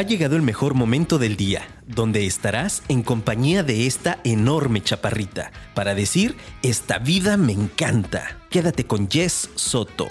Ha 0.00 0.02
llegado 0.02 0.34
el 0.34 0.40
mejor 0.40 0.72
momento 0.72 1.18
del 1.18 1.36
día, 1.36 1.68
donde 1.86 2.24
estarás 2.24 2.82
en 2.88 3.02
compañía 3.02 3.62
de 3.62 3.86
esta 3.86 4.18
enorme 4.24 4.82
chaparrita, 4.82 5.52
para 5.74 5.94
decir, 5.94 6.38
esta 6.62 6.98
vida 6.98 7.36
me 7.36 7.52
encanta. 7.52 8.38
Quédate 8.48 8.86
con 8.86 9.10
Jess 9.10 9.50
Soto. 9.56 10.08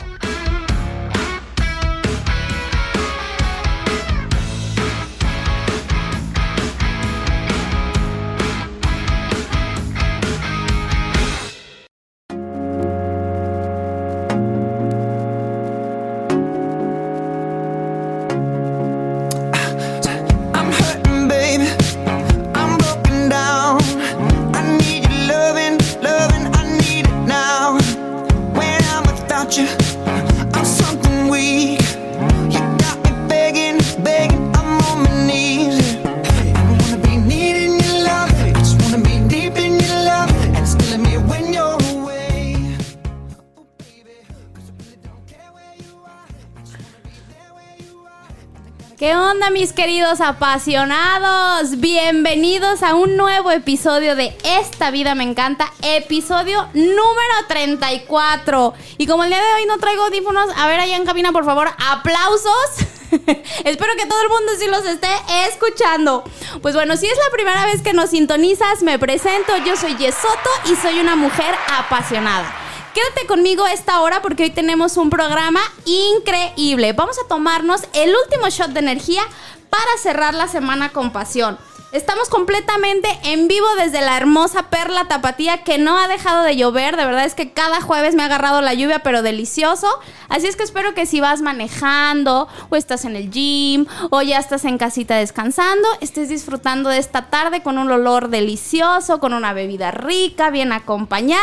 Queridos 49.90 50.22
apasionados? 50.22 51.80
Bienvenidos 51.80 52.84
a 52.84 52.94
un 52.94 53.18
nuevo 53.18 53.50
episodio 53.50 54.16
de 54.16 54.38
Esta 54.44 54.92
vida 54.92 55.16
me 55.16 55.24
encanta, 55.24 55.74
episodio 55.82 56.68
número 56.76 57.34
34. 57.48 58.76
Y 59.00 59.08
como 59.08 59.24
el 59.24 59.32
día 59.32 59.40
de 59.40 59.54
hoy 59.56 59.66
no 59.66 59.80
traigo 59.80 60.04
audífonos, 60.04 60.52
a 60.56 60.68
ver 60.68 60.80
allá 60.80 60.96
en 60.96 61.06
cabina 61.06 61.32
por 61.32 61.44
favor, 61.44 61.70
aplausos. 61.90 62.70
Espero 63.66 63.96
que 63.98 64.06
todo 64.06 64.22
el 64.22 64.30
mundo 64.30 64.52
sí 64.60 64.68
los 64.68 64.86
esté 64.86 65.10
escuchando. 65.48 66.24
Pues 66.62 66.76
bueno, 66.76 66.96
si 66.96 67.08
es 67.08 67.18
la 67.18 67.32
primera 67.32 67.66
vez 67.66 67.82
que 67.82 67.94
nos 67.94 68.12
sintonizas, 68.12 68.84
me 68.84 69.00
presento, 69.00 69.58
yo 69.66 69.76
soy 69.76 69.98
Yesoto 69.98 70.52
y 70.72 70.76
soy 70.76 71.00
una 71.00 71.16
mujer 71.16 71.56
apasionada. 71.80 72.54
Quédate 72.94 73.26
conmigo 73.28 73.66
esta 73.66 74.02
hora 74.02 74.22
porque 74.22 74.44
hoy 74.44 74.50
tenemos 74.52 74.98
un 74.98 75.10
programa 75.10 75.62
increíble. 75.86 76.94
Vamos 76.94 77.18
a 77.18 77.28
tomarnos 77.28 77.82
el 77.94 78.14
último 78.16 78.50
shot 78.50 78.70
de 78.70 78.80
energía 78.80 79.24
para 79.70 79.98
cerrar 80.02 80.34
la 80.34 80.48
semana 80.48 80.90
con 80.90 81.12
pasión. 81.12 81.58
Estamos 81.92 82.30
completamente 82.30 83.10
en 83.24 83.48
vivo 83.48 83.66
desde 83.76 84.02
la 84.02 84.16
hermosa 84.16 84.70
Perla 84.70 85.08
Tapatía 85.08 85.64
que 85.64 85.80
no 85.80 85.98
ha 85.98 86.08
dejado 86.08 86.44
de 86.44 86.56
llover. 86.56 86.96
De 86.96 87.04
verdad 87.04 87.26
es 87.26 87.34
que 87.34 87.52
cada 87.52 87.82
jueves 87.82 88.14
me 88.14 88.22
ha 88.22 88.28
agarrado 88.28 88.62
la 88.62 88.76
lluvia, 88.76 89.00
pero 89.00 89.24
delicioso. 89.24 89.88
Así 90.28 90.46
es 90.46 90.56
que 90.56 90.62
espero 90.62 90.94
que 90.94 91.08
si 91.08 91.20
vas 91.20 91.42
manejando 91.42 92.48
o 92.70 92.76
estás 92.76 93.06
en 93.06 93.16
el 93.16 93.32
gym 93.32 93.88
o 94.12 94.22
ya 94.22 94.38
estás 94.38 94.66
en 94.66 94.78
casita 94.78 95.16
descansando, 95.16 95.88
estés 96.00 96.30
disfrutando 96.30 96.92
de 96.92 97.00
esta 97.00 97.32
tarde 97.32 97.64
con 97.64 97.80
un 97.80 97.90
olor 97.90 98.30
delicioso, 98.30 99.20
con 99.20 99.34
una 99.34 99.54
bebida 99.54 99.90
rica, 99.90 100.52
bien 100.52 100.72
acompañado. 100.72 101.42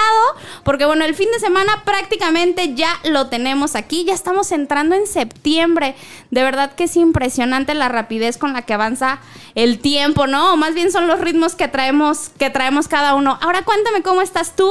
Porque 0.63 0.85
bueno, 0.85 1.05
el 1.05 1.17
fin 1.17 1.29
de 1.33 1.41
semana 1.41 1.83
prácticamente 1.85 2.75
ya 2.75 2.91
lo 3.03 3.27
tenemos 3.27 3.75
aquí. 3.75 4.05
Ya 4.05 4.15
estamos 4.15 4.53
entrando 4.53 4.95
en 4.95 5.09
septiembre. 5.09 5.97
De 6.31 6.45
verdad 6.45 6.73
que 6.77 6.85
es 6.85 6.97
impresionante 6.97 7.75
la 7.75 7.89
rapidez 7.89 8.39
con 8.39 8.53
la 8.53 8.63
que 8.63 8.75
avanza 8.75 9.19
el 9.57 9.81
tiempo, 9.81 10.29
¿no? 10.29 10.36
O 10.37 10.57
más 10.57 10.75
bien 10.75 10.93
son 10.93 11.07
los 11.07 11.21
ritmos 11.21 11.55
que 11.55 11.69
traemos, 11.69 12.31
que 12.39 12.51
traemos 12.51 12.89
cada 12.89 13.15
uno. 13.15 13.39
Ahora 13.41 13.63
cuéntame 13.63 14.03
cómo 14.03 14.23
estás 14.23 14.55
tú. 14.55 14.71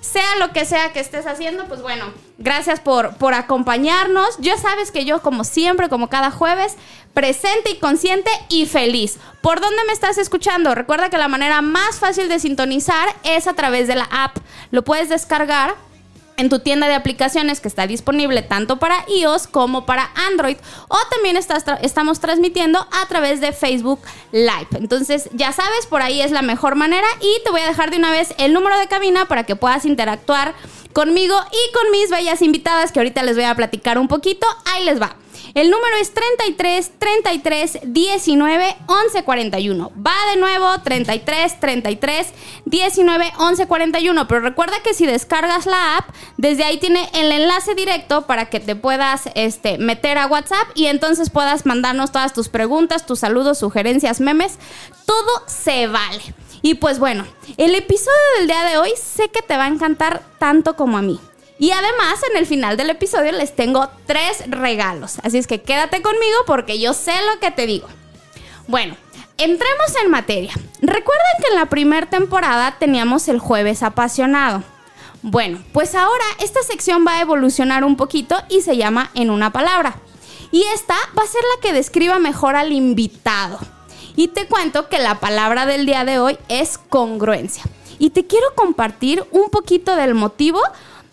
Sea 0.00 0.36
lo 0.38 0.52
que 0.52 0.64
sea 0.64 0.92
que 0.92 1.00
estés 1.00 1.26
haciendo, 1.26 1.66
pues 1.66 1.82
bueno, 1.82 2.04
gracias 2.38 2.78
por, 2.78 3.16
por 3.16 3.34
acompañarnos. 3.34 4.36
Ya 4.38 4.56
sabes 4.56 4.92
que 4.92 5.04
yo, 5.04 5.20
como 5.20 5.42
siempre, 5.42 5.88
como 5.88 6.08
cada 6.08 6.30
jueves, 6.30 6.76
presente 7.12 7.70
y 7.70 7.78
consciente 7.78 8.30
y 8.48 8.66
feliz. 8.66 9.18
¿Por 9.40 9.60
dónde 9.60 9.82
me 9.86 9.92
estás 9.92 10.18
escuchando? 10.18 10.74
Recuerda 10.74 11.10
que 11.10 11.18
la 11.18 11.28
manera 11.28 11.60
más 11.60 11.98
fácil 11.98 12.28
de 12.28 12.38
sintonizar 12.38 13.08
es 13.24 13.48
a 13.48 13.54
través 13.54 13.88
de 13.88 13.96
la 13.96 14.08
app. 14.10 14.36
Lo 14.70 14.84
puedes 14.84 15.08
descargar 15.08 15.74
en 16.36 16.48
tu 16.48 16.58
tienda 16.58 16.88
de 16.88 16.94
aplicaciones 16.94 17.60
que 17.60 17.68
está 17.68 17.86
disponible 17.86 18.42
tanto 18.42 18.78
para 18.78 19.04
iOS 19.08 19.46
como 19.46 19.86
para 19.86 20.10
Android 20.28 20.56
o 20.88 20.98
también 21.10 21.36
estamos 21.36 22.20
transmitiendo 22.20 22.78
a 22.78 23.06
través 23.08 23.40
de 23.40 23.52
Facebook 23.52 24.00
Live. 24.32 24.68
Entonces, 24.74 25.28
ya 25.32 25.52
sabes, 25.52 25.86
por 25.86 26.02
ahí 26.02 26.20
es 26.20 26.30
la 26.30 26.42
mejor 26.42 26.74
manera 26.74 27.06
y 27.20 27.42
te 27.44 27.50
voy 27.50 27.60
a 27.60 27.66
dejar 27.66 27.90
de 27.90 27.96
una 27.96 28.10
vez 28.10 28.34
el 28.38 28.52
número 28.52 28.78
de 28.78 28.86
cabina 28.86 29.26
para 29.26 29.44
que 29.44 29.56
puedas 29.56 29.84
interactuar 29.84 30.54
conmigo 30.92 31.36
y 31.50 31.72
con 31.72 31.90
mis 31.90 32.10
bellas 32.10 32.42
invitadas 32.42 32.92
que 32.92 33.00
ahorita 33.00 33.22
les 33.22 33.36
voy 33.36 33.44
a 33.44 33.54
platicar 33.54 33.98
un 33.98 34.08
poquito. 34.08 34.46
Ahí 34.64 34.84
les 34.84 35.00
va. 35.00 35.16
El 35.56 35.70
número 35.70 35.96
es 35.96 36.12
33 36.12 36.92
33 36.98 37.78
19 37.84 38.76
11 38.88 39.24
41. 39.24 39.92
Va 40.06 40.14
de 40.30 40.36
nuevo 40.38 40.66
33 40.84 41.58
33 41.58 42.26
19 42.66 43.32
11 43.38 43.66
41. 43.66 44.28
Pero 44.28 44.40
recuerda 44.42 44.82
que 44.82 44.92
si 44.92 45.06
descargas 45.06 45.64
la 45.64 45.96
app, 45.96 46.10
desde 46.36 46.64
ahí 46.64 46.76
tiene 46.76 47.08
el 47.14 47.32
enlace 47.32 47.74
directo 47.74 48.26
para 48.26 48.50
que 48.50 48.60
te 48.60 48.76
puedas 48.76 49.30
este, 49.34 49.78
meter 49.78 50.18
a 50.18 50.26
WhatsApp 50.26 50.68
y 50.74 50.88
entonces 50.88 51.30
puedas 51.30 51.64
mandarnos 51.64 52.12
todas 52.12 52.34
tus 52.34 52.50
preguntas, 52.50 53.06
tus 53.06 53.20
saludos, 53.20 53.58
sugerencias, 53.58 54.20
memes. 54.20 54.58
Todo 55.06 55.42
se 55.46 55.86
vale. 55.86 56.20
Y 56.60 56.74
pues 56.74 56.98
bueno, 56.98 57.24
el 57.56 57.74
episodio 57.74 58.12
del 58.40 58.48
día 58.48 58.62
de 58.64 58.76
hoy 58.76 58.90
sé 59.02 59.30
que 59.30 59.40
te 59.40 59.56
va 59.56 59.64
a 59.64 59.68
encantar 59.68 60.22
tanto 60.38 60.76
como 60.76 60.98
a 60.98 61.02
mí. 61.02 61.18
Y 61.58 61.70
además, 61.70 62.20
en 62.30 62.36
el 62.36 62.46
final 62.46 62.76
del 62.76 62.90
episodio 62.90 63.32
les 63.32 63.54
tengo 63.54 63.88
tres 64.06 64.44
regalos. 64.48 65.18
Así 65.22 65.38
es 65.38 65.46
que 65.46 65.62
quédate 65.62 66.02
conmigo 66.02 66.36
porque 66.46 66.78
yo 66.78 66.92
sé 66.92 67.12
lo 67.32 67.40
que 67.40 67.50
te 67.50 67.66
digo. 67.66 67.88
Bueno, 68.68 68.96
entremos 69.38 69.96
en 70.02 70.10
materia. 70.10 70.52
Recuerden 70.82 71.32
que 71.40 71.48
en 71.48 71.56
la 71.56 71.66
primera 71.66 72.06
temporada 72.06 72.76
teníamos 72.78 73.28
el 73.28 73.38
jueves 73.38 73.82
apasionado. 73.82 74.62
Bueno, 75.22 75.62
pues 75.72 75.94
ahora 75.94 76.24
esta 76.40 76.62
sección 76.62 77.04
va 77.06 77.16
a 77.16 77.20
evolucionar 77.22 77.84
un 77.84 77.96
poquito 77.96 78.36
y 78.48 78.60
se 78.60 78.76
llama 78.76 79.10
En 79.14 79.30
una 79.30 79.50
palabra. 79.50 79.96
Y 80.52 80.62
esta 80.74 80.94
va 81.18 81.22
a 81.22 81.26
ser 81.26 81.42
la 81.42 81.60
que 81.60 81.72
describa 81.72 82.18
mejor 82.18 82.54
al 82.54 82.72
invitado. 82.72 83.58
Y 84.14 84.28
te 84.28 84.46
cuento 84.46 84.88
que 84.88 84.98
la 84.98 85.20
palabra 85.20 85.66
del 85.66 85.86
día 85.86 86.04
de 86.04 86.18
hoy 86.18 86.38
es 86.48 86.78
congruencia. 86.78 87.64
Y 87.98 88.10
te 88.10 88.26
quiero 88.26 88.46
compartir 88.54 89.24
un 89.30 89.50
poquito 89.50 89.96
del 89.96 90.14
motivo 90.14 90.60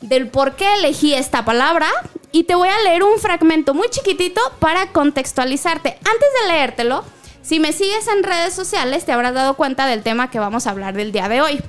del 0.04 0.28
por 0.28 0.56
qué 0.56 0.76
elegí 0.76 1.14
esta 1.14 1.46
palabra 1.46 1.88
y 2.32 2.44
te 2.44 2.56
voy 2.56 2.68
a 2.68 2.82
leer 2.82 3.04
un 3.04 3.20
fragmento 3.20 3.74
muy 3.74 3.90
chiquitito 3.90 4.42
para 4.60 4.92
contextualizarte. 4.92 5.90
Antes 5.90 6.30
de 6.42 6.54
leértelo, 6.54 7.06
si 7.42 7.60
me 7.60 7.74
sigues 7.74 8.08
en 8.08 8.24
redes 8.24 8.54
sociales 8.54 9.06
te 9.06 9.14
habrás 9.14 9.34
dado 9.34 9.56
cuenta 9.56 9.88
del 9.88 10.04
tema 10.04 10.30
que 10.30 10.40
vamos 10.40 10.68
a 10.68 10.72
hablar 10.72 10.94
del 10.94 11.12
día 11.12 11.30
de 11.30 11.42
hoy 11.42 11.62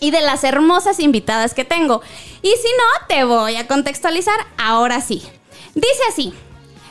y 0.00 0.10
de 0.10 0.20
las 0.20 0.44
hermosas 0.44 0.98
invitadas 0.98 1.54
que 1.54 1.64
tengo. 1.64 2.02
Y 2.42 2.48
si 2.48 2.68
no, 2.76 3.06
te 3.08 3.24
voy 3.24 3.56
a 3.56 3.68
contextualizar 3.68 4.38
ahora 4.56 5.00
sí. 5.00 5.22
Dice 5.74 6.02
así. 6.08 6.34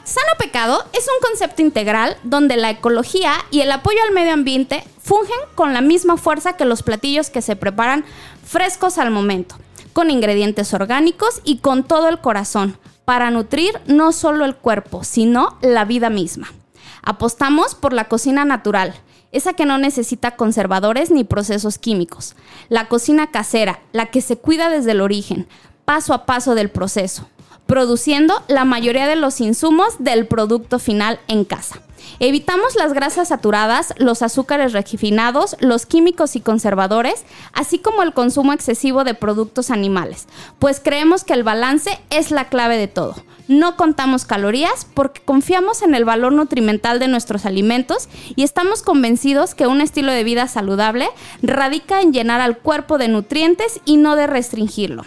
Sano 0.05 0.37
pecado 0.37 0.85
es 0.93 1.05
un 1.05 1.27
concepto 1.29 1.61
integral 1.61 2.15
donde 2.23 2.55
la 2.55 2.69
ecología 2.69 3.33
y 3.51 3.59
el 3.59 3.71
apoyo 3.73 3.97
al 4.03 4.13
medio 4.13 4.31
ambiente 4.31 4.85
fungen 5.03 5.39
con 5.53 5.73
la 5.73 5.81
misma 5.81 6.15
fuerza 6.15 6.55
que 6.55 6.63
los 6.63 6.81
platillos 6.81 7.29
que 7.29 7.41
se 7.41 7.57
preparan 7.57 8.05
frescos 8.45 8.97
al 8.99 9.11
momento, 9.11 9.57
con 9.97 10.11
ingredientes 10.11 10.75
orgánicos 10.75 11.41
y 11.43 11.57
con 11.57 11.83
todo 11.83 12.07
el 12.07 12.19
corazón, 12.19 12.77
para 13.03 13.31
nutrir 13.31 13.81
no 13.87 14.11
solo 14.11 14.45
el 14.45 14.55
cuerpo, 14.55 15.03
sino 15.03 15.57
la 15.63 15.85
vida 15.85 16.11
misma. 16.11 16.53
Apostamos 17.01 17.73
por 17.73 17.93
la 17.93 18.07
cocina 18.07 18.45
natural, 18.45 18.93
esa 19.31 19.53
que 19.53 19.65
no 19.65 19.79
necesita 19.79 20.35
conservadores 20.35 21.09
ni 21.09 21.23
procesos 21.23 21.79
químicos. 21.79 22.35
La 22.69 22.87
cocina 22.89 23.31
casera, 23.31 23.79
la 23.91 24.11
que 24.11 24.21
se 24.21 24.37
cuida 24.37 24.69
desde 24.69 24.91
el 24.91 25.01
origen, 25.01 25.47
paso 25.83 26.13
a 26.13 26.27
paso 26.27 26.53
del 26.53 26.69
proceso, 26.69 27.27
produciendo 27.67 28.41
la 28.47 28.65
mayoría 28.65 29.07
de 29.07 29.15
los 29.15 29.39
insumos 29.41 29.95
del 29.99 30.25
producto 30.25 30.79
final 30.79 31.19
en 31.27 31.45
casa. 31.45 31.81
Evitamos 32.19 32.75
las 32.75 32.93
grasas 32.93 33.27
saturadas, 33.27 33.93
los 33.97 34.21
azúcares 34.21 34.73
refinados, 34.73 35.55
los 35.59 35.85
químicos 35.85 36.35
y 36.35 36.41
conservadores, 36.41 37.25
así 37.53 37.77
como 37.77 38.01
el 38.01 38.13
consumo 38.13 38.53
excesivo 38.53 39.03
de 39.03 39.13
productos 39.13 39.69
animales, 39.69 40.27
pues 40.57 40.79
creemos 40.83 41.23
que 41.23 41.33
el 41.33 41.43
balance 41.43 41.99
es 42.09 42.31
la 42.31 42.49
clave 42.49 42.77
de 42.77 42.87
todo. 42.87 43.15
No 43.47 43.77
contamos 43.77 44.25
calorías 44.25 44.87
porque 44.93 45.21
confiamos 45.21 45.81
en 45.81 45.95
el 45.95 46.05
valor 46.05 46.33
nutrimental 46.33 46.99
de 46.99 47.07
nuestros 47.07 47.45
alimentos 47.45 48.09
y 48.35 48.43
estamos 48.43 48.81
convencidos 48.81 49.55
que 49.55 49.67
un 49.67 49.79
estilo 49.79 50.11
de 50.11 50.23
vida 50.23 50.47
saludable 50.47 51.07
radica 51.41 52.01
en 52.01 52.11
llenar 52.11 52.41
al 52.41 52.57
cuerpo 52.57 52.97
de 52.97 53.07
nutrientes 53.07 53.79
y 53.85 53.97
no 53.97 54.15
de 54.15 54.27
restringirlo. 54.27 55.05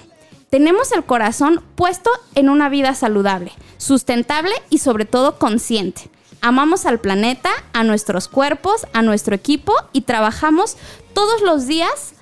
Tenemos 0.51 0.91
el 0.91 1.05
corazón 1.05 1.63
puesto 1.77 2.11
en 2.35 2.51
una 2.51 2.69
vida 2.69 2.97
saludable, 2.97 3.53
sustentable 3.79 4.53
y 4.69 4.79
sobre 4.79 5.05
todo 5.05 5.39
consciente. 5.39 6.11
Amamos 6.41 6.87
al 6.87 6.99
planeta, 6.99 7.51
a 7.73 7.85
nuestros 7.85 8.27
cuerpos, 8.27 8.87
a 8.93 9.03
nuestro 9.03 9.37
equipo 9.37 9.73
y 9.93 10.03
trabajamos 10.03 10.77
todos 11.15 11.41
los 11.43 11.69
días 11.69 12.15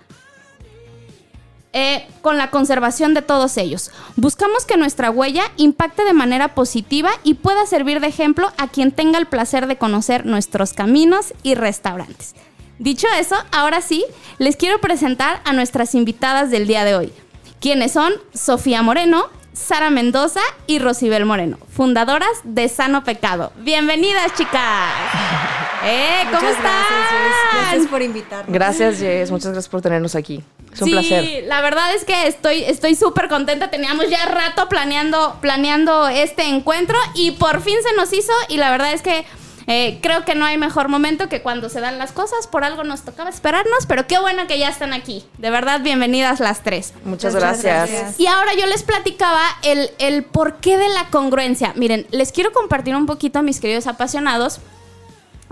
eh, 1.72 2.06
con 2.20 2.36
la 2.36 2.50
conservación 2.50 3.14
de 3.14 3.22
todos 3.22 3.56
ellos. 3.56 3.90
Buscamos 4.16 4.66
que 4.66 4.76
nuestra 4.76 5.10
huella 5.10 5.44
impacte 5.56 6.04
de 6.04 6.12
manera 6.12 6.54
positiva 6.54 7.10
y 7.24 7.34
pueda 7.34 7.64
servir 7.64 8.00
de 8.00 8.08
ejemplo 8.08 8.52
a 8.58 8.68
quien 8.68 8.92
tenga 8.92 9.18
el 9.18 9.26
placer 9.26 9.66
de 9.68 9.78
conocer 9.78 10.26
nuestros 10.26 10.74
caminos 10.74 11.32
y 11.42 11.54
restaurantes. 11.54 12.34
Dicho 12.78 13.06
eso, 13.18 13.36
ahora 13.52 13.80
sí, 13.80 14.04
les 14.38 14.56
quiero 14.56 14.80
presentar 14.80 15.40
a 15.44 15.52
nuestras 15.52 15.94
invitadas 15.94 16.50
del 16.50 16.66
día 16.66 16.84
de 16.84 16.94
hoy, 16.94 17.12
quienes 17.60 17.92
son 17.92 18.12
Sofía 18.34 18.82
Moreno, 18.82 19.26
Sara 19.52 19.90
Mendoza 19.90 20.40
y 20.66 20.78
Rosibel 20.78 21.24
Moreno, 21.24 21.58
fundadoras 21.70 22.30
de 22.44 22.68
Sano 22.68 23.04
Pecado. 23.04 23.52
Bienvenidas, 23.58 24.34
chicas. 24.34 24.60
Eh, 25.84 26.22
¿Cómo 26.24 26.40
Muchas 26.40 26.56
están? 26.56 26.72
Gracias, 26.72 27.10
Jess. 27.12 27.60
Gracias 27.60 27.86
por 27.86 28.02
invitarnos. 28.02 28.52
Gracias, 28.52 28.98
Jess. 28.98 29.30
Muchas 29.30 29.52
gracias 29.52 29.68
por 29.68 29.80
tenernos 29.80 30.16
aquí. 30.16 30.42
Es 30.72 30.82
un 30.82 30.88
sí, 30.88 30.92
placer. 30.92 31.44
la 31.46 31.60
verdad 31.60 31.94
es 31.94 32.04
que 32.04 32.26
estoy 32.26 32.64
estoy 32.64 32.96
súper 32.96 33.28
contenta. 33.28 33.70
Teníamos 33.70 34.10
ya 34.10 34.26
rato 34.26 34.68
planeando, 34.68 35.36
planeando 35.40 36.08
este 36.08 36.48
encuentro 36.48 36.98
y 37.14 37.30
por 37.30 37.60
fin 37.62 37.76
se 37.88 37.94
nos 37.94 38.12
hizo. 38.12 38.32
Y 38.48 38.56
la 38.56 38.72
verdad 38.72 38.92
es 38.92 39.02
que 39.02 39.24
eh, 39.70 39.98
creo 40.00 40.24
que 40.24 40.34
no 40.34 40.46
hay 40.46 40.56
mejor 40.56 40.88
momento 40.88 41.28
que 41.28 41.42
cuando 41.42 41.68
se 41.68 41.80
dan 41.80 41.98
las 41.98 42.12
cosas. 42.12 42.46
Por 42.46 42.64
algo 42.64 42.84
nos 42.84 43.02
tocaba 43.02 43.28
esperarnos, 43.28 43.84
pero 43.86 44.06
qué 44.06 44.18
bueno 44.18 44.46
que 44.46 44.58
ya 44.58 44.70
están 44.70 44.94
aquí. 44.94 45.26
De 45.36 45.50
verdad, 45.50 45.82
bienvenidas 45.82 46.40
las 46.40 46.62
tres. 46.62 46.94
Muchas, 47.04 47.34
Muchas 47.34 47.34
gracias. 47.34 47.90
gracias. 47.90 48.18
Y 48.20 48.26
ahora 48.26 48.54
yo 48.54 48.66
les 48.66 48.82
platicaba 48.82 49.42
el, 49.62 49.90
el 49.98 50.24
porqué 50.24 50.78
de 50.78 50.88
la 50.88 51.10
congruencia. 51.10 51.74
Miren, 51.76 52.06
les 52.10 52.32
quiero 52.32 52.50
compartir 52.52 52.96
un 52.96 53.04
poquito 53.04 53.40
a 53.40 53.42
mis 53.42 53.60
queridos 53.60 53.86
apasionados 53.86 54.60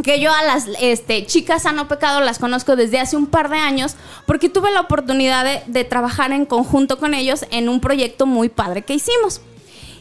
que 0.02 0.18
yo 0.18 0.32
a 0.32 0.42
las 0.42 0.66
este, 0.80 1.26
chicas 1.26 1.62
Sano 1.64 1.86
Pecado 1.86 2.20
las 2.20 2.38
conozco 2.38 2.74
desde 2.74 3.00
hace 3.00 3.16
un 3.16 3.26
par 3.26 3.50
de 3.50 3.58
años 3.58 3.96
porque 4.26 4.48
tuve 4.48 4.70
la 4.70 4.80
oportunidad 4.80 5.44
de, 5.44 5.62
de 5.66 5.84
trabajar 5.84 6.32
en 6.32 6.46
conjunto 6.46 6.98
con 6.98 7.12
ellos 7.14 7.46
en 7.50 7.68
un 7.68 7.80
proyecto 7.80 8.24
muy 8.24 8.48
padre 8.48 8.82
que 8.82 8.94
hicimos. 8.94 9.42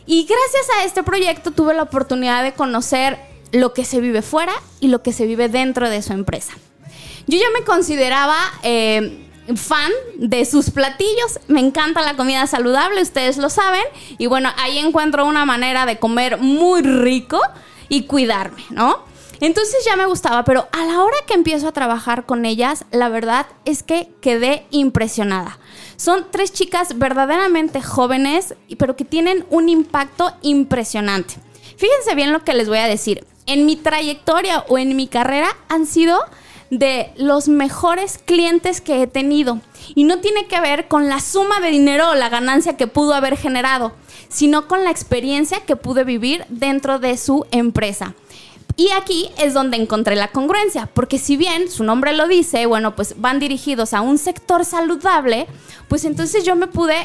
Y 0.06 0.24
gracias 0.26 0.78
a 0.78 0.84
este 0.86 1.04
proyecto 1.04 1.52
tuve 1.52 1.74
la 1.74 1.84
oportunidad 1.84 2.44
de 2.44 2.54
conocer 2.54 3.35
lo 3.56 3.74
que 3.74 3.86
se 3.86 4.02
vive 4.02 4.22
fuera 4.22 4.54
y 4.80 4.90
lo 4.90 5.02
que 5.02 5.14
se 5.14 5.26
vive 5.26 5.50
dentro 5.50 5.90
de 5.90 6.02
su 6.02 6.14
empresa. 6.14 6.54
Yo 7.28 7.40
ya 7.40 7.50
me 7.58 7.66
consideraba 7.66 8.36
eh, 8.64 9.26
fan 9.56 9.92
de 10.18 10.46
sus 10.46 10.70
platillos. 10.70 11.40
Me 11.48 11.60
encanta 11.60 12.02
la 12.02 12.16
comida 12.16 12.46
saludable, 12.48 13.02
ustedes 13.02 13.38
lo 13.38 13.50
saben. 13.50 13.84
Y 14.18 14.28
bueno, 14.28 14.50
ahí 14.58 14.78
encuentro 14.78 15.26
una 15.26 15.46
manera 15.46 15.86
de 15.86 15.98
comer 16.00 16.38
muy 16.38 16.82
rico 16.82 17.40
y 17.90 18.04
cuidarme, 18.04 18.64
¿no? 18.70 19.00
Entonces 19.42 19.84
ya 19.86 19.96
me 19.96 20.06
gustaba, 20.06 20.46
pero 20.46 20.68
a 20.72 20.86
la 20.86 21.04
hora 21.04 21.18
que 21.28 21.34
empiezo 21.34 21.68
a 21.68 21.74
trabajar 21.74 22.26
con 22.26 22.46
ellas, 22.46 22.86
la 22.92 23.10
verdad 23.10 23.48
es 23.66 23.84
que 23.84 24.10
quedé 24.22 24.66
impresionada. 24.72 25.60
Son 25.98 26.26
tres 26.32 26.54
chicas 26.54 26.98
verdaderamente 26.98 27.82
jóvenes, 27.82 28.56
pero 28.78 28.96
que 28.96 29.06
tienen 29.06 29.46
un 29.50 29.68
impacto 29.70 30.34
impresionante. 30.42 31.36
Fíjense 31.78 32.16
bien 32.16 32.32
lo 32.32 32.44
que 32.44 32.54
les 32.54 32.68
voy 32.68 32.80
a 32.80 32.88
decir. 32.88 33.26
En 33.46 33.66
mi 33.66 33.76
trayectoria 33.76 34.66
o 34.68 34.78
en 34.78 34.96
mi 34.96 35.08
carrera 35.08 35.56
han 35.70 35.86
sido 35.86 36.20
de 36.70 37.12
los 37.16 37.48
mejores 37.48 38.20
clientes 38.24 38.82
que 38.82 39.02
he 39.02 39.08
tenido. 39.08 39.60
Y 39.94 40.04
no 40.04 40.20
tiene 40.20 40.48
que 40.48 40.60
ver 40.60 40.88
con 40.88 41.10
la 41.10 41.20
suma 41.20 41.60
de 41.60 41.70
dinero 41.70 42.10
o 42.10 42.16
la 42.16 42.30
ganancia 42.30 42.78
que 42.78 42.88
pudo 42.88 43.14
haber 43.14 43.38
generado, 43.38 43.94
sino 44.30 44.68
con 44.68 44.84
la 44.84 44.92
experiencia 44.92 45.60
que 45.62 45.76
pude 45.76 46.04
vivir 46.04 46.46
dentro 46.50 47.00
de 47.00 47.18
su 47.18 47.46
empresa. 47.52 48.16
Y 48.78 48.90
aquí 48.90 49.30
es 49.38 49.54
donde 49.54 49.78
encontré 49.78 50.16
la 50.16 50.30
congruencia, 50.30 50.90
porque 50.94 51.18
si 51.18 51.38
bien 51.38 51.72
su 51.72 51.86
nombre 51.86 52.12
lo 52.12 52.28
dice, 52.28 52.66
bueno, 52.66 52.94
pues 52.94 53.16
van 53.18 53.40
dirigidos 53.40 53.94
a 53.94 54.02
un 54.02 54.18
sector 54.18 54.66
saludable, 54.66 55.48
pues 55.88 56.04
entonces 56.04 56.44
yo 56.44 56.58
me 56.58 56.68
pude 56.68 56.96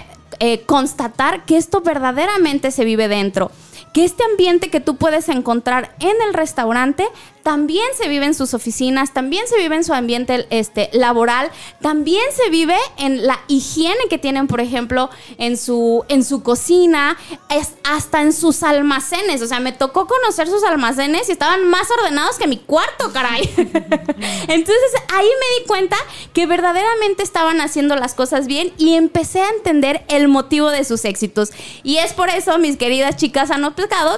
eh, 0.40 0.62
constatar 0.62 1.44
que 1.44 1.56
esto 1.56 1.80
verdaderamente 1.80 2.72
se 2.72 2.84
vive 2.84 3.06
dentro. 3.06 3.52
Que 3.92 4.04
este 4.04 4.22
ambiente 4.24 4.70
que 4.70 4.80
tú 4.80 4.96
puedes 4.96 5.28
encontrar 5.28 5.94
en 6.00 6.16
el 6.26 6.34
restaurante 6.34 7.06
también 7.42 7.86
se 7.96 8.08
vive 8.08 8.26
en 8.26 8.34
sus 8.34 8.54
oficinas, 8.54 9.12
también 9.12 9.46
se 9.48 9.56
vive 9.56 9.76
en 9.76 9.84
su 9.84 9.92
ambiente 9.92 10.46
este, 10.50 10.90
laboral, 10.92 11.50
también 11.80 12.22
se 12.34 12.50
vive 12.50 12.76
en 12.98 13.26
la 13.26 13.40
higiene 13.48 14.08
que 14.08 14.18
tienen, 14.18 14.46
por 14.46 14.60
ejemplo, 14.60 15.10
en 15.38 15.56
su, 15.56 16.04
en 16.08 16.24
su 16.24 16.42
cocina, 16.42 17.16
es, 17.48 17.72
hasta 17.84 18.22
en 18.22 18.32
sus 18.32 18.62
almacenes. 18.62 19.42
O 19.42 19.46
sea, 19.46 19.60
me 19.60 19.72
tocó 19.72 20.06
conocer 20.06 20.48
sus 20.48 20.62
almacenes 20.64 21.28
y 21.28 21.32
estaban 21.32 21.68
más 21.68 21.88
ordenados 21.90 22.38
que 22.38 22.46
mi 22.46 22.58
cuarto, 22.58 23.12
caray. 23.12 23.42
Entonces 23.56 24.92
ahí 25.08 25.26
me 25.26 25.60
di 25.60 25.66
cuenta 25.66 25.96
que 26.32 26.46
verdaderamente 26.46 27.22
estaban 27.22 27.60
haciendo 27.60 27.96
las 27.96 28.14
cosas 28.14 28.46
bien 28.46 28.72
y 28.76 28.94
empecé 28.94 29.40
a 29.40 29.48
entender 29.48 30.04
el 30.08 30.28
motivo 30.28 30.70
de 30.70 30.84
sus 30.84 31.04
éxitos. 31.04 31.50
Y 31.82 31.96
es 31.98 32.12
por 32.12 32.28
eso, 32.28 32.58
mis 32.58 32.76
queridas 32.76 33.16
chicas 33.16 33.50
han 33.50 33.64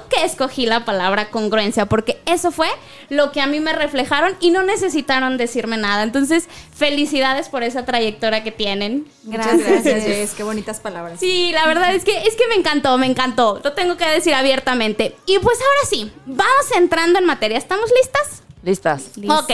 que 0.08 0.24
escogí 0.24 0.66
la 0.66 0.84
palabra 0.84 1.30
congruencia, 1.30 1.86
porque 1.86 2.20
eso 2.26 2.50
fue 2.50 2.68
lo 3.08 3.32
que 3.32 3.40
a 3.40 3.46
mí 3.46 3.60
me 3.60 3.72
reflejaron 3.72 4.36
y 4.40 4.50
no 4.50 4.62
necesitaron 4.62 5.36
decirme 5.36 5.76
nada. 5.76 6.02
Entonces, 6.02 6.48
felicidades 6.74 7.48
por 7.48 7.62
esa 7.62 7.84
trayectoria 7.84 8.42
que 8.42 8.52
tienen. 8.52 9.06
Muchas 9.24 9.58
gracias, 9.58 10.04
Jess. 10.04 10.34
Qué 10.34 10.42
bonitas 10.42 10.80
palabras. 10.80 11.20
Sí, 11.20 11.50
la 11.52 11.66
verdad 11.66 11.94
es 11.94 12.04
que 12.04 12.16
es 12.26 12.36
que 12.36 12.46
me 12.48 12.54
encantó, 12.54 12.96
me 12.98 13.06
encantó. 13.06 13.60
Lo 13.62 13.72
tengo 13.72 13.96
que 13.96 14.08
decir 14.08 14.34
abiertamente. 14.34 15.16
Y 15.26 15.38
pues 15.38 15.58
ahora 15.60 15.88
sí, 15.88 16.12
vamos 16.26 16.72
entrando 16.76 17.18
en 17.18 17.26
materia. 17.26 17.58
¿Estamos 17.58 17.90
listas? 17.90 18.42
Listas. 18.62 19.02
Ok, 19.16 19.50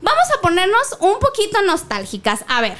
vamos 0.00 0.24
a 0.36 0.40
ponernos 0.40 0.96
un 1.00 1.18
poquito 1.18 1.60
nostálgicas. 1.62 2.44
A 2.48 2.60
ver, 2.60 2.76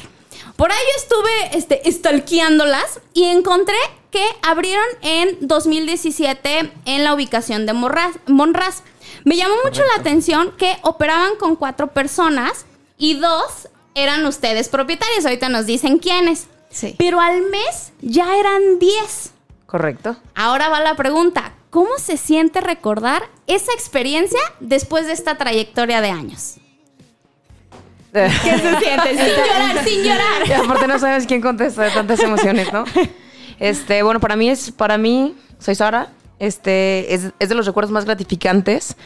por 0.56 0.72
ahí 0.72 0.78
yo 0.78 1.02
estuve 1.02 1.58
este, 1.58 1.92
stalkeándolas 1.92 3.00
y 3.12 3.24
encontré 3.24 3.76
que 4.16 4.24
abrieron 4.48 4.86
en 5.02 5.36
2017 5.46 6.72
en 6.86 7.04
la 7.04 7.12
ubicación 7.12 7.66
de 7.66 7.74
Monraz. 7.74 8.12
Monraz. 8.26 8.82
Me 9.24 9.36
llamó 9.36 9.56
mucho 9.62 9.82
la 9.94 10.00
atención 10.00 10.52
que 10.56 10.74
operaban 10.82 11.36
con 11.38 11.54
cuatro 11.54 11.88
personas 11.88 12.64
y 12.96 13.12
dos 13.14 13.68
eran 13.94 14.24
ustedes 14.24 14.70
propietarios. 14.70 15.26
Ahorita 15.26 15.50
nos 15.50 15.66
dicen 15.66 15.98
quiénes. 15.98 16.46
Sí. 16.70 16.94
Pero 16.98 17.20
al 17.20 17.42
mes 17.42 17.92
ya 18.00 18.38
eran 18.38 18.78
10. 18.78 19.32
Correcto. 19.66 20.16
Ahora 20.34 20.70
va 20.70 20.80
la 20.80 20.94
pregunta. 20.96 21.52
¿Cómo 21.68 21.98
se 21.98 22.16
siente 22.16 22.62
recordar 22.62 23.28
esa 23.46 23.70
experiencia 23.74 24.40
después 24.60 25.04
de 25.06 25.12
esta 25.12 25.36
trayectoria 25.36 26.00
de 26.00 26.08
años? 26.08 26.54
¿Qué 28.14 28.30
se 28.30 28.78
siente? 28.78 29.08
sin 29.10 29.26
llorar, 29.36 29.84
sin 29.84 30.00
Y 30.00 30.08
llorar. 30.08 30.64
aparte 30.64 30.86
no 30.86 30.98
sabes 30.98 31.26
quién 31.26 31.42
contesta 31.42 31.82
de 31.82 31.90
tantas 31.90 32.18
emociones, 32.20 32.72
¿no? 32.72 32.84
Este, 33.58 34.02
bueno, 34.02 34.20
para 34.20 34.36
mí 34.36 34.48
es, 34.50 34.70
para 34.70 34.98
mí, 34.98 35.34
soy 35.58 35.74
Sara, 35.74 36.08
este, 36.38 37.14
es, 37.14 37.32
es 37.38 37.48
de 37.48 37.54
los 37.54 37.66
recuerdos 37.66 37.90
más 37.90 38.04
gratificantes 38.04 38.96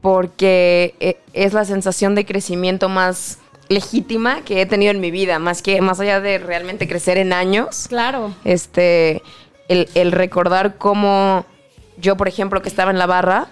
porque 0.00 0.94
eh, 1.00 1.18
es 1.32 1.52
la 1.54 1.64
sensación 1.64 2.14
de 2.14 2.26
crecimiento 2.26 2.88
más 2.88 3.38
legítima 3.68 4.42
que 4.42 4.60
he 4.60 4.66
tenido 4.66 4.90
en 4.90 5.00
mi 5.00 5.10
vida, 5.10 5.38
más 5.38 5.62
que, 5.62 5.80
más 5.80 5.98
allá 6.00 6.20
de 6.20 6.38
realmente 6.38 6.86
crecer 6.86 7.16
en 7.16 7.32
años. 7.32 7.86
Claro. 7.88 8.34
este, 8.44 9.22
el, 9.68 9.88
el 9.94 10.12
recordar 10.12 10.76
cómo 10.76 11.46
yo, 11.96 12.16
por 12.16 12.28
ejemplo, 12.28 12.60
que 12.60 12.68
estaba 12.68 12.90
en 12.90 12.98
la 12.98 13.06
barra, 13.06 13.46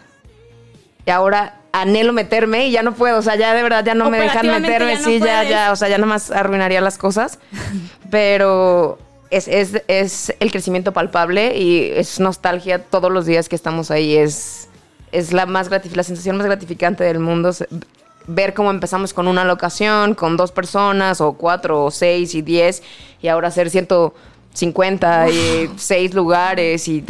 y 1.07 1.11
ahora 1.11 1.59
anhelo 1.73 2.13
meterme 2.13 2.67
y 2.67 2.71
ya 2.73 2.83
no 2.83 2.93
puedo, 2.93 3.19
o 3.19 3.23
sea, 3.23 3.37
ya 3.37 3.55
de 3.55 3.63
verdad 3.63 3.85
ya 3.85 3.95
no 3.95 4.11
me 4.11 4.21
dejan 4.21 4.47
meterme, 4.61 4.93
ya 4.93 4.99
no 4.99 5.05
sí, 5.05 5.19
ya, 5.19 5.25
puedes. 5.25 5.49
ya, 5.49 5.73
o 5.73 5.77
sea, 5.77 5.89
ya 5.89 5.99
nomás 5.99 6.31
arruinaría 6.31 6.81
las 6.81 6.99
cosas, 6.99 7.39
pero 8.11 8.99
es, 9.33 9.49
es, 9.49 9.83
es 9.89 10.35
el 10.41 10.53
crecimiento 10.53 10.93
palpable 10.93 11.57
y 11.59 11.91
es 11.95 12.21
nostalgia 12.21 12.85
todos 12.85 13.11
los 13.11 13.25
días 13.25 13.49
que 13.49 13.57
estamos 13.57 13.91
ahí, 13.91 14.15
es, 14.15 14.69
es 15.11 15.33
la, 15.33 15.47
más 15.47 15.71
la 15.71 16.03
sensación 16.03 16.37
más 16.37 16.47
gratificante 16.47 17.03
del 17.03 17.19
mundo. 17.19 17.51
Ver 18.27 18.53
cómo 18.53 18.71
empezamos 18.71 19.15
con 19.15 19.27
una 19.29 19.45
locación, 19.45 20.15
con 20.15 20.37
dos 20.37 20.53
personas, 20.53 21.23
o 21.23 21.33
cuatro, 21.33 21.83
o 21.83 21.91
seis, 21.91 22.35
y 22.35 22.43
diez, 22.43 22.83
y 23.23 23.29
ahora 23.29 23.49
hacer 23.49 23.71
150 23.71 25.31
y 25.31 25.71
seis 25.77 26.13
lugares, 26.13 26.87
y 26.87 27.03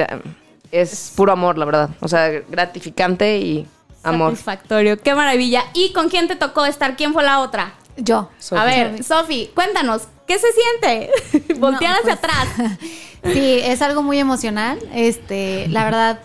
es 0.70 1.12
puro 1.16 1.32
amor, 1.32 1.58
la 1.58 1.64
verdad. 1.64 1.90
O 2.00 2.06
sea, 2.06 2.30
gratificante 2.48 3.38
y 3.38 3.66
amor. 4.04 4.30
Satisfactorio. 4.30 4.96
Qué 4.96 5.12
maravilla. 5.16 5.64
¿Y 5.74 5.92
con 5.92 6.08
quién 6.08 6.28
te 6.28 6.36
tocó 6.36 6.64
estar? 6.66 6.96
¿Quién 6.96 7.12
fue 7.12 7.24
la 7.24 7.40
otra? 7.40 7.74
Yo. 7.96 8.30
A 8.52 8.64
ver, 8.64 9.02
Sofi, 9.02 9.50
cuéntanos, 9.54 10.02
¿qué 10.26 10.38
se 10.38 10.48
siente? 10.52 11.10
Voltear 11.60 11.92
No, 11.92 11.98
hacia 12.00 12.16
pues, 12.16 12.18
atrás. 12.18 12.48
Sí, 13.24 13.60
es 13.62 13.80
algo 13.82 14.02
muy 14.02 14.18
emocional. 14.18 14.80
Este, 14.92 15.68
la 15.68 15.84
verdad, 15.84 16.20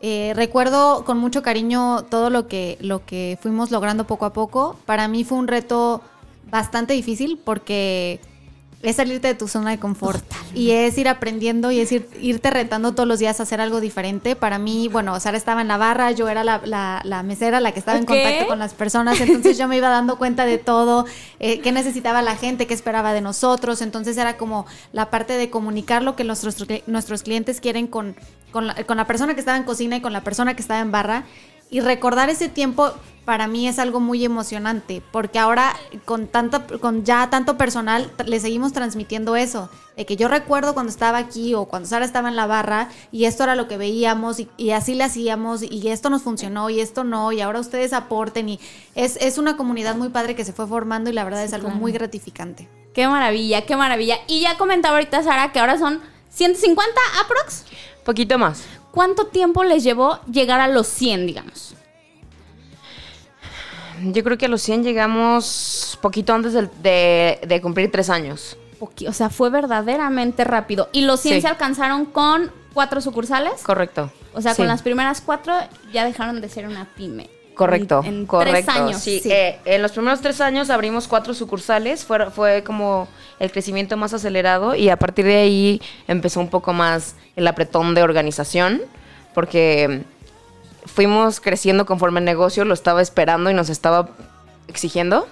eh, 0.00 0.32
recuerdo 0.36 1.04
con 1.04 1.18
mucho 1.18 1.42
cariño 1.42 2.04
todo 2.04 2.30
lo 2.30 2.46
que, 2.46 2.78
lo 2.80 3.04
que 3.04 3.36
fuimos 3.42 3.72
logrando 3.72 4.06
poco 4.06 4.26
a 4.26 4.32
poco. 4.32 4.76
Para 4.86 5.08
mí 5.08 5.24
fue 5.24 5.38
un 5.38 5.48
reto 5.48 6.02
bastante 6.48 6.94
difícil 6.94 7.40
porque 7.44 8.20
es 8.82 8.96
salirte 8.96 9.28
de 9.28 9.34
tu 9.34 9.46
zona 9.46 9.70
de 9.72 9.78
confort 9.78 10.24
y 10.54 10.70
es 10.70 10.96
ir 10.96 11.06
aprendiendo 11.08 11.70
y 11.70 11.80
es 11.80 11.92
ir, 11.92 12.08
irte 12.20 12.48
retando 12.48 12.92
todos 12.92 13.06
los 13.06 13.18
días 13.18 13.38
a 13.38 13.42
hacer 13.42 13.60
algo 13.60 13.78
diferente. 13.80 14.36
Para 14.36 14.58
mí, 14.58 14.88
bueno, 14.88 15.20
Sara 15.20 15.36
estaba 15.36 15.60
en 15.60 15.68
la 15.68 15.76
barra, 15.76 16.12
yo 16.12 16.28
era 16.30 16.44
la, 16.44 16.62
la- 16.64 17.02
la 17.04 17.22
mesera, 17.22 17.60
la 17.60 17.72
que 17.72 17.78
estaba 17.78 17.98
en 17.98 18.06
contacto 18.06 18.46
con 18.48 18.58
las 18.58 18.72
personas, 18.72 19.20
entonces 19.20 19.58
yo 19.58 19.68
me 19.68 19.76
iba 19.76 19.90
dando 19.90 20.16
cuenta 20.16 20.46
de 20.46 20.56
todo, 20.56 21.04
eh, 21.40 21.60
qué 21.60 21.72
necesitaba 21.72 22.22
la 22.22 22.36
gente, 22.36 22.66
qué 22.66 22.72
esperaba 22.72 23.12
de 23.12 23.20
nosotros, 23.20 23.82
entonces 23.82 24.16
era 24.16 24.38
como 24.38 24.64
la 24.92 25.10
parte 25.10 25.34
de 25.34 25.50
comunicar 25.50 26.02
lo 26.02 26.16
que 26.16 26.24
nuestros, 26.24 26.56
nuestros 26.86 27.22
clientes 27.22 27.60
quieren 27.60 27.86
con, 27.86 28.16
con, 28.50 28.66
la, 28.66 28.74
con 28.86 28.96
la 28.96 29.06
persona 29.06 29.34
que 29.34 29.40
estaba 29.40 29.58
en 29.58 29.64
cocina 29.64 29.96
y 29.96 30.00
con 30.00 30.14
la 30.14 30.22
persona 30.22 30.54
que 30.56 30.62
estaba 30.62 30.80
en 30.80 30.90
barra. 30.90 31.24
Y 31.72 31.78
recordar 31.80 32.30
ese 32.30 32.48
tiempo 32.48 32.92
para 33.30 33.46
mí 33.46 33.68
es 33.68 33.78
algo 33.78 34.00
muy 34.00 34.24
emocionante, 34.24 35.04
porque 35.12 35.38
ahora 35.38 35.76
con 36.04 36.26
tanta, 36.26 36.66
con 36.80 37.04
ya 37.04 37.30
tanto 37.30 37.56
personal 37.56 38.10
le 38.26 38.40
seguimos 38.40 38.72
transmitiendo 38.72 39.36
eso, 39.36 39.70
de 39.96 40.04
que 40.04 40.16
yo 40.16 40.26
recuerdo 40.26 40.74
cuando 40.74 40.90
estaba 40.90 41.18
aquí 41.18 41.54
o 41.54 41.66
cuando 41.66 41.88
Sara 41.88 42.04
estaba 42.04 42.28
en 42.28 42.34
la 42.34 42.46
barra 42.46 42.88
y 43.12 43.26
esto 43.26 43.44
era 43.44 43.54
lo 43.54 43.68
que 43.68 43.76
veíamos 43.76 44.40
y, 44.40 44.48
y 44.56 44.72
así 44.72 44.96
le 44.96 45.04
hacíamos 45.04 45.62
y 45.62 45.90
esto 45.90 46.10
nos 46.10 46.22
funcionó 46.22 46.70
y 46.70 46.80
esto 46.80 47.04
no 47.04 47.30
y 47.30 47.40
ahora 47.40 47.60
ustedes 47.60 47.92
aporten 47.92 48.48
y 48.48 48.58
es, 48.96 49.16
es 49.20 49.38
una 49.38 49.56
comunidad 49.56 49.94
muy 49.94 50.08
padre 50.08 50.34
que 50.34 50.44
se 50.44 50.52
fue 50.52 50.66
formando 50.66 51.08
y 51.08 51.12
la 51.12 51.22
verdad 51.22 51.44
es 51.44 51.52
algo 51.52 51.70
muy 51.70 51.92
gratificante. 51.92 52.68
Qué 52.94 53.06
maravilla, 53.06 53.64
qué 53.64 53.76
maravilla. 53.76 54.16
Y 54.26 54.40
ya 54.40 54.58
comentaba 54.58 54.96
ahorita 54.96 55.22
Sara 55.22 55.52
que 55.52 55.60
ahora 55.60 55.78
son 55.78 56.00
150 56.30 57.00
aprox. 57.24 57.64
Poquito 58.04 58.38
más. 58.38 58.64
¿Cuánto 58.90 59.28
tiempo 59.28 59.62
les 59.62 59.84
llevó 59.84 60.18
llegar 60.24 60.58
a 60.58 60.66
los 60.66 60.88
100, 60.88 61.28
digamos? 61.28 61.76
Yo 64.02 64.22
creo 64.24 64.38
que 64.38 64.46
a 64.46 64.48
los 64.48 64.62
100 64.62 64.82
llegamos 64.84 65.98
poquito 66.00 66.32
antes 66.34 66.52
de, 66.54 67.38
de 67.46 67.60
cumplir 67.60 67.90
tres 67.90 68.10
años. 68.10 68.56
O 69.06 69.12
sea, 69.12 69.28
fue 69.30 69.50
verdaderamente 69.50 70.44
rápido. 70.44 70.88
Y 70.92 71.02
los 71.02 71.20
100 71.20 71.36
Sí. 71.36 71.40
se 71.42 71.48
alcanzaron 71.48 72.06
con 72.06 72.50
cuatro 72.72 73.00
sucursales. 73.00 73.62
Correcto. 73.62 74.10
O 74.32 74.40
sea, 74.40 74.54
Sí. 74.54 74.58
con 74.58 74.68
las 74.68 74.80
primeras 74.82 75.20
cuatro 75.20 75.52
ya 75.92 76.04
dejaron 76.04 76.40
de 76.40 76.48
ser 76.48 76.66
una 76.66 76.86
pyme. 76.96 77.28
Correcto, 77.54 78.00
En, 78.04 78.14
en 78.20 78.26
correcto. 78.26 78.52
tres 78.64 78.68
años. 78.68 79.02
Sí, 79.02 79.20
eh, 79.26 79.58
en 79.66 79.82
los 79.82 79.92
primeros 79.92 80.22
tres 80.22 80.40
años 80.40 80.70
abrimos 80.70 81.06
cuatro 81.06 81.34
sucursales, 81.34 82.06
fue, 82.06 82.30
fue 82.30 82.62
como 82.64 83.06
el 83.38 83.52
crecimiento 83.52 83.98
más 83.98 84.14
acelerado 84.14 84.74
y 84.74 84.88
a 84.88 84.96
partir 84.96 85.26
de 85.26 85.36
ahí 85.36 85.82
empezó 86.08 86.40
un 86.40 86.48
poco 86.48 86.72
más 86.72 87.16
el 87.36 87.46
apretón 87.46 87.94
de 87.94 88.02
organización, 88.02 88.80
porque 89.34 90.04
fuimos 90.90 91.40
creciendo 91.40 91.86
conforme 91.86 92.20
el 92.20 92.24
negocio 92.26 92.64
lo 92.64 92.74
estaba 92.74 93.00
esperando 93.02 93.50
y 93.50 93.54
nos 93.54 93.68
estaba 93.70 94.08
exigiendo. 94.68 95.26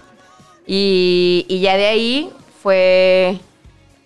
Y, 0.67 1.47
y 1.49 1.61
ya 1.61 1.77
de 1.77 1.87
ahí 1.87 2.33
fue 2.63 3.41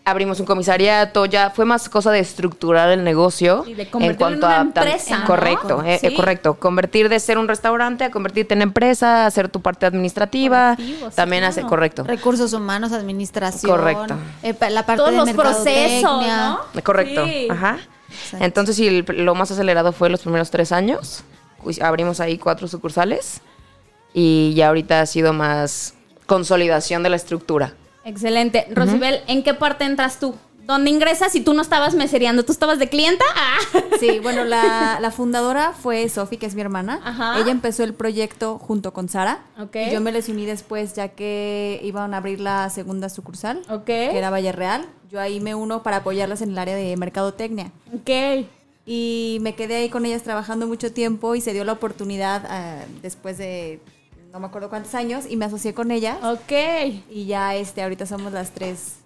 abrimos 0.04 0.40
un 0.40 0.47
comisariato, 0.47 1.26
ya 1.26 1.50
fue 1.50 1.64
más 1.64 1.88
cosa 1.88 2.11
de 2.11 2.18
estructurar 2.18 2.90
el 2.90 3.04
negocio 3.04 3.62
Y 3.68 3.75
de 3.75 3.88
convertirlo 3.88 4.28
en 4.32 4.38
una 4.38 4.59
tam- 4.59 4.62
empresa, 4.62 5.18
¿no? 5.21 5.26
correcto, 5.26 5.82
eh, 5.85 5.94
eh, 6.02 6.09
Sí. 6.11 6.16
correcto, 6.16 6.54
convertir 6.54 7.09
de 7.09 7.21
ser 7.21 7.38
un 7.38 7.47
restaurante 7.47 8.02
a 8.02 8.11
convertirte 8.11 8.54
en 8.54 8.62
empresa, 8.62 9.26
hacer 9.26 9.49
tu 9.49 9.61
parte 9.62 9.87
administrativa, 9.87 10.73
Operativo, 10.73 11.09
sí, 11.11 11.14
también 11.16 11.44
hace 11.44 11.61
claro. 11.61 11.68
correcto. 11.68 12.02
Recursos 12.04 12.52
humanos, 12.52 12.90
administración. 12.90 13.71
Correcto. 13.71 14.16
eh, 14.42 14.54
la 14.71 14.85
parte 14.85 15.02
Todos 15.04 15.11
de 15.12 15.16
los 15.18 15.30
procesos. 15.40 16.21
Correcto, 16.82 17.25
Sí. 17.25 17.47
ajá. 17.49 17.78
Exacto. 18.11 18.44
Entonces 18.44 18.76
sí, 18.76 19.04
lo 19.06 19.35
más 19.37 19.52
acelerado 19.52 19.92
fue 19.92 20.11
los 20.11 20.21
primeros 20.23 20.50
tres 20.50 20.73
años. 20.73 21.23
Pues, 21.62 21.81
Abrimos 21.81 22.21
ahí 22.21 22.38
cuatro 22.38 22.69
sucursales 22.69 23.40
y 24.14 24.52
ya 24.54 24.69
ahorita 24.69 25.00
ha 25.00 25.07
sido 25.07 25.33
más 25.33 25.95
consolidación 26.26 27.02
de 27.02 27.11
la 27.11 27.16
estructura. 27.16 27.75
Excelente. 28.04 28.66
Rosibel, 28.73 29.21
¿en 29.28 29.42
qué 29.42 29.54
parte 29.54 29.85
entras 29.85 30.19
tú? 30.19 30.35
¿Dónde 30.64 30.90
ingresas 30.90 31.33
si 31.33 31.40
tú 31.40 31.54
no 31.54 31.62
estabas 31.62 31.95
mesereando? 31.95 32.45
¿Tú 32.45 32.52
estabas 32.52 32.78
de 32.78 32.88
clienta? 32.88 33.25
Ah. 33.35 33.81
Sí, 33.99 34.19
bueno, 34.21 34.45
la, 34.45 34.99
la 35.00 35.11
fundadora 35.11 35.73
fue 35.73 36.09
Sofi, 36.09 36.37
que 36.37 36.47
es 36.47 36.54
mi 36.54 36.61
hermana. 36.61 37.00
Ajá. 37.04 37.38
Ella 37.40 37.50
empezó 37.52 37.85
el 37.85 37.95
proyecto 37.95 38.59
junto 38.59 38.92
con 38.92 39.09
Sara. 39.09 39.45
Ok. 39.61 39.76
Y 39.88 39.92
yo 39.92 40.00
me 40.00 40.11
les 40.12 40.28
uní 40.28 40.45
después, 40.47 40.95
ya 40.95 41.09
que 41.09 41.81
iban 41.85 42.12
a 42.14 42.19
abrir 42.19 42.40
la 42.40 42.69
segunda 42.71 43.09
sucursal, 43.09 43.62
Ok. 43.69 43.85
que 43.85 44.19
era 44.19 44.31
Valle 44.31 44.52
Real. 44.52 44.87
Yo 45.11 45.21
ahí 45.21 45.40
me 45.40 45.54
uno 45.54 45.83
para 45.83 45.99
apoyarlas 45.99 46.42
en 46.42 46.50
el 46.50 46.59
área 46.59 46.75
de 46.76 46.97
mercadotecnia. 46.97 47.71
Ok. 47.95 48.47
Y 48.84 49.38
me 49.42 49.54
quedé 49.54 49.76
ahí 49.76 49.88
con 49.88 50.04
ellas 50.06 50.22
trabajando 50.22 50.66
mucho 50.66 50.92
tiempo 50.92 51.34
y 51.34 51.40
se 51.40 51.52
dio 51.52 51.64
la 51.64 51.72
oportunidad 51.72 52.44
ah, 52.48 52.84
después 53.00 53.38
de 53.38 53.80
no 54.32 54.40
me 54.40 54.46
acuerdo 54.46 54.70
cuántos 54.70 54.94
años 54.94 55.24
y 55.28 55.36
me 55.36 55.44
asocié 55.44 55.74
con 55.74 55.90
ellas. 55.90 56.16
Ok. 56.22 56.52
Y 57.10 57.26
ya 57.26 57.54
este, 57.54 57.82
ahorita 57.82 58.06
somos 58.06 58.32
las 58.32 58.50
tres. 58.50 58.96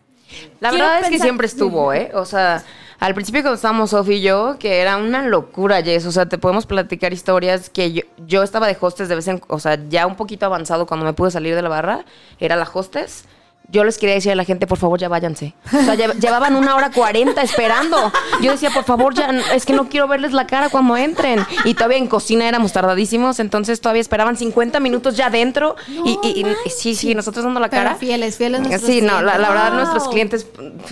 La 0.61 0.71
Quiero 0.71 0.85
verdad 0.87 1.03
es 1.03 1.11
que 1.11 1.19
siempre 1.19 1.47
estuvo, 1.47 1.93
¿eh? 1.93 2.11
O 2.15 2.25
sea, 2.25 2.65
al 2.99 3.15
principio 3.15 3.43
cuando 3.43 3.57
estábamos 3.57 3.91
Sofi 3.91 4.15
y 4.15 4.23
yo, 4.23 4.57
que 4.59 4.81
era 4.81 4.97
una 4.97 5.23
locura, 5.23 5.83
Jess. 5.83 6.07
O 6.07 6.13
sea, 6.13 6.27
te 6.27 6.39
podemos 6.39 6.67
platicar 6.67 7.13
historias 7.13 7.71
que 7.71 7.93
yo, 7.93 8.03
yo 8.27 8.43
estaba 8.43 8.67
de 8.69 8.77
hostes 8.81 9.09
de 9.09 9.17
vez 9.17 9.29
en... 9.29 9.43
O 9.49 9.59
sea, 9.59 9.79
ya 9.89 10.07
un 10.07 10.17
poquito 10.17 10.47
avanzado 10.47 10.87
cuando 10.87 11.05
me 11.05 11.13
pude 11.13 11.31
salir 11.31 11.55
de 11.55 11.63
la 11.63 11.69
barra, 11.69 12.05
era 12.39 12.57
la 12.57 12.69
hostes. 12.73 13.25
Yo 13.69 13.83
les 13.85 13.99
quería 13.99 14.15
decir 14.15 14.31
a 14.31 14.35
la 14.37 14.45
gente, 14.45 14.67
por 14.67 14.79
favor, 14.79 14.99
ya 14.99 15.09
váyanse. 15.09 15.53
O 15.67 15.71
sea, 15.71 15.95
lle- 15.97 16.15
llevaban 16.21 16.55
una 16.55 16.77
hora 16.77 16.91
cuarenta 16.93 17.43
esperando. 17.43 18.13
Yo 18.41 18.53
decía, 18.53 18.71
por 18.71 18.85
favor, 18.85 19.13
ya, 19.15 19.29
es 19.55 19.67
que 19.67 19.73
no 19.73 19.89
quiero 19.89 20.07
verles 20.07 20.33
la 20.33 20.47
cara 20.47 20.69
cuando 20.69 20.97
entren. 20.97 21.45
Y 21.65 21.75
todavía 21.75 21.99
en 21.99 22.07
cocina 22.07 22.49
éramos 22.49 22.73
tardadísimos, 22.73 23.41
entonces 23.41 23.81
todavía 23.81 24.03
esperaban 24.03 24.37
50 24.37 24.79
minutos 24.81 25.17
ya 25.17 25.27
adentro. 25.27 25.75
y, 25.89 26.19
y- 26.23 26.47
y- 26.65 26.71
sí, 26.71 26.95
sí, 26.95 27.15
nosotros 27.15 27.45
dando 27.45 27.59
la 27.61 27.69
Pero 27.69 27.83
cara. 27.85 27.97
fieles, 27.97 28.37
fieles 28.37 28.61
nuestros 28.61 28.83
Sí, 28.91 29.01
no, 29.03 29.21
la, 29.23 29.37
la 29.39 29.49
verdad 29.49 29.71
Wow. 29.71 29.81
nuestros 29.81 30.09
clientes 30.09 30.47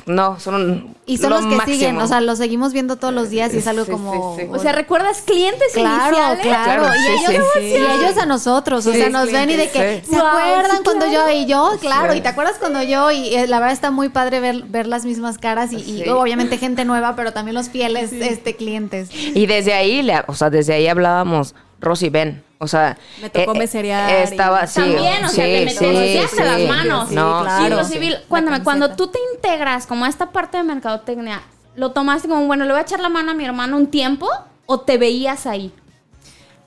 no 0.07 0.41
son 0.41 0.95
Y 1.07 1.19
son 1.19 1.31
lo 1.31 1.37
los 1.37 1.47
que 1.47 1.55
máximo. 1.57 1.77
siguen, 1.77 1.99
o 2.01 2.07
sea, 2.09 2.21
los 2.21 2.39
seguimos 2.39 2.73
viendo 2.73 2.97
todos 2.97 3.15
los 3.15 3.31
días 3.31 3.55
y 3.55 3.59
es 3.59 3.67
algo 3.67 3.85
Sí, 3.85 3.91
como... 3.93 4.37
sí, 4.37 4.43
sí. 4.43 4.49
O 4.53 4.59
sea, 4.59 4.73
¿recuerdas 4.73 5.23
clientes 5.23 5.73
Claro, 5.75 6.07
iniciales? 6.17 6.43
claro, 6.43 6.83
Claro, 6.83 6.95
y, 6.97 6.99
sí, 7.19 7.25
ellos, 7.33 7.45
sí, 7.55 7.61
y 7.61 7.75
ellos 8.05 8.17
a 8.19 8.27
nosotros, 8.27 8.87
o 8.87 8.93
sea, 8.93 9.09
nos 9.11 9.31
ven 9.31 9.51
y 9.51 9.55
de 9.57 9.71
que, 9.71 10.03
sí. 10.05 10.11
¿se 10.11 10.17
Wow, 10.19 10.27
acuerdan 10.27 10.77
sí, 10.79 10.83
cuando 10.85 11.07
claro. 11.07 11.29
yo? 11.31 11.35
Y 11.39 11.47
yo, 11.47 11.71
claro, 11.81 12.13
Sí. 12.13 12.19
y 12.19 12.21
te 12.23 12.29
acuerdas 12.29 12.57
cuando 12.65 12.83
yo, 12.83 13.11
y 13.11 13.35
eh, 13.35 13.47
la 13.47 13.59
verdad 13.59 13.75
está 13.75 13.91
muy 13.91 14.09
padre 14.09 14.41
ver, 14.41 14.63
ver 14.65 14.87
las 14.87 15.05
mismas 15.05 15.37
caras 15.37 15.71
y, 15.71 16.09
obviamente 16.09 16.57
gente 16.57 16.87
nueva, 16.87 17.15
pero 17.15 17.35
también 17.35 17.55
los 17.55 17.69
fieles 17.69 18.11
este, 18.11 18.57
clientes. 18.57 19.11
Y 19.13 19.45
desde 19.45 19.75
ahí, 19.75 20.09
o 20.27 20.35
sea, 20.35 20.49
desde 20.49 20.73
ahí 20.73 20.89
hablábamos, 20.89 21.55
Rosy, 21.79 22.09
ven. 22.09 22.43
O 22.59 22.67
sea, 22.67 22.97
Me 23.21 23.29
tocó 23.29 23.53
eh, 23.55 23.69
eh, 23.75 24.23
Estaba, 24.23 24.65
y- 24.65 24.69
sí. 24.69 24.81
También, 24.81 25.25
o 25.27 25.29
sea, 25.29 25.45
sí, 25.45 25.65
te 25.67 25.69
sí, 25.69 25.85
metiste 25.85 26.29
sí. 26.29 26.43
las 26.43 26.61
manos. 26.63 27.11
No, 27.11 27.43
claro. 27.43 27.67
Y 27.67 27.69
lo 27.69 27.85
civil, 27.85 28.15
Sí. 28.15 28.25
cuéntame, 28.29 28.59
La 28.59 28.65
cuando 28.65 28.87
camiseta. 28.87 29.05
tú 29.05 29.13
te 29.13 29.19
integras 29.35 29.87
como 29.87 30.07
a 30.07 30.09
esta 30.09 30.31
parte 30.33 30.57
de 30.57 30.63
mercadotecnia, 30.63 31.43
¿lo 31.77 31.91
tomaste 31.91 32.29
como, 32.29 32.47
bueno, 32.47 32.65
le 32.65 32.71
voy 32.71 32.79
a 32.79 32.83
echar 32.85 33.01
la 33.01 33.11
mano 33.11 33.33
a 33.33 33.35
mi 33.35 33.45
hermano 33.45 33.77
un 33.77 33.89
tiempo 33.89 34.27
o 34.65 34.81
te 34.81 34.97
veías 34.97 35.47
ahí? 35.47 35.71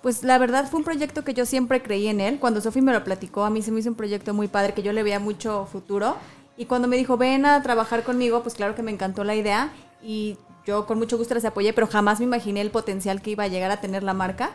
Pues 0.08 0.24
la 0.24 0.38
verdad 0.38 0.70
fue 0.72 0.78
un 0.78 0.86
proyecto 0.86 1.26
que 1.26 1.34
yo 1.34 1.46
siempre 1.46 1.82
creí 1.82 2.08
en 2.08 2.22
él. 2.22 2.40
Cuando 2.40 2.62
Sofi 2.62 2.80
me 2.80 2.94
lo 2.94 3.04
platicó, 3.04 3.44
a 3.44 3.50
mí 3.50 3.62
se 3.62 3.74
me 3.74 3.82
hizo 3.82 3.90
un 3.90 3.96
proyecto 3.96 4.34
muy 4.34 4.48
padre 4.48 4.74
que 4.74 4.82
yo 4.82 4.94
le 4.94 5.04
veía 5.04 5.20
mucho 5.20 5.68
futuro. 5.70 6.16
Y 6.56 6.64
cuando 6.64 6.88
me 6.88 6.96
dijo, 6.96 7.18
ven 7.18 7.46
a 7.46 7.62
trabajar 7.62 8.04
conmigo, 8.04 8.42
pues 8.42 8.56
claro 8.56 8.74
que 8.74 8.82
me 8.84 8.92
encantó 8.92 9.26
la 9.26 9.36
idea. 9.36 9.70
Y 10.02 10.38
yo 10.66 10.86
con 10.86 10.98
mucho 10.98 11.18
gusto 11.18 11.34
les 11.34 11.44
apoyé, 11.44 11.74
pero 11.74 11.88
jamás 11.88 12.20
me 12.20 12.26
imaginé 12.26 12.62
el 12.62 12.72
potencial 12.72 13.22
que 13.22 13.32
iba 13.32 13.44
a 13.44 13.48
llegar 13.50 13.70
a 13.70 13.82
tener 13.82 14.02
la 14.02 14.14
marca. 14.14 14.52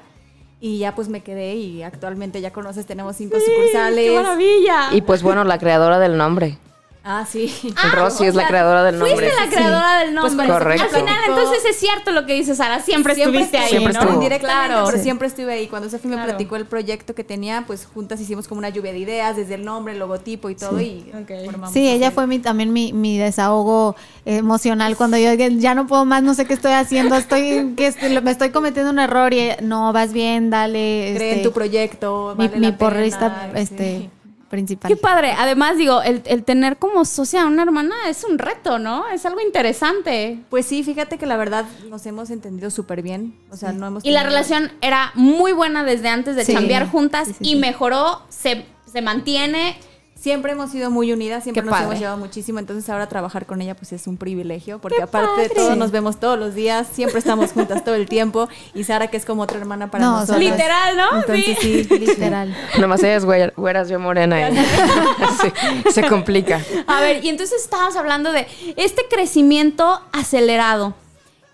Y 0.58 0.78
ya 0.78 0.94
pues 0.94 1.10
me 1.10 1.22
quedé 1.22 1.54
y 1.56 1.82
actualmente 1.82 2.40
ya 2.40 2.50
conoces, 2.50 2.86
tenemos 2.86 3.16
cinco 3.16 3.36
sucursales. 3.38 4.08
¡Qué 4.10 4.16
maravilla! 4.16 4.88
Y 4.92 5.02
pues 5.02 5.22
bueno, 5.22 5.44
la 5.44 5.58
creadora 5.58 5.98
del 5.98 6.16
nombre. 6.16 6.56
Ah, 7.04 7.26
sí. 7.28 7.52
Rosy 7.94 8.24
o 8.24 8.28
es 8.28 8.34
la 8.36 8.46
creadora 8.46 8.84
del 8.84 8.98
nombre. 8.98 9.16
Fuiste 9.16 9.34
la 9.36 9.46
Sí. 9.48 9.54
creadora 9.56 9.98
del 10.04 10.14
Pues 10.14 10.32
nombre. 10.34 10.46
correcto. 10.48 10.84
Al 10.84 10.90
final, 10.90 11.16
entonces 11.26 11.64
es 11.68 11.76
cierto 11.76 12.12
lo 12.12 12.26
que 12.26 12.34
dice 12.34 12.54
Sara. 12.54 12.80
Siempre, 12.80 13.14
estuviste 13.14 13.58
ahí, 13.58 13.70
Siempre 13.70 13.92
¿no? 13.92 14.28
Claro. 14.38 14.84
pero 14.86 14.96
Sí. 14.98 15.02
siempre 15.02 15.26
estuve 15.26 15.52
ahí. 15.52 15.66
Cuando 15.66 15.90
Sofi 15.90 16.06
me 16.06 16.14
Claro. 16.14 16.28
platicó 16.30 16.54
el 16.56 16.64
proyecto 16.66 17.14
que 17.16 17.24
tenía, 17.24 17.64
pues 17.66 17.86
juntas 17.92 18.20
hicimos 18.20 18.46
como 18.46 18.60
una 18.60 18.68
lluvia 18.68 18.92
de 18.92 18.98
ideas, 18.98 19.36
desde 19.36 19.54
el 19.54 19.64
nombre, 19.64 19.94
el 19.94 19.98
logotipo 19.98 20.48
y 20.48 20.54
todo. 20.54 20.80
Y 20.80 21.10
Ok. 21.20 21.32
formamos 21.44 21.72
Sí, 21.72 21.88
ella 21.88 22.12
fue 22.12 22.26
mi, 22.28 22.38
también 22.38 22.72
mi, 22.72 22.92
mi 22.92 23.18
desahogo 23.18 23.96
emocional 24.24 24.96
cuando 24.96 25.16
yo 25.18 25.32
ya 25.34 25.74
no 25.74 25.86
puedo 25.88 26.04
más, 26.04 26.22
no 26.22 26.34
sé 26.34 26.44
qué 26.46 26.54
estoy 26.54 26.72
haciendo, 26.72 27.16
estoy 27.16 27.74
que 27.76 27.88
estoy- 27.88 28.20
me 28.20 28.30
estoy 28.30 28.50
cometiendo 28.50 28.90
un 28.92 28.98
error 29.00 29.32
y 29.34 29.50
no 29.60 29.92
vas 29.92 30.12
bien, 30.12 30.50
dale. 30.50 31.12
Cree 31.16 31.30
en 31.32 31.38
este, 31.38 31.48
tu 31.48 31.52
proyecto. 31.52 32.34
mi, 32.38 32.46
vale 32.46 32.60
mi 32.60 32.66
la 32.70 32.78
porrista 32.78 33.50
este 33.54 33.98
sí. 34.02 34.10
Principal. 34.52 34.88
Qué 34.88 34.96
padre. 34.96 35.32
Además, 35.36 35.76
digo, 35.78 36.02
el, 36.02 36.22
el 36.26 36.44
tener 36.44 36.76
como 36.76 37.04
socia 37.04 37.42
a 37.42 37.46
una 37.46 37.62
hermana 37.64 37.94
es 38.08 38.22
un 38.22 38.38
reto, 38.38 38.78
¿no? 38.78 39.08
Es 39.08 39.26
algo 39.26 39.40
interesante. 39.40 40.38
Pues 40.50 40.66
sí, 40.66 40.84
fíjate 40.84 41.16
que 41.18 41.26
la 41.26 41.36
verdad 41.36 41.64
nos 41.88 42.04
hemos 42.06 42.30
entendido 42.30 42.70
súper 42.70 43.02
bien. 43.02 43.34
O 43.50 43.56
sea, 43.56 43.72
no 43.72 43.86
hemos 43.86 44.04
Y 44.04 44.10
la 44.10 44.22
relación 44.22 44.70
era 44.82 45.10
muy 45.14 45.52
buena 45.52 45.82
desde 45.84 46.08
antes 46.08 46.36
de 46.36 46.44
Sí. 46.44 46.52
chambear 46.52 46.86
juntas 46.88 47.28
Sí, 47.28 47.34
y 47.40 47.56
mejoró, 47.56 48.22
se, 48.28 48.66
se 48.92 49.00
mantiene, 49.02 49.76
Siempre 50.22 50.52
hemos 50.52 50.70
sido 50.70 50.88
muy 50.88 51.12
unidas, 51.12 51.42
siempre 51.42 51.62
Qué 51.62 51.66
nos 51.66 51.72
padre. 51.72 51.86
hemos 51.86 51.98
llevado 51.98 52.16
muchísimo, 52.16 52.60
entonces 52.60 52.88
ahora 52.88 53.08
trabajar 53.08 53.44
con 53.44 53.60
ella 53.60 53.74
pues 53.74 53.92
es 53.92 54.06
un 54.06 54.16
privilegio, 54.16 54.78
porque 54.78 55.02
aparte 55.02 55.40
de 55.42 55.48
todo 55.48 55.74
nos 55.74 55.90
vemos 55.90 56.20
todos 56.20 56.38
los 56.38 56.54
días, 56.54 56.86
siempre 56.92 57.18
estamos 57.18 57.50
juntas 57.50 57.84
todo 57.84 57.96
el 57.96 58.08
tiempo, 58.08 58.48
y 58.72 58.84
Sara 58.84 59.08
que 59.08 59.16
es 59.16 59.24
como 59.24 59.42
otra 59.42 59.58
hermana 59.58 59.90
para 59.90 60.04
No, 60.04 60.12
nosotros. 60.20 60.38
Literal, 60.38 60.96
¿no? 60.96 61.20
Entonces 61.22 61.58
Sí. 61.60 61.84
sí, 61.84 61.98
Literal. 61.98 62.56
Nomás 62.78 63.02
ella 63.02 63.16
es 63.16 63.26
güer- 63.26 63.52
güeras, 63.56 63.88
yo 63.88 63.98
morena. 63.98 64.48
y- 64.48 64.54
Sí, 65.42 65.52
se 65.90 66.06
complica. 66.06 66.60
A 66.86 67.00
ver, 67.00 67.24
y 67.24 67.28
entonces 67.28 67.60
estábamos 67.60 67.96
hablando 67.96 68.30
de 68.30 68.46
este 68.76 69.02
crecimiento 69.10 70.00
acelerado. 70.12 70.94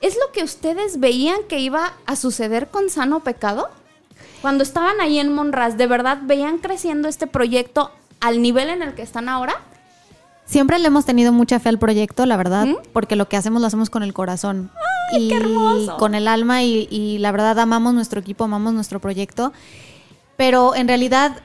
¿Es 0.02 0.14
lo 0.16 0.30
que 0.32 0.44
ustedes 0.44 1.00
veían 1.00 1.38
que 1.48 1.58
iba 1.58 1.94
a 2.04 2.16
suceder 2.16 2.68
con 2.68 2.90
Sano 2.90 3.20
Pecado? 3.24 3.70
Cuando 4.42 4.62
estaban 4.62 5.00
ahí 5.00 5.18
en 5.18 5.32
Monraz, 5.32 5.78
¿de 5.78 5.86
verdad 5.86 6.18
veían 6.22 6.58
creciendo 6.58 7.08
este 7.08 7.26
proyecto 7.26 7.90
al 8.20 8.42
nivel 8.42 8.68
en 8.70 8.82
el 8.82 8.94
que 8.94 9.02
están 9.02 9.28
ahora? 9.28 9.54
Siempre 10.44 10.78
le 10.78 10.86
hemos 10.86 11.04
tenido 11.04 11.30
mucha 11.32 11.60
fe 11.60 11.68
al 11.68 11.78
proyecto, 11.78 12.24
la 12.24 12.36
verdad, 12.38 12.66
porque 12.94 13.16
lo 13.16 13.28
que 13.28 13.36
hacemos 13.36 13.60
lo 13.60 13.66
hacemos 13.66 13.90
con 13.90 14.02
el 14.02 14.14
corazón. 14.14 14.70
y 15.12 15.32
hermoso! 15.32 15.96
con 15.98 16.14
el 16.14 16.26
alma 16.28 16.62
y, 16.62 16.88
y 16.90 17.18
la 17.18 17.32
verdad 17.32 17.58
amamos 17.58 17.92
nuestro 17.94 18.20
equipo, 18.20 18.44
amamos 18.44 18.72
nuestro 18.74 18.98
proyecto. 18.98 19.52
Pero 20.36 20.74
en 20.74 20.88
realidad 20.88 21.36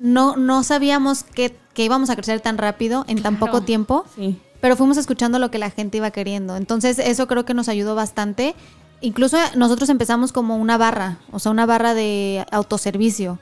no, 0.00 0.36
no 0.36 0.62
sabíamos 0.64 1.22
que, 1.22 1.56
que 1.74 1.84
íbamos 1.84 2.10
a 2.10 2.16
crecer 2.16 2.40
tan 2.40 2.58
rápido 2.58 3.04
en 3.06 3.22
tan 3.22 3.36
Claro. 3.36 3.52
poco 3.52 3.64
tiempo. 3.64 4.04
Sí. 4.16 4.40
Pero 4.60 4.76
fuimos 4.76 4.96
escuchando 4.96 5.38
lo 5.38 5.50
que 5.50 5.58
la 5.58 5.70
gente 5.70 5.98
iba 5.98 6.10
queriendo. 6.10 6.56
Entonces 6.56 6.98
eso 6.98 7.26
creo 7.28 7.44
que 7.44 7.54
nos 7.54 7.68
ayudó 7.68 7.94
bastante. 7.94 8.54
Incluso 9.02 9.36
nosotros 9.56 9.88
empezamos 9.88 10.32
como 10.32 10.56
una 10.56 10.78
barra, 10.78 11.18
o 11.32 11.40
sea, 11.40 11.50
una 11.50 11.66
barra 11.66 11.92
de 11.92 12.46
autoservicio. 12.50 13.38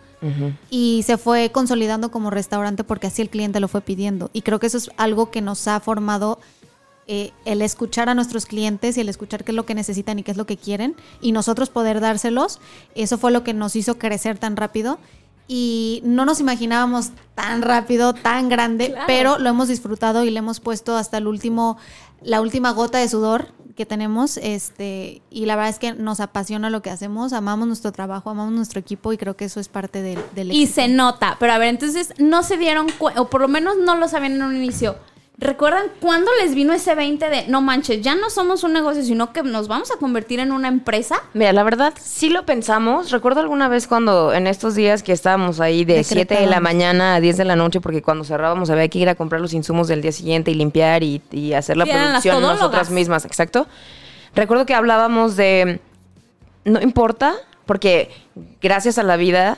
Y 0.68 1.02
se 1.06 1.16
fue 1.16 1.50
consolidando 1.50 2.10
como 2.10 2.28
restaurante 2.28 2.84
porque 2.84 3.06
así 3.06 3.22
el 3.22 3.30
cliente 3.30 3.58
lo 3.58 3.68
fue 3.68 3.80
pidiendo. 3.80 4.30
Y 4.34 4.42
creo 4.42 4.60
que 4.60 4.66
eso 4.66 4.76
es 4.76 4.90
algo 4.98 5.30
que 5.30 5.40
nos 5.40 5.66
ha 5.66 5.80
formado 5.80 6.38
eh, 7.06 7.32
el 7.46 7.62
escuchar 7.62 8.10
a 8.10 8.14
nuestros 8.14 8.44
clientes 8.44 8.96
y 8.96 9.00
el 9.00 9.08
escuchar 9.08 9.44
qué 9.44 9.52
es 9.52 9.56
lo 9.56 9.64
que 9.64 9.74
necesitan 9.74 10.18
y 10.18 10.22
qué 10.22 10.30
es 10.30 10.36
lo 10.36 10.44
que 10.44 10.58
quieren. 10.58 10.94
Y 11.22 11.32
nosotros 11.32 11.70
poder 11.70 12.00
dárselos. 12.00 12.60
Eso 12.94 13.16
fue 13.16 13.30
lo 13.30 13.44
que 13.44 13.54
nos 13.54 13.76
hizo 13.76 13.98
crecer 13.98 14.38
tan 14.38 14.56
rápido. 14.56 14.98
Y 15.48 16.02
no 16.04 16.24
nos 16.24 16.38
imaginábamos 16.38 17.10
tan 17.34 17.62
rápido, 17.62 18.12
tan 18.12 18.48
grande, 18.48 18.94
pero 19.06 19.38
lo 19.38 19.48
hemos 19.48 19.68
disfrutado 19.68 20.22
y 20.22 20.30
le 20.30 20.38
hemos 20.38 20.60
puesto 20.60 20.96
hasta 20.96 21.18
el 21.18 21.26
último, 21.26 21.78
la 22.22 22.40
última 22.40 22.70
gota 22.70 22.98
de 22.98 23.08
sudor 23.08 23.48
que 23.80 23.86
tenemos, 23.86 24.36
este, 24.36 25.22
y 25.30 25.46
la 25.46 25.56
verdad 25.56 25.70
es 25.70 25.78
que 25.78 25.94
nos 25.94 26.20
apasiona 26.20 26.68
lo 26.68 26.82
que 26.82 26.90
hacemos, 26.90 27.32
amamos 27.32 27.66
nuestro 27.66 27.92
trabajo, 27.92 28.28
amamos 28.28 28.52
nuestro 28.52 28.78
equipo 28.78 29.10
y 29.14 29.16
creo 29.16 29.38
que 29.38 29.46
eso 29.46 29.58
es 29.58 29.68
parte 29.68 30.02
del, 30.02 30.18
del 30.34 30.52
Y 30.52 30.66
se 30.66 30.86
nota. 30.86 31.38
Pero 31.40 31.54
a 31.54 31.56
ver, 31.56 31.68
entonces 31.68 32.12
no 32.18 32.42
se 32.42 32.58
dieron 32.58 32.88
cuenta, 32.98 33.22
o 33.22 33.30
por 33.30 33.40
lo 33.40 33.48
menos 33.48 33.78
no 33.78 33.96
lo 33.96 34.06
sabían 34.06 34.32
en 34.32 34.42
un 34.42 34.54
inicio. 34.54 34.96
¿Recuerdan 35.40 35.86
cuándo 36.00 36.30
les 36.42 36.54
vino 36.54 36.74
ese 36.74 36.94
20 36.94 37.30
de, 37.30 37.46
no 37.48 37.62
manches, 37.62 38.02
ya 38.02 38.14
no 38.14 38.28
somos 38.28 38.62
un 38.62 38.74
negocio, 38.74 39.02
sino 39.02 39.32
que 39.32 39.42
nos 39.42 39.68
vamos 39.68 39.90
a 39.90 39.96
convertir 39.96 40.38
en 40.38 40.52
una 40.52 40.68
empresa? 40.68 41.16
Mira, 41.32 41.54
la 41.54 41.62
verdad, 41.62 41.94
sí 41.98 42.28
lo 42.28 42.44
pensamos. 42.44 43.10
Recuerdo 43.10 43.40
alguna 43.40 43.66
vez 43.66 43.86
cuando 43.86 44.34
en 44.34 44.46
estos 44.46 44.74
días 44.74 45.02
que 45.02 45.12
estábamos 45.12 45.58
ahí 45.58 45.86
de 45.86 46.04
7 46.04 46.34
de 46.34 46.46
la 46.46 46.60
mañana 46.60 47.14
a 47.14 47.20
10 47.20 47.38
de 47.38 47.46
la 47.46 47.56
noche, 47.56 47.80
porque 47.80 48.02
cuando 48.02 48.22
cerrábamos 48.24 48.68
había 48.68 48.86
que 48.88 48.98
ir 48.98 49.08
a 49.08 49.14
comprar 49.14 49.40
los 49.40 49.54
insumos 49.54 49.88
del 49.88 50.02
día 50.02 50.12
siguiente 50.12 50.50
y 50.50 50.54
limpiar 50.54 51.02
y, 51.02 51.22
y 51.30 51.54
hacer 51.54 51.78
la 51.78 51.86
Sí, 51.86 51.90
producción 51.90 52.42
nosotras 52.42 52.90
mismas, 52.90 53.24
exacto. 53.24 53.66
Recuerdo 54.34 54.66
que 54.66 54.74
hablábamos 54.74 55.36
de, 55.36 55.80
no 56.66 56.82
importa, 56.82 57.34
porque 57.64 58.10
gracias 58.60 58.98
a 58.98 59.02
la 59.02 59.16
vida 59.16 59.56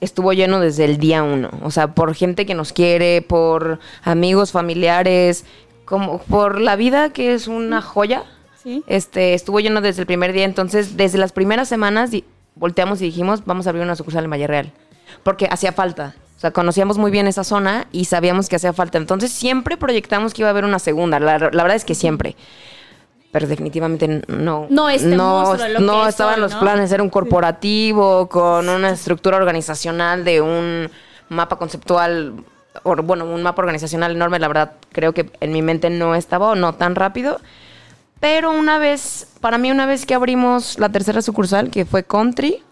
estuvo 0.00 0.32
lleno 0.32 0.60
desde 0.60 0.84
el 0.84 0.98
día 0.98 1.22
uno. 1.22 1.50
O 1.62 1.70
sea, 1.70 1.94
por 1.94 2.14
gente 2.14 2.46
que 2.46 2.54
nos 2.54 2.72
quiere, 2.72 3.22
por 3.22 3.78
amigos, 4.02 4.52
familiares, 4.52 5.44
como 5.84 6.18
por 6.18 6.60
la 6.60 6.76
vida 6.76 7.10
que 7.10 7.34
es 7.34 7.48
una 7.48 7.82
joya. 7.82 8.24
Sí. 8.62 8.82
Este, 8.86 9.34
estuvo 9.34 9.60
lleno 9.60 9.80
desde 9.80 10.02
el 10.02 10.06
primer 10.06 10.32
día. 10.32 10.44
Entonces, 10.44 10.96
desde 10.96 11.18
las 11.18 11.32
primeras 11.32 11.68
semanas 11.68 12.10
volteamos 12.54 13.00
y 13.00 13.04
dijimos, 13.04 13.44
vamos 13.44 13.66
a 13.66 13.70
abrir 13.70 13.84
una 13.84 13.96
sucursal 13.96 14.24
en 14.24 14.30
Valle 14.30 14.46
Real. 14.46 14.72
Porque 15.22 15.48
hacía 15.50 15.72
falta. 15.72 16.14
O 16.36 16.40
sea, 16.40 16.50
conocíamos 16.50 16.98
muy 16.98 17.10
bien 17.10 17.26
esa 17.26 17.44
zona 17.44 17.86
y 17.92 18.06
sabíamos 18.06 18.48
que 18.48 18.56
hacía 18.56 18.72
falta. 18.72 18.98
Entonces, 18.98 19.32
siempre 19.32 19.76
proyectamos 19.76 20.34
que 20.34 20.42
iba 20.42 20.48
a 20.48 20.50
haber 20.50 20.64
una 20.64 20.78
segunda. 20.78 21.18
La, 21.18 21.38
la 21.38 21.62
verdad 21.62 21.76
es 21.76 21.84
que 21.84 21.94
siempre. 21.94 22.36
Pero 23.36 23.48
definitivamente 23.48 24.22
no. 24.28 24.66
No 24.70 24.88
este 24.88 25.14
no, 25.14 25.54
lo 25.54 25.80
no 25.80 26.04
que 26.04 26.08
estaban 26.08 26.40
los 26.40 26.54
¿no? 26.54 26.60
planes. 26.60 26.90
Era 26.90 27.02
un 27.02 27.10
corporativo 27.10 28.30
con 28.30 28.66
una 28.66 28.88
estructura 28.88 29.36
organizacional 29.36 30.24
de 30.24 30.40
un 30.40 30.90
mapa 31.28 31.56
conceptual. 31.56 32.32
o, 32.82 32.96
bueno, 32.96 33.26
un 33.26 33.42
mapa 33.42 33.60
organizacional 33.60 34.12
enorme. 34.12 34.38
La 34.38 34.48
verdad, 34.48 34.72
creo 34.90 35.12
que 35.12 35.30
en 35.40 35.52
mi 35.52 35.60
mente 35.60 35.90
no 35.90 36.14
estaba 36.14 36.52
o 36.52 36.54
no 36.54 36.76
tan 36.76 36.94
rápido. 36.94 37.38
Pero 38.20 38.52
una 38.52 38.78
vez, 38.78 39.28
para 39.42 39.58
mí, 39.58 39.70
una 39.70 39.84
vez 39.84 40.06
que 40.06 40.14
abrimos 40.14 40.78
la 40.78 40.88
tercera 40.88 41.20
sucursal, 41.20 41.70
que 41.70 41.84
fue 41.84 42.04
Country, 42.04 42.62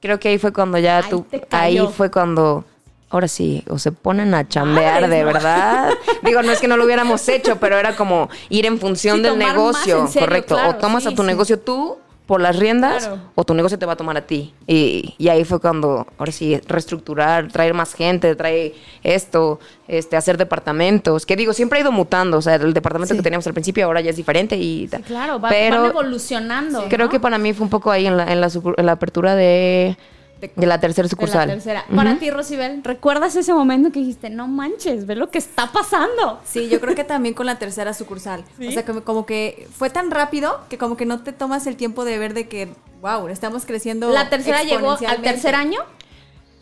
creo 0.00 0.20
que 0.20 0.28
ahí 0.28 0.38
fue 0.38 0.52
cuando 0.52 0.78
ya 0.78 0.98
Ahí 0.98 1.10
tú. 1.10 1.26
Ahí 1.50 1.88
fue 1.96 2.12
cuando. 2.12 2.64
Ahora 3.08 3.28
sí, 3.28 3.62
o 3.70 3.78
se 3.78 3.92
ponen 3.92 4.34
a 4.34 4.48
chambear 4.48 5.08
de 5.08 5.20
¿no? 5.20 5.26
verdad. 5.26 5.90
Digo, 6.22 6.42
no 6.42 6.50
es 6.50 6.58
que 6.60 6.66
no 6.68 6.76
lo 6.76 6.84
hubiéramos 6.84 7.28
hecho, 7.28 7.56
pero 7.60 7.78
era 7.78 7.94
como 7.94 8.28
ir 8.48 8.66
en 8.66 8.78
función 8.78 9.18
Sí, 9.18 9.22
del 9.22 9.38
negocio, 9.38 10.08
serio, 10.08 10.26
correcto. 10.26 10.54
claro, 10.56 10.70
o 10.70 10.74
tomas 10.76 11.04
sí, 11.04 11.10
a 11.10 11.14
tu 11.14 11.22
sí. 11.22 11.26
negocio 11.28 11.58
tú 11.58 11.98
por 12.26 12.40
las 12.40 12.56
riendas, 12.56 13.06
Claro. 13.06 13.20
o 13.36 13.44
tu 13.44 13.54
negocio 13.54 13.78
te 13.78 13.86
va 13.86 13.92
a 13.92 13.96
tomar 13.96 14.16
a 14.16 14.22
ti. 14.26 14.52
Y, 14.66 15.14
y 15.18 15.28
ahí 15.28 15.44
fue 15.44 15.60
cuando, 15.60 16.08
ahora 16.18 16.32
sí, 16.32 16.60
reestructurar, 16.66 17.46
traer 17.52 17.72
más 17.74 17.94
gente, 17.94 18.34
traer 18.34 18.72
esto, 19.04 19.60
este, 19.86 20.16
hacer 20.16 20.36
departamentos. 20.36 21.24
Que 21.24 21.36
digo, 21.36 21.52
siempre 21.52 21.78
ha 21.78 21.82
ido 21.82 21.92
mutando. 21.92 22.38
O 22.38 22.42
sea, 22.42 22.56
el 22.56 22.74
departamento 22.74 23.14
Sí. 23.14 23.18
que 23.18 23.22
teníamos 23.22 23.46
al 23.46 23.52
principio 23.54 23.84
ahora 23.86 24.00
ya 24.00 24.10
es 24.10 24.16
diferente 24.16 24.56
y 24.56 24.88
tal. 24.88 25.02
Claro, 25.02 25.40
va, 25.40 25.48
pero 25.48 25.82
van 25.82 25.90
evolucionando. 25.92 26.86
creo 26.88 27.06
¿no? 27.06 27.10
que 27.12 27.20
para 27.20 27.38
mí 27.38 27.52
fue 27.52 27.62
un 27.62 27.70
poco 27.70 27.92
ahí 27.92 28.06
en 28.08 28.16
la, 28.16 28.32
en 28.32 28.40
la, 28.40 28.48
en 28.76 28.86
la 28.86 28.92
apertura 28.92 29.36
de, 29.36 29.96
de 30.40 30.66
la 30.66 30.80
tercera 30.80 31.04
De 31.04 31.08
la 31.08 31.10
sucursal. 31.10 31.48
tercera. 31.48 31.84
Para 31.94 32.18
ti, 32.18 32.30
Rosibel, 32.30 32.82
¿recuerdas 32.84 33.36
ese 33.36 33.54
momento 33.54 33.90
que 33.90 34.00
dijiste, 34.00 34.30
no 34.30 34.48
manches, 34.48 35.06
ve 35.06 35.16
lo 35.16 35.30
que 35.30 35.38
está 35.38 35.72
pasando? 35.72 36.40
Sí, 36.44 36.68
yo 36.68 36.80
creo 36.80 36.94
que 36.94 37.04
también 37.04 37.34
con 37.34 37.46
la 37.46 37.58
tercera 37.58 37.94
sucursal. 37.94 38.44
O 38.58 38.70
sea, 38.70 38.84
como, 38.84 39.02
como 39.02 39.26
que 39.26 39.66
fue 39.76 39.90
tan 39.90 40.10
rápido 40.10 40.60
que 40.68 40.78
como 40.78 40.96
que 40.96 41.06
no 41.06 41.22
te 41.22 41.32
tomas 41.32 41.66
el 41.66 41.76
tiempo 41.76 42.04
de 42.04 42.18
ver 42.18 42.34
de 42.34 42.48
que, 42.48 42.68
wow, 43.00 43.28
estamos 43.28 43.64
creciendo. 43.66 44.10
¿La 44.10 44.28
tercera 44.28 44.62
llegó 44.62 44.92
al 44.92 45.22
tercer 45.22 45.54
año? 45.54 45.80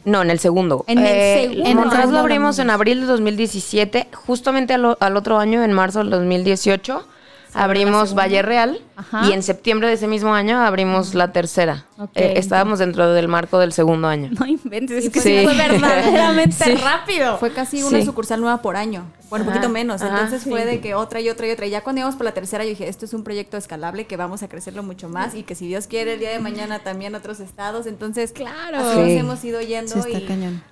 No, 0.05 0.23
en 0.23 0.31
el 0.31 0.39
segundo. 0.39 0.85
En 0.87 0.99
el 0.99 1.51
segundo. 1.51 1.93
En 1.93 2.13
lo 2.13 2.19
abrimos 2.19 2.59
en 2.59 2.71
abril 2.71 3.01
de 3.01 3.07
2017. 3.07 4.09
Justamente 4.13 4.75
al, 4.75 4.97
al 5.01 5.17
otro 5.17 5.39
año, 5.39 5.65
en 5.65 5.73
marzo 5.73 6.01
del 6.01 6.11
2018, 6.11 7.07
abrimos 7.55 8.15
Valle 8.15 8.43
Real. 8.43 8.81
Ajá. 8.97 9.27
Y 9.29 9.33
en 9.33 9.43
septiembre 9.43 9.89
de 9.89 9.95
ese 9.95 10.07
mismo 10.07 10.35
año 10.35 10.61
abrimos 10.61 11.15
la 11.15 11.33
tercera. 11.33 11.87
Eh, 12.15 12.35
estábamos 12.37 12.79
dentro 12.79 13.13
del 13.13 13.29
marco 13.29 13.59
del 13.59 13.73
segundo 13.73 14.09
año. 14.09 14.31
No 14.39 14.47
inventes, 14.47 15.05
es 15.07 15.11
que 15.13 15.21
Sí. 15.21 15.41
fue 15.45 15.55
verdaderamente 15.57 16.57
Sí. 16.65 16.75
rápido. 16.77 17.39
Fue 17.39 17.53
casi 17.53 17.83
una 17.83 17.99
Sí. 18.01 18.05
sucursal 18.05 18.41
nueva 18.41 18.63
por 18.63 18.77
año. 18.77 19.05
Bueno, 19.31 19.47
un 19.47 19.53
poquito 19.53 19.69
menos. 19.69 20.03
ajá, 20.03 20.13
Entonces 20.15 20.43
sí. 20.43 20.51
fue 20.51 20.65
de 20.65 20.81
que 20.81 20.95
otra 20.95 21.21
y 21.21 21.29
otra 21.29 21.47
y 21.49 21.51
otra. 21.51 21.67
Y 21.67 21.71
ya 21.71 21.83
cuando 21.83 22.01
íbamos 22.01 22.15
por 22.17 22.25
la 22.25 22.33
tercera, 22.33 22.63
yo 22.65 22.71
dije, 22.71 22.89
esto 22.89 23.05
es 23.05 23.15
un 23.15 23.25
proyecto 23.25 23.57
escalable 23.57 24.07
que 24.07 24.17
vamos 24.17 24.43
a 24.43 24.49
crecerlo 24.49 24.83
mucho 24.83 25.09
más 25.09 25.35
y 25.35 25.43
que 25.43 25.55
si 25.55 25.67
Dios 25.67 25.87
quiere, 25.87 26.15
el 26.15 26.21
día 26.21 26.31
de 26.31 26.39
mañana 26.39 26.81
también 26.81 27.15
otros 27.15 27.41
estados. 27.41 27.87
Entonces, 27.87 28.33
Claro. 28.33 28.79
nos 28.79 28.97
hemos 29.09 29.45
ido 29.45 29.61
yendo 29.61 29.93
Sí, 29.93 29.99
está 29.99 30.19
y 30.19 30.27
cañón. 30.27 30.63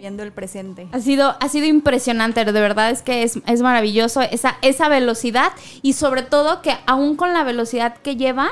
Viviendo 0.00 0.22
el 0.22 0.32
presente. 0.32 0.88
Ha 0.92 1.00
sido, 1.00 1.36
ha 1.40 1.48
sido 1.50 1.66
impresionante, 1.66 2.42
de 2.46 2.52
verdad 2.52 2.88
es 2.90 3.02
que 3.02 3.22
es, 3.22 3.38
es 3.46 3.60
maravilloso 3.60 4.22
esa, 4.22 4.56
esa 4.62 4.88
velocidad 4.88 5.52
y 5.82 5.92
sobre 5.92 6.22
todo 6.22 6.62
que 6.62 6.74
aún 6.86 7.16
con 7.16 7.34
la 7.34 7.44
velocidad 7.44 7.98
que 7.98 8.16
llevan, 8.16 8.48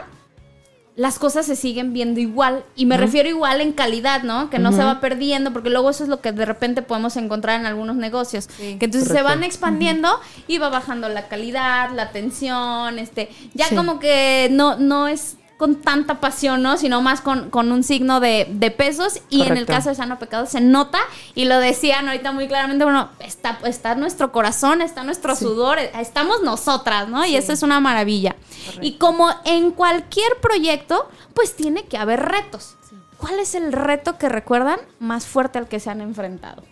las 0.94 1.18
cosas 1.18 1.46
se 1.46 1.56
siguen 1.56 1.94
viendo 1.94 2.20
igual. 2.20 2.64
Y 2.76 2.84
me 2.84 2.98
refiero 2.98 3.30
igual 3.30 3.62
en 3.62 3.72
calidad, 3.72 4.24
¿no? 4.24 4.50
Que 4.50 4.58
no 4.58 4.72
se 4.72 4.82
va 4.84 5.00
perdiendo, 5.00 5.52
porque 5.54 5.70
luego 5.70 5.88
eso 5.88 6.02
es 6.02 6.10
lo 6.10 6.20
que 6.20 6.32
de 6.32 6.44
repente 6.44 6.82
podemos 6.82 7.16
encontrar 7.16 7.58
en 7.58 7.64
algunos 7.66 7.96
negocios. 7.96 8.48
Sí. 8.54 8.76
que 8.78 8.84
entonces 8.86 9.08
se 9.10 9.22
van 9.22 9.42
expandiendo 9.42 10.08
y 10.48 10.58
va 10.58 10.68
bajando 10.68 11.08
la 11.08 11.28
calidad, 11.28 11.92
la 11.94 12.02
atención, 12.02 12.98
este, 12.98 13.30
ya 13.54 13.68
Sí. 13.68 13.74
como 13.76 14.00
que 14.00 14.48
no, 14.50 14.76
no 14.76 15.06
es 15.08 15.36
con 15.58 15.74
tanta 15.74 16.20
pasión, 16.20 16.62
¿no? 16.62 16.78
Sino 16.78 17.02
más 17.02 17.20
con, 17.20 17.50
con 17.50 17.72
un 17.72 17.82
signo 17.82 18.20
de, 18.20 18.46
de 18.48 18.70
pesos. 18.70 19.20
Y 19.28 19.42
en 19.42 19.56
el 19.56 19.66
caso 19.66 19.88
de 19.88 19.96
Sano 19.96 20.18
Pecado 20.18 20.46
se 20.46 20.60
nota 20.60 21.00
y 21.34 21.46
lo 21.46 21.58
decían 21.58 22.08
ahorita 22.08 22.30
muy 22.30 22.46
claramente, 22.46 22.84
bueno, 22.84 23.10
está, 23.18 23.58
está 23.64 23.96
nuestro 23.96 24.30
corazón, 24.30 24.80
está 24.80 25.02
nuestro 25.02 25.34
sudor, 25.34 25.80
estamos 25.80 26.42
nosotras, 26.44 27.08
¿no? 27.08 27.26
Y 27.26 27.36
eso 27.36 27.52
es 27.52 27.64
una 27.64 27.80
maravilla. 27.80 28.36
Y 28.80 28.92
como 28.98 29.28
en 29.44 29.72
cualquier 29.72 30.36
proyecto, 30.40 31.10
pues 31.34 31.56
tiene 31.56 31.82
que 31.84 31.98
haber 31.98 32.20
retos. 32.20 32.76
¿Cuál 33.16 33.40
es 33.40 33.56
el 33.56 33.72
reto 33.72 34.16
que 34.16 34.28
recuerdan 34.28 34.78
más 35.00 35.26
fuerte 35.26 35.58
al 35.58 35.66
que 35.66 35.80
se 35.80 35.90
han 35.90 36.00
enfrentado? 36.00 36.62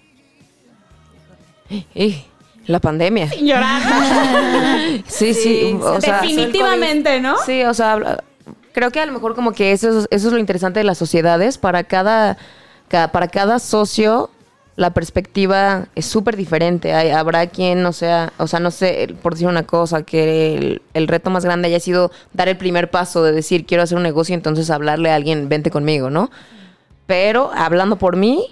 Y 1.93 2.23
la 2.67 2.81
pandemia. 2.81 3.29
Llorar. 3.35 3.83
Sí, 5.09 5.35
sí. 5.35 5.43
Sí, 5.43 5.79
o 5.83 6.01
sea, 6.01 6.21
Definitivamente, 6.21 7.21
¿no? 7.21 7.37
Sí, 7.45 7.65
o 7.65 7.75
sea, 7.75 8.23
creo 8.77 8.91
que 8.91 9.01
a 9.01 9.07
lo 9.07 9.13
mejor 9.13 9.35
como 9.35 9.53
que 9.53 9.73
eso, 9.73 9.89
es- 10.01 10.07
eso 10.11 10.27
es 10.29 10.33
lo 10.35 10.39
interesante 10.39 10.81
de 10.81 10.85
las 10.85 10.99
sociedades. 10.99 11.57
Para 11.57 11.85
cada, 11.85 12.37
ca- 12.89 13.11
para 13.11 13.29
cada 13.29 13.59
socio 13.59 14.29
la 14.77 14.91
perspectiva 14.91 15.87
es 15.95 16.05
súper 16.05 16.37
diferente. 16.37 16.93
Hay- 16.93 17.09
habrá 17.09 17.47
quien 17.47 17.83
no 17.83 17.95
sea, 17.95 18.35
o 18.37 18.47
sea, 18.47 18.61
no 18.61 18.71
sé, 18.71 19.17
por 19.23 19.33
decir 19.33 19.49
una 19.49 19.63
cosa, 19.63 20.03
que 20.03 20.55
el, 20.59 20.83
el 20.93 21.09
reto 21.09 21.31
más 21.31 21.43
grande 21.47 21.69
haya 21.69 21.81
sido 21.81 22.11
dar 22.35 22.49
el 22.49 22.59
primer 22.59 22.91
paso 22.91 23.23
de 23.25 23.33
decir 23.33 23.65
quiero 23.65 23.83
hacer 23.83 23.97
un 23.97 24.03
negocio, 24.05 24.35
entonces 24.35 24.69
hablarle 24.69 25.11
a 25.11 25.15
alguien, 25.15 25.49
vente 25.49 25.71
conmigo, 25.71 26.11
¿no? 26.11 26.31
Pero 27.07 27.51
hablando 27.55 27.97
por 27.97 28.17
mí, 28.17 28.49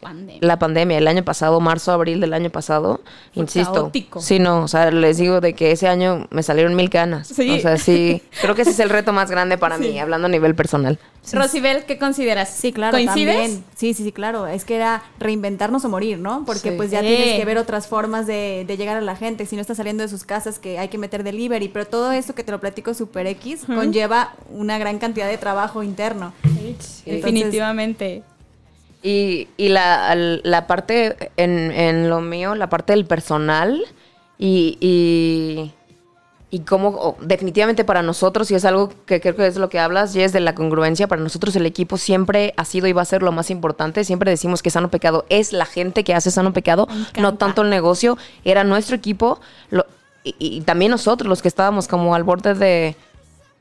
Pandemia. 0.00 0.38
la 0.40 0.58
pandemia, 0.58 0.98
el 0.98 1.06
año 1.06 1.24
pasado, 1.24 1.60
marzo, 1.60 1.92
abril 1.92 2.20
del 2.20 2.32
año 2.34 2.50
pasado, 2.50 3.00
Fue 3.34 3.42
insisto. 3.42 3.72
caótico. 3.72 4.20
Sí, 4.20 4.38
no, 4.38 4.62
o 4.64 4.68
sea, 4.68 4.90
les 4.90 5.18
digo 5.18 5.40
de 5.40 5.54
que 5.54 5.70
ese 5.72 5.86
año 5.88 6.26
me 6.30 6.42
salieron 6.42 6.74
mil 6.74 6.90
canas. 6.90 7.28
Sí. 7.28 7.50
O 7.50 7.60
sea, 7.60 7.76
sí, 7.76 8.22
creo 8.42 8.54
que 8.54 8.62
ese 8.62 8.72
es 8.72 8.80
el 8.80 8.90
reto 8.90 9.12
más 9.12 9.30
grande 9.30 9.58
para 9.58 9.78
mí, 9.78 9.98
hablando 9.98 10.26
a 10.26 10.30
nivel 10.30 10.54
personal. 10.54 10.98
Rosibel, 11.32 11.84
¿qué 11.84 11.98
consideras? 11.98 12.48
Sí, 12.50 12.72
claro, 12.72 12.96
¿Coincides? 12.96 13.36
también. 13.36 13.64
Sí, 13.76 13.94
sí, 13.94 14.02
sí, 14.02 14.10
claro. 14.10 14.48
Es 14.48 14.64
que 14.64 14.74
era 14.74 15.04
reinventarnos 15.20 15.84
o 15.84 15.88
morir, 15.88 16.18
¿no? 16.18 16.42
Porque 16.44 16.70
Sí. 16.70 16.76
pues 16.76 16.90
ya 16.90 16.98
Sí. 17.00 17.06
tienes 17.06 17.38
que 17.38 17.44
ver 17.44 17.58
otras 17.58 17.86
formas 17.86 18.26
de, 18.26 18.64
de 18.66 18.76
llegar 18.76 18.96
a 18.96 19.00
la 19.00 19.14
gente. 19.14 19.46
Si 19.46 19.54
no 19.54 19.60
estás 19.62 19.76
saliendo 19.76 20.02
de 20.02 20.08
sus 20.08 20.24
casas, 20.24 20.58
que 20.58 20.80
hay 20.80 20.88
que 20.88 20.98
meter 20.98 21.22
delivery. 21.22 21.68
Pero 21.68 21.86
todo 21.86 22.10
esto 22.10 22.34
que 22.34 22.42
te 22.42 22.50
lo 22.50 22.58
platico 22.58 22.92
super 22.92 23.28
X 23.28 23.66
conlleva 23.66 24.34
una 24.50 24.78
gran 24.78 24.98
cantidad 24.98 25.28
de 25.28 25.38
trabajo 25.38 25.84
interno. 25.84 26.32
Definitivamente. 27.06 28.24
Y, 29.02 29.48
y 29.56 29.68
la, 29.68 30.14
la 30.14 30.66
parte, 30.68 31.30
en, 31.36 31.72
en 31.72 32.08
lo 32.08 32.20
mío, 32.20 32.54
la 32.54 32.68
parte 32.68 32.92
del 32.92 33.04
personal 33.04 33.82
y, 34.38 34.78
y, 34.80 35.72
y 36.50 36.60
cómo 36.60 37.16
definitivamente 37.20 37.84
para 37.84 38.02
nosotros, 38.02 38.48
y 38.52 38.54
es 38.54 38.64
algo 38.64 38.92
que 39.06 39.20
creo 39.20 39.34
que 39.34 39.48
es 39.48 39.56
lo 39.56 39.68
que 39.68 39.80
hablas, 39.80 40.14
y 40.14 40.22
es 40.22 40.32
de 40.32 40.38
la 40.38 40.54
congruencia, 40.54 41.08
para 41.08 41.20
nosotros 41.20 41.56
el 41.56 41.66
equipo 41.66 41.96
siempre 41.96 42.54
ha 42.56 42.64
sido 42.64 42.86
y 42.86 42.92
va 42.92 43.02
a 43.02 43.06
ser 43.06 43.24
lo 43.24 43.32
más 43.32 43.50
importante. 43.50 44.04
Siempre 44.04 44.30
decimos 44.30 44.62
que 44.62 44.70
Sano 44.70 44.88
Pecado 44.88 45.24
es 45.30 45.52
la 45.52 45.66
gente 45.66 46.04
que 46.04 46.14
hace 46.14 46.30
Sano 46.30 46.52
Pecado, 46.52 46.86
no 47.18 47.34
tanto 47.34 47.62
el 47.62 47.70
negocio. 47.70 48.18
Era 48.44 48.62
nuestro 48.62 48.94
equipo 48.94 49.40
lo- 49.70 49.86
y, 50.22 50.36
y 50.38 50.60
también 50.60 50.92
nosotros 50.92 51.28
los 51.28 51.42
que 51.42 51.48
estábamos 51.48 51.88
como 51.88 52.14
al 52.14 52.22
borde 52.22 52.54
de 52.54 52.94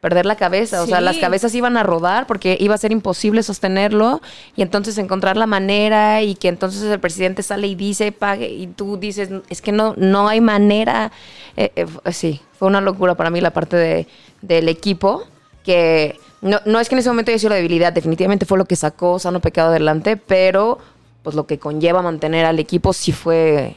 perder 0.02 0.26
la 0.26 0.36
cabeza, 0.36 0.82
o 0.82 0.88
sea, 0.88 1.00
las 1.00 1.18
cabezas 1.20 1.54
iban 1.54 1.78
a 1.78 1.84
rodar 1.84 2.26
porque 2.26 2.58
iba 2.60 2.74
a 2.74 2.78
ser 2.80 2.92
imposible 2.92 3.44
sostenerlo 3.44 4.20
y 4.56 4.64
entonces 4.64 4.98
encontrar 4.98 5.38
la 5.38 5.46
manera 5.46 6.24
y 6.24 6.34
que 6.34 6.48
entonces 6.48 6.82
el 6.82 7.00
presidente 7.00 7.44
sale 7.44 7.68
y 7.68 7.76
dice 7.76 8.12
pague 8.12 8.50
y 8.50 8.66
tú 8.66 8.98
dices 8.98 9.30
es 9.50 9.62
que 9.62 9.72
no 9.72 9.94
no 9.98 10.28
hay 10.28 10.42
manera 10.42 11.12
Eh, 11.56 11.72
eh, 11.76 12.12
sí 12.12 12.42
fue 12.58 12.68
una 12.68 12.82
locura 12.82 13.16
para 13.16 13.30
mí 13.30 13.42
la 13.42 13.52
parte 13.52 13.76
de, 13.78 14.08
del 14.42 14.70
equipo 14.70 15.24
que 15.64 16.18
no, 16.42 16.60
no 16.66 16.80
es 16.80 16.90
que 16.90 16.96
en 16.96 17.00
ese 17.00 17.10
momento 17.10 17.30
haya 17.30 17.38
sido 17.38 17.50
la 17.52 17.58
debilidad 17.58 17.94
definitivamente 17.94 18.46
fue 18.46 18.58
lo 18.58 18.66
que 18.66 18.76
sacó 18.76 19.20
Sano 19.20 19.40
Pecado 19.40 19.70
adelante 19.70 20.18
pero 20.18 20.80
pues 21.22 21.36
lo 21.36 21.46
que 21.46 21.60
conlleva 21.60 22.02
mantener 22.02 22.46
al 22.46 22.58
equipo 22.58 22.94
sí 22.94 23.12
fue 23.12 23.76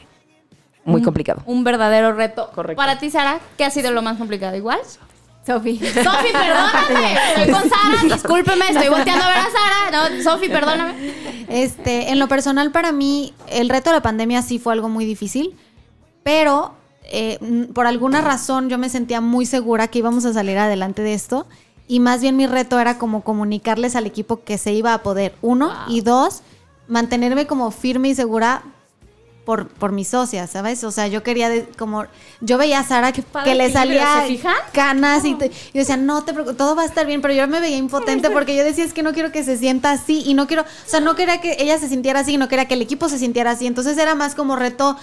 muy 0.85 1.01
complicado 1.03 1.41
Un 1.45 1.63
verdadero 1.63 2.13
reto. 2.13 2.49
Correcto. 2.53 2.77
Para 2.77 2.97
ti, 2.99 3.09
Sara, 3.09 3.39
¿qué 3.57 3.65
ha 3.65 3.71
sido 3.71 3.91
lo 3.91 4.01
más 4.03 4.17
complicado? 4.17 4.55
¿Igual? 4.55 4.79
Sofi. 5.45 5.77
Sofi, 5.77 6.31
perdóname. 6.31 7.17
Estoy 7.35 7.53
con 7.53 7.69
Sara, 7.69 8.15
discúlpeme, 8.15 8.69
estoy 8.69 8.89
volteando 8.89 9.23
a 9.23 9.27
ver 9.27 9.37
a 9.37 9.47
Sara. 9.51 10.09
No, 10.09 10.23
Sofi, 10.23 10.49
perdóname. 10.49 11.13
Este, 11.47 12.09
en 12.11 12.19
lo 12.19 12.27
personal 12.27 12.71
para 12.71 12.91
mí, 12.91 13.33
el 13.49 13.69
reto 13.69 13.91
de 13.91 13.97
la 13.97 14.01
pandemia 14.01 14.41
sí 14.41 14.57
fue 14.57 14.73
algo 14.73 14.89
muy 14.89 15.05
difícil, 15.05 15.55
pero 16.23 16.73
eh, 17.03 17.37
por 17.73 17.85
alguna 17.85 18.21
razón 18.21 18.69
yo 18.69 18.77
me 18.77 18.89
sentía 18.89 19.21
muy 19.21 19.45
segura 19.45 19.87
que 19.87 19.99
íbamos 19.99 20.25
a 20.25 20.33
salir 20.33 20.57
adelante 20.57 21.03
de 21.03 21.13
esto 21.13 21.45
y 21.87 21.99
más 21.99 22.21
bien 22.21 22.35
mi 22.35 22.47
reto 22.47 22.79
era 22.79 22.97
como 22.97 23.23
comunicarles 23.23 23.95
al 23.95 24.07
equipo 24.07 24.43
que 24.43 24.57
se 24.57 24.73
iba 24.73 24.93
a 24.93 25.03
poder, 25.03 25.35
uno, 25.43 25.71
y 25.87 26.01
dos, 26.01 26.41
mantenerme 26.87 27.45
como 27.45 27.69
firme 27.69 28.09
y 28.09 28.15
segura 28.15 28.63
por, 29.45 29.67
por 29.67 29.91
mis 29.91 30.07
socias, 30.07 30.49
¿sabes? 30.49 30.83
O 30.83 30.91
sea, 30.91 31.07
yo 31.07 31.21
quería 31.21 31.49
de- 31.49 31.67
como, 31.77 32.05
yo 32.41 32.57
veía 32.57 32.79
a 32.79 32.83
Sara 32.83 33.11
que, 33.11 33.23
le 33.55 33.71
salía 33.71 34.25
canas 34.73 35.23
y, 35.23 35.35
te- 35.35 35.45
y 35.45 35.49
yo 35.49 35.79
decía, 35.81 35.97
no 35.97 36.23
te 36.23 36.33
preocupes, 36.33 36.57
todo 36.57 36.75
va 36.75 36.81
a 36.81 36.85
estar 36.85 37.05
bien, 37.05 37.21
pero 37.21 37.33
yo 37.33 37.47
me 37.47 37.59
veía 37.59 37.77
impotente 37.77 38.29
porque 38.31 38.55
yo 38.57 38.63
decía, 38.63 38.83
es 38.83 38.91
que 38.93 39.03
no 39.03 39.13
quiero 39.13 39.31
que 39.31 39.43
se 39.43 39.57
sienta 39.57 39.91
así 39.91 40.23
y 40.25 40.33
no 40.33 40.47
quiero, 40.47 40.63
o 40.63 40.65
sea, 40.89 40.99
no 40.99 41.15
quería 41.15 41.41
que 41.41 41.57
ella 41.59 41.77
se 41.77 41.87
sintiera 41.87 42.21
así 42.21 42.37
no 42.37 42.47
quería 42.47 42.65
que 42.67 42.73
el 42.73 42.81
equipo 42.81 43.07
se 43.07 43.19
sintiera 43.19 43.51
así, 43.51 43.67
entonces 43.67 43.97
era 43.99 44.15
más 44.15 44.33
como 44.35 44.55
reto, 44.55 44.97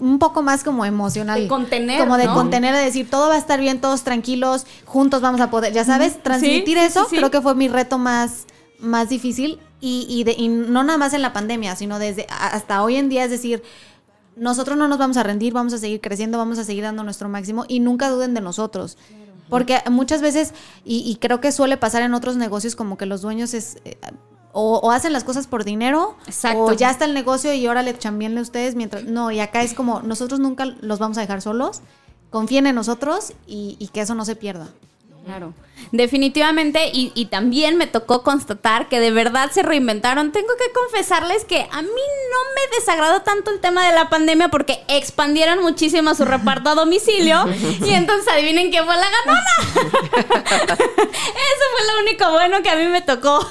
un 0.00 0.18
poco 0.18 0.42
más 0.42 0.64
como 0.64 0.84
emocional. 0.84 1.42
De 1.42 1.46
contener, 1.48 2.00
Como 2.00 2.16
de 2.16 2.24
¿no? 2.26 2.34
contener, 2.34 2.74
de 2.74 2.80
decir, 2.82 3.08
todo 3.08 3.28
va 3.28 3.34
a 3.36 3.38
estar 3.38 3.60
bien, 3.60 3.80
todos 3.80 4.02
tranquilos, 4.02 4.66
juntos 4.84 5.20
vamos 5.20 5.40
a 5.40 5.50
poder, 5.50 5.72
ya 5.72 5.84
sabes, 5.84 6.20
transmitir 6.22 6.78
sí, 6.78 6.80
sí, 6.82 6.86
eso, 6.86 7.06
sí. 7.08 7.16
creo 7.16 7.30
que 7.30 7.40
fue 7.40 7.54
mi 7.54 7.68
reto 7.68 7.98
más, 7.98 8.46
más 8.80 9.08
difícil 9.10 9.60
y, 9.80 10.06
y, 10.08 10.24
de- 10.24 10.32
y 10.36 10.48
no 10.48 10.82
nada 10.84 10.98
más 10.98 11.12
en 11.12 11.22
la 11.22 11.32
pandemia, 11.32 11.76
sino 11.76 11.98
desde 11.98 12.26
hasta 12.30 12.82
hoy 12.82 12.96
en 12.96 13.08
día, 13.08 13.24
es 13.24 13.30
decir, 13.30 13.62
nosotros 14.36 14.76
no 14.76 14.88
nos 14.88 14.98
vamos 14.98 15.16
a 15.16 15.22
rendir, 15.22 15.52
vamos 15.52 15.72
a 15.72 15.78
seguir 15.78 16.00
creciendo, 16.00 16.38
vamos 16.38 16.58
a 16.58 16.64
seguir 16.64 16.82
dando 16.84 17.02
nuestro 17.04 17.28
máximo 17.28 17.64
y 17.68 17.80
nunca 17.80 18.08
duden 18.10 18.34
de 18.34 18.40
nosotros. 18.40 18.98
Porque 19.48 19.80
muchas 19.90 20.22
veces, 20.22 20.54
y, 20.84 21.08
y 21.08 21.16
creo 21.16 21.40
que 21.40 21.52
suele 21.52 21.76
pasar 21.76 22.02
en 22.02 22.14
otros 22.14 22.36
negocios, 22.36 22.74
como 22.74 22.98
que 22.98 23.06
los 23.06 23.22
dueños 23.22 23.54
es... 23.54 23.76
eh, 23.84 23.96
o, 24.58 24.78
o 24.78 24.90
hacen 24.90 25.12
las 25.12 25.22
cosas 25.22 25.46
por 25.46 25.64
dinero, 25.64 26.16
Exacto. 26.26 26.64
o 26.64 26.72
ya 26.72 26.90
está 26.90 27.04
el 27.04 27.12
negocio 27.14 27.52
y 27.52 27.66
órale, 27.68 27.96
chambienle 27.96 28.40
ustedes 28.40 28.74
mientras... 28.74 29.04
No, 29.04 29.30
y 29.30 29.38
acá 29.38 29.62
es 29.62 29.74
como, 29.74 30.00
nosotros 30.00 30.40
nunca 30.40 30.64
los 30.64 30.98
vamos 30.98 31.18
a 31.18 31.20
dejar 31.20 31.42
solos, 31.42 31.82
confíen 32.30 32.66
en 32.66 32.74
nosotros 32.74 33.34
y, 33.46 33.76
y 33.78 33.88
que 33.88 34.00
eso 34.00 34.14
no 34.14 34.24
se 34.24 34.34
pierda. 34.34 34.68
Claro. 35.26 35.52
Definitivamente, 35.92 36.90
y, 36.92 37.12
y 37.14 37.26
también 37.26 37.76
me 37.76 37.86
tocó 37.86 38.22
constatar 38.22 38.88
que 38.88 39.00
de 39.00 39.10
verdad 39.10 39.50
se 39.52 39.62
reinventaron. 39.62 40.32
Tengo 40.32 40.54
que 40.58 40.72
confesarles 40.72 41.44
que 41.44 41.66
a 41.70 41.82
mí 41.82 41.88
no 41.88 42.54
me 42.54 42.76
desagradó 42.76 43.22
tanto 43.22 43.50
el 43.50 43.60
tema 43.60 43.86
de 43.86 43.94
la 43.94 44.08
pandemia 44.08 44.48
porque 44.48 44.82
expandieron 44.88 45.62
muchísimo 45.62 46.14
su 46.14 46.24
reparto 46.24 46.70
a 46.70 46.74
domicilio 46.74 47.44
y 47.84 47.90
entonces 47.90 48.32
adivinen 48.32 48.70
quién 48.70 48.84
fue 48.84 48.96
la 48.96 49.06
ganona. 49.08 49.42
Eso 51.16 51.64
fue 51.72 51.94
lo 51.94 52.00
único 52.02 52.30
bueno 52.32 52.62
que 52.62 52.70
a 52.70 52.76
mí 52.76 52.86
me 52.86 53.02
tocó. 53.02 53.46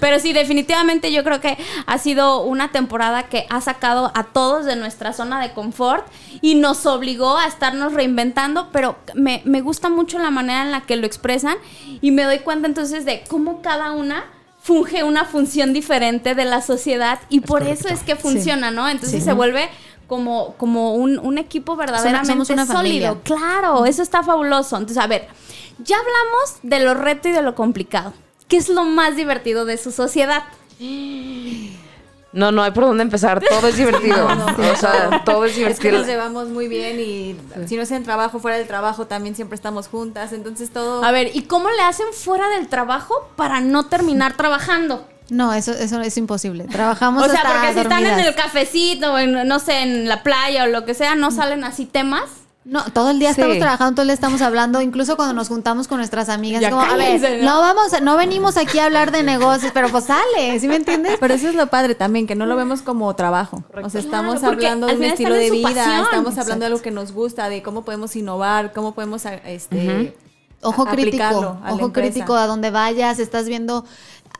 Pero 0.00 0.18
sí, 0.18 0.32
definitivamente 0.32 1.12
yo 1.12 1.24
creo 1.24 1.40
que 1.40 1.58
ha 1.86 1.98
sido 1.98 2.42
una 2.42 2.72
temporada 2.72 3.24
que 3.28 3.46
ha 3.50 3.60
sacado 3.60 4.12
a 4.14 4.24
todos 4.24 4.64
de 4.64 4.76
nuestra 4.76 5.12
zona 5.12 5.40
de 5.40 5.52
confort 5.52 6.06
y 6.40 6.54
nos 6.54 6.86
obligó 6.86 7.36
a 7.36 7.46
estarnos 7.46 7.92
reinventando, 7.92 8.70
pero 8.72 8.96
me, 9.14 9.42
me 9.44 9.60
gusta 9.60 9.88
mucho 9.88 10.18
la 10.18 10.30
manera 10.30 10.62
en 10.62 10.70
la 10.70 10.82
que 10.82 10.96
lo 10.96 11.06
expresan 11.06 11.55
y 12.00 12.10
me 12.10 12.24
doy 12.24 12.40
cuenta 12.40 12.66
entonces 12.68 13.04
de 13.04 13.24
cómo 13.28 13.62
cada 13.62 13.92
una 13.92 14.24
funge 14.60 15.04
una 15.04 15.24
función 15.24 15.72
diferente 15.72 16.34
de 16.34 16.44
la 16.44 16.60
sociedad 16.60 17.20
y 17.28 17.40
por 17.40 17.62
eso 17.62 17.88
es 17.88 18.02
que 18.02 18.16
funciona, 18.16 18.70
¿no? 18.70 18.88
Entonces 18.88 19.22
se 19.22 19.32
vuelve 19.32 19.68
como, 20.08 20.54
como 20.56 20.94
un, 20.94 21.18
un 21.18 21.38
equipo 21.38 21.76
verdaderamente 21.76 22.32
somos 22.32 22.50
una 22.50 22.66
familia. 22.66 23.10
sólido. 23.10 23.22
Claro, 23.22 23.86
eso 23.86 24.02
está 24.02 24.22
fabuloso. 24.22 24.76
Entonces, 24.76 25.02
a 25.02 25.06
ver, 25.06 25.28
ya 25.78 25.96
hablamos 25.96 26.58
de 26.62 26.80
lo 26.80 26.94
reto 26.94 27.28
y 27.28 27.32
de 27.32 27.42
lo 27.42 27.54
complicado. 27.54 28.12
¿Qué 28.48 28.56
es 28.56 28.68
lo 28.68 28.84
más 28.84 29.16
divertido 29.16 29.64
de 29.64 29.76
su 29.76 29.92
sociedad? 29.92 30.44
no 32.36 32.52
no 32.52 32.62
hay 32.62 32.70
por 32.70 32.84
dónde 32.84 33.02
empezar 33.02 33.40
todo 33.40 33.66
es 33.66 33.76
divertido 33.82 34.26
o 34.26 34.76
sea 34.76 35.22
todo 35.24 35.44
es 35.44 35.52
Es 35.52 35.56
que 35.56 35.88
divertido 35.88 35.98
nos 35.98 36.06
llevamos 36.06 36.48
muy 36.48 36.68
bien 36.68 37.00
y 37.00 37.36
si 37.66 37.76
no 37.76 37.82
es 37.82 37.90
en 37.90 38.04
trabajo, 38.04 38.38
fuera 38.38 38.56
del 38.56 38.66
trabajo, 38.66 39.06
también 39.06 39.34
siempre 39.34 39.56
estamos 39.56 39.88
juntas. 39.88 40.32
Entonces 40.32 40.70
todo... 40.70 41.04
A 41.04 41.10
ver, 41.10 41.30
¿y 41.34 41.42
cómo 41.42 41.68
le 41.70 41.82
hacen 41.82 42.06
fuera 42.12 42.48
del 42.48 42.68
trabajo 42.68 43.28
para 43.36 43.60
no 43.60 43.86
terminar 43.86 44.34
trabajando? 44.36 45.06
No, 45.28 45.52
eso, 45.52 45.72
eso 45.72 46.00
es 46.00 46.16
imposible. 46.16 46.64
Trabajamos 46.64 47.24
o 47.24 47.28
sea, 47.28 47.40
hasta 47.40 47.52
porque 47.52 47.72
si 47.72 47.80
están 47.80 48.06
en 48.06 48.20
el 48.20 48.34
cafecito 48.34 49.14
o 49.14 49.18
en, 49.18 49.48
no 49.48 49.58
sé, 49.58 49.82
en 49.82 50.08
la 50.08 50.22
playa 50.22 50.64
o 50.64 50.66
lo 50.68 50.84
que 50.84 50.94
sea, 50.94 51.16
no 51.16 51.32
salen 51.32 51.64
así 51.64 51.84
temas. 51.84 52.30
No, 52.68 52.82
todo 52.92 53.10
el 53.10 53.20
día 53.20 53.28
Sí. 53.32 53.40
estamos 53.40 53.58
trabajando, 53.58 53.94
todo 53.94 54.02
el 54.02 54.08
día 54.08 54.14
estamos 54.14 54.42
hablando, 54.42 54.82
incluso 54.82 55.14
cuando 55.14 55.34
nos 55.34 55.46
juntamos 55.46 55.86
con 55.86 55.98
nuestras 55.98 56.28
amigas, 56.28 56.60
Ya 56.60 56.70
como, 56.70 56.82
a 56.82 56.96
ver, 56.96 57.44
¿no? 57.44 57.54
¿no? 57.54 57.60
vamos, 57.60 57.92
a- 57.94 58.00
no 58.00 58.16
venimos 58.16 58.56
aquí 58.56 58.80
a 58.80 58.86
hablar 58.86 59.12
de 59.12 59.22
negocios, 59.22 59.70
pero 59.72 59.88
pues 59.88 60.06
sale, 60.06 60.58
¿sí 60.58 60.66
me 60.66 60.74
entiendes? 60.74 61.16
Pero 61.20 61.34
eso 61.34 61.48
es 61.48 61.54
lo 61.54 61.68
padre 61.68 61.94
también, 61.94 62.26
que 62.26 62.34
no 62.34 62.44
lo 62.44 62.56
vemos 62.56 62.82
como 62.82 63.14
trabajo. 63.14 63.62
O 63.84 63.88
sea, 63.88 64.00
estamos 64.00 64.40
Claro, 64.40 64.54
hablando 64.54 64.88
de 64.88 64.96
un 64.96 65.04
estilo 65.04 65.34
de 65.34 65.50
vida, 65.52 65.68
pasión. 65.68 66.02
estamos 66.02 66.36
hablando 66.38 66.64
de 66.64 66.66
algo 66.66 66.82
que 66.82 66.90
nos 66.90 67.12
gusta, 67.12 67.48
de 67.48 67.62
cómo 67.62 67.84
podemos 67.84 68.16
innovar, 68.16 68.72
cómo 68.72 68.94
podemos 68.94 69.24
este, 69.44 70.16
Ojo 70.62 70.86
crítico, 70.86 71.58
ojo 71.70 71.92
crítico 71.92 72.34
a 72.34 72.46
donde 72.48 72.70
vayas, 72.72 73.20
estás 73.20 73.46
viendo, 73.46 73.84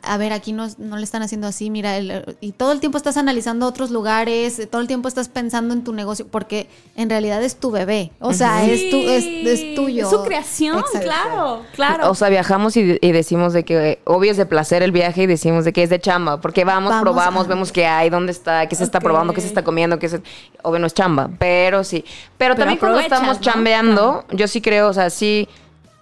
a 0.07 0.17
ver, 0.19 0.33
aquí 0.33 0.53
no, 0.53 0.67
no 0.79 0.97
le 0.97 1.05
están 1.05 1.23
haciendo 1.23 1.47
así, 1.47 1.71
mira, 1.71 1.97
el- 1.97 2.37
y 2.41 2.53
todo 2.53 2.73
el 2.73 2.81
tiempo 2.81 2.97
estás 2.99 3.17
analizando 3.17 3.67
otros 3.67 3.91
lugares, 3.91 4.61
todo 4.71 4.81
el 4.81 4.87
tiempo 4.87 5.09
estás 5.09 5.29
pensando 5.29 5.75
en 5.75 5.85
tu 5.85 5.93
negocio, 5.93 6.27
porque 6.29 6.69
en 6.97 7.11
realidad 7.11 7.43
es 7.43 7.57
tu 7.57 7.71
bebé, 7.71 8.13
o 8.21 8.33
sea, 8.33 8.65
es, 8.65 8.91
tu, 8.91 8.97
es, 8.97 9.25
es 9.25 9.75
tuyo. 9.75 10.05
Es 10.05 10.11
su 10.11 10.23
creación, 10.23 10.79
Exacto. 10.79 11.01
claro, 11.01 11.63
claro. 11.75 12.11
O 12.11 12.15
sea, 12.15 12.29
viajamos 12.29 12.77
y, 12.77 12.99
y 13.01 13.13
decimos 13.13 13.53
de 13.53 13.65
que 13.65 13.91
eh, 13.93 13.99
obvio 14.05 14.31
es 14.31 14.37
de 14.37 14.47
placer 14.47 14.83
el 14.83 14.93
viaje 14.93 15.23
y 15.23 15.27
decimos 15.27 15.65
de 15.65 15.73
que 15.73 15.83
es 15.83 15.91
de 15.91 16.01
chamba, 16.01 16.41
porque 16.41 16.65
vamos, 16.65 16.91
Vamos 16.91 17.03
probamos, 17.03 17.45
a- 17.47 17.49
vemos 17.49 17.73
qué 17.73 17.87
hay, 17.87 18.11
dónde 18.11 18.33
está, 18.33 18.67
qué 18.69 18.77
se 18.77 18.85
está 18.85 19.01
probando, 19.01 19.33
qué 19.35 19.41
se 19.41 19.47
está 19.49 19.63
comiendo, 19.65 19.99
qué 19.99 20.09
se... 20.09 20.23
Obvio 20.63 20.79
no 20.81 20.87
es 20.87 20.95
chamba, 20.95 21.31
pero 21.39 21.85
sí. 21.85 22.05
Pero, 22.37 22.55
Pero 22.55 22.57
también 22.57 22.79
cuando 22.79 22.99
estamos 23.01 23.37
¿no? 23.37 23.43
chambeando, 23.43 24.25
yo 24.33 24.49
sí 24.49 24.61
creo, 24.61 24.89
o 24.89 24.93
sea, 24.93 25.11
sí, 25.11 25.49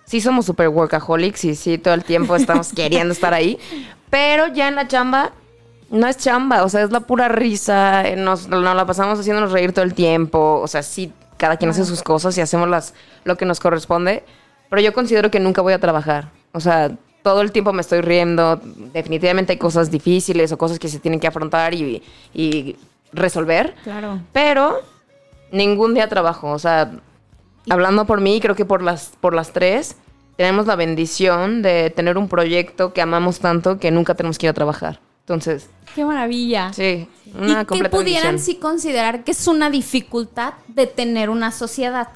sí 0.05 0.21
somos 0.21 0.47
super 0.47 0.69
workaholics 0.69 1.45
y 1.45 1.55
sí 1.55 1.79
todo 1.79 1.95
el 1.95 2.05
tiempo 2.05 2.37
estamos 2.37 2.73
queriendo 2.77 3.13
estar 3.13 3.33
ahí, 3.35 3.59
pero 4.11 4.49
ya 4.49 4.69
en 4.69 4.75
la 4.77 4.87
chamba 4.89 5.33
no 5.91 6.07
es 6.07 6.17
chamba, 6.17 6.65
o 6.65 6.69
sea, 6.69 6.83
es 6.83 6.91
la 6.91 7.01
pura 7.01 7.29
risa, 7.29 8.03
nos, 8.17 8.49
nos 8.49 8.63
la 8.63 8.87
pasamos 8.87 9.19
haciéndonos 9.19 9.53
reír 9.53 9.73
todo 9.73 9.85
el 9.85 9.95
tiempo, 9.95 10.61
o 10.63 10.67
sea, 10.67 10.83
sí, 10.83 11.13
cada 11.37 11.57
quien 11.57 11.71
hace 11.71 11.85
sus 11.85 12.03
cosas 12.03 12.37
y 12.39 12.41
hacemos 12.41 12.69
las, 12.69 12.95
lo 13.25 13.37
que 13.37 13.45
nos 13.45 13.61
corresponde, 13.61 14.25
pero 14.71 14.81
yo 14.83 14.93
considero 14.93 15.31
que 15.31 15.41
nunca 15.41 15.63
voy 15.63 15.73
a 15.73 15.79
trabajar, 15.79 16.31
o 16.53 16.61
sea, 16.61 16.91
todo 17.23 17.41
el 17.43 17.53
tiempo 17.53 17.73
me 17.73 17.81
estoy 17.81 18.01
riendo, 18.01 18.61
definitivamente 18.93 19.53
hay 19.53 19.59
cosas 19.59 19.91
difíciles 19.91 20.53
o 20.53 20.59
cosas 20.59 20.79
que 20.79 20.89
se 20.89 20.99
tienen 20.99 21.21
que 21.21 21.27
afrontar 21.27 21.73
y, 21.75 22.03
y 22.35 22.77
resolver, 23.13 23.75
Claro. 23.85 24.21
pero 24.33 24.81
ningún 25.53 25.95
día 25.95 26.09
trabajo, 26.09 26.51
o 26.51 26.59
sea, 26.59 26.91
hablando 27.71 28.05
por 28.07 28.21
mí, 28.21 28.41
creo 28.41 28.55
que 28.55 28.65
por 28.65 28.83
las, 28.83 29.13
por 29.21 29.35
las 29.35 29.53
tres, 29.53 29.97
tenemos 30.37 30.67
la 30.67 30.77
bendición 30.77 31.63
de 31.63 31.91
tener 31.91 32.19
un 32.19 32.29
proyecto 32.29 32.93
que 32.93 33.01
amamos 33.03 33.39
tanto 33.41 33.79
que 33.79 33.91
nunca 33.91 34.15
tenemos 34.15 34.39
que 34.39 34.47
ir 34.47 34.51
a 34.51 34.55
trabajar. 34.55 35.01
Entonces, 35.21 35.69
Qué 35.95 36.05
maravilla. 36.05 36.73
sí, 36.73 37.09
¿Y 37.27 37.37
una 37.39 37.61
qué 37.61 37.67
completa 37.67 37.97
pudieran 37.97 38.33
bendición. 38.33 38.55
sí 38.57 38.61
considerar 38.61 39.25
que 39.25 39.31
es 39.31 39.47
una 39.47 39.71
dificultad 39.71 40.55
de 40.69 40.87
tener 40.87 41.31
una 41.31 41.51
sociedad? 41.53 42.09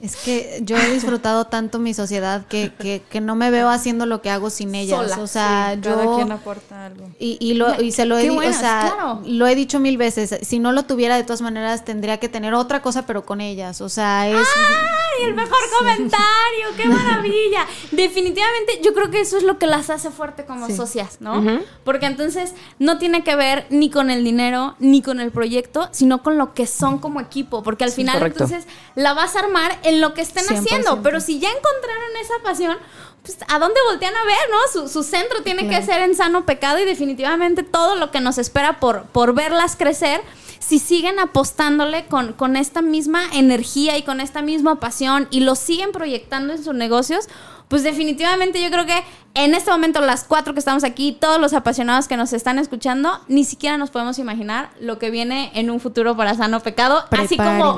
Es 0.00 0.16
que 0.16 0.60
yo 0.62 0.78
he 0.78 0.90
disfrutado 0.92 1.44
tanto 1.46 1.78
mi 1.78 1.92
sociedad 1.92 2.46
que, 2.46 2.72
que, 2.78 3.02
que 3.10 3.20
no 3.20 3.34
me 3.36 3.50
veo 3.50 3.68
haciendo 3.68 4.06
lo 4.06 4.22
que 4.22 4.30
hago 4.30 4.48
sin 4.48 4.74
ellas. 4.74 5.10
Sola, 5.10 5.22
o 5.22 5.26
sea, 5.26 5.78
Cada 5.82 6.04
yo... 6.04 6.16
quien 6.16 6.32
aporta 6.32 6.86
algo. 6.86 7.10
Y, 7.18 7.36
y, 7.38 7.54
lo, 7.54 7.80
y 7.82 7.92
se 7.92 8.06
lo 8.06 8.16
he 8.16 8.30
buenas, 8.30 8.56
o 8.56 8.60
sea, 8.60 8.92
claro. 8.94 9.20
lo 9.26 9.46
he 9.46 9.54
dicho 9.54 9.78
mil 9.78 9.98
veces. 9.98 10.38
Si 10.42 10.58
no 10.58 10.72
lo 10.72 10.84
tuviera, 10.84 11.16
de 11.16 11.24
todas 11.24 11.42
maneras, 11.42 11.84
tendría 11.84 12.18
que 12.18 12.30
tener 12.30 12.54
otra 12.54 12.80
cosa, 12.80 13.04
pero 13.04 13.26
con 13.26 13.40
ellas. 13.42 13.82
O 13.82 13.90
sea, 13.90 14.26
es. 14.28 14.36
¡Ay, 14.36 15.26
el 15.28 15.34
mejor 15.34 15.58
comentario! 15.78 16.66
¡Qué 16.76 16.84
maravilla! 16.88 17.66
Definitivamente, 17.92 18.80
yo 18.82 18.94
creo 18.94 19.10
que 19.10 19.20
eso 19.20 19.36
es 19.36 19.42
lo 19.42 19.58
que 19.58 19.66
las 19.66 19.90
hace 19.90 20.10
fuerte 20.10 20.44
como 20.46 20.66
Sí. 20.66 20.76
socias, 20.76 21.18
¿no? 21.20 21.42
Porque 21.84 22.06
entonces 22.06 22.54
no 22.78 22.98
tiene 22.98 23.22
que 23.22 23.36
ver 23.36 23.66
ni 23.70 23.90
con 23.90 24.10
el 24.10 24.24
dinero, 24.24 24.76
ni 24.78 25.02
con 25.02 25.20
el 25.20 25.30
proyecto, 25.30 25.88
sino 25.92 26.22
con 26.22 26.38
lo 26.38 26.54
que 26.54 26.66
son 26.66 26.98
como 26.98 27.20
equipo. 27.20 27.62
Porque 27.62 27.84
al 27.84 27.92
final, 27.92 28.18
correcto. 28.18 28.44
entonces, 28.44 28.66
la 28.94 29.12
vas 29.14 29.36
a 29.36 29.40
armar 29.40 29.78
en 29.90 30.00
lo 30.00 30.14
que 30.14 30.22
estén 30.22 30.44
100%. 30.44 30.58
haciendo. 30.58 31.02
Pero 31.02 31.20
si 31.20 31.38
ya 31.38 31.48
encontraron 31.48 32.16
esa 32.20 32.34
pasión, 32.42 32.78
pues 33.22 33.38
¿a 33.48 33.58
dónde 33.58 33.78
voltean 33.88 34.14
a 34.16 34.24
ver, 34.24 34.38
no? 34.50 34.58
Su, 34.72 34.88
su 34.88 35.02
centro 35.02 35.42
tiene 35.42 35.68
que 35.68 35.82
ser 35.82 36.00
en 36.02 36.14
sano 36.14 36.46
pecado 36.46 36.78
y 36.78 36.84
definitivamente 36.84 37.62
todo 37.62 37.96
lo 37.96 38.10
que 38.10 38.20
nos 38.20 38.38
espera 38.38 38.80
por, 38.80 39.04
por 39.04 39.34
verlas 39.34 39.76
crecer, 39.76 40.22
si 40.58 40.78
siguen 40.78 41.18
apostándole 41.18 42.06
con, 42.06 42.32
con 42.32 42.56
esta 42.56 42.80
misma 42.80 43.24
energía 43.32 43.98
y 43.98 44.02
con 44.02 44.20
esta 44.20 44.40
misma 44.42 44.80
pasión 44.80 45.28
y 45.30 45.40
lo 45.40 45.54
siguen 45.54 45.92
proyectando 45.92 46.54
en 46.54 46.62
sus 46.62 46.74
negocios, 46.74 47.28
pues 47.70 47.82
definitivamente 47.84 48.60
yo 48.60 48.68
creo 48.70 48.84
que 48.84 49.02
en 49.34 49.54
este 49.54 49.70
momento 49.70 50.00
las 50.00 50.24
cuatro 50.24 50.54
que 50.54 50.58
estamos 50.58 50.82
aquí, 50.82 51.12
todos 51.18 51.40
los 51.40 51.52
apasionados 51.54 52.08
que 52.08 52.16
nos 52.16 52.32
están 52.32 52.58
escuchando, 52.58 53.20
ni 53.28 53.44
siquiera 53.44 53.78
nos 53.78 53.90
podemos 53.90 54.18
imaginar 54.18 54.70
lo 54.80 54.98
que 54.98 55.10
viene 55.10 55.52
en 55.54 55.70
un 55.70 55.78
futuro 55.78 56.16
para 56.16 56.34
Sano 56.34 56.58
Pecado, 56.58 57.04
así 57.22 57.36
como, 57.60 57.76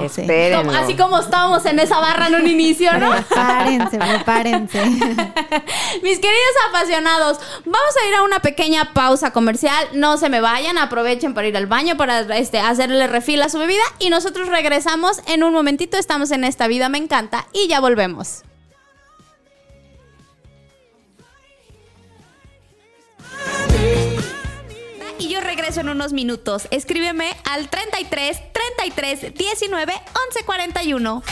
como- 0.62 0.72
así 0.78 0.96
como 0.96 1.18
estábamos 1.18 1.66
en 1.66 1.78
esa 1.78 2.00
barra 2.00 2.28
en 2.28 2.36
un 2.36 2.46
inicio, 2.48 2.90
¿no? 2.98 3.10
Prepárense, 3.10 3.98
prepárense. 3.98 4.82
Mis 6.02 6.18
queridos 6.20 6.54
apasionados, 6.70 7.38
vamos 7.66 7.94
a 8.02 8.08
ir 8.08 8.14
a 8.14 8.22
una 8.22 8.38
pequeña 8.40 8.94
pausa 8.94 9.30
comercial. 9.32 9.88
No 9.92 10.16
se 10.16 10.30
me 10.30 10.40
vayan, 10.40 10.78
aprovechen 10.78 11.34
para 11.34 11.48
ir 11.48 11.56
al 11.58 11.66
baño, 11.66 11.98
para 11.98 12.20
este, 12.38 12.58
hacerle 12.60 13.06
refil 13.08 13.42
a 13.42 13.50
su 13.50 13.58
bebida. 13.58 13.82
Y 13.98 14.08
nosotros 14.08 14.48
regresamos 14.48 15.20
en 15.26 15.42
un 15.44 15.52
momentito. 15.52 15.98
Estamos 15.98 16.30
en 16.30 16.44
Esta 16.44 16.66
Vida 16.66 16.88
Me 16.88 16.96
Encanta 16.96 17.46
y 17.52 17.68
ya 17.68 17.78
volvemos. 17.80 18.42
Y 25.18 25.28
yo 25.28 25.40
regreso 25.40 25.80
en 25.80 25.88
unos 25.88 26.12
minutos. 26.12 26.68
Escríbeme 26.70 27.36
al 27.44 27.68
33 27.68 28.52
33 28.52 29.34
19 29.34 29.92
11 30.28 30.44
41. 30.44 31.22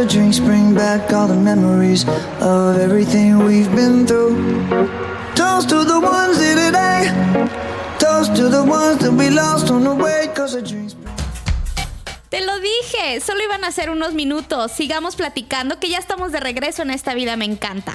The 0.00 0.06
drinks 0.06 0.38
bring 0.38 0.74
back 0.74 1.12
all 1.12 1.28
the 1.28 1.34
memories 1.34 2.08
of 2.40 2.78
everything 2.78 3.38
we've 3.44 3.70
been 3.76 4.06
through. 4.06 4.34
Toast 5.34 5.68
to 5.68 5.84
the 5.84 6.00
ones 6.00 6.40
here 6.40 6.54
today. 6.54 7.12
Toast 7.98 8.34
to 8.36 8.48
the 8.48 8.64
ones 8.64 8.98
that 9.00 9.12
we 9.12 9.28
lost 9.28 9.70
on 9.70 9.84
the 9.84 9.94
way. 9.94 10.28
Cause 10.34 10.54
the 10.54 10.62
drinks 10.62 10.96
Te 12.30 12.40
lo 12.46 12.60
dije, 12.60 13.20
solo 13.20 13.42
iban 13.42 13.64
a 13.64 13.72
ser 13.72 13.90
unos 13.90 14.14
minutos. 14.14 14.72
Sigamos 14.72 15.16
platicando 15.16 15.78
que 15.78 15.90
ya 15.90 15.98
estamos 15.98 16.32
de 16.32 16.40
regreso 16.40 16.80
en 16.82 16.90
esta 16.90 17.12
vida 17.12 17.36
me 17.36 17.44
encanta. 17.44 17.92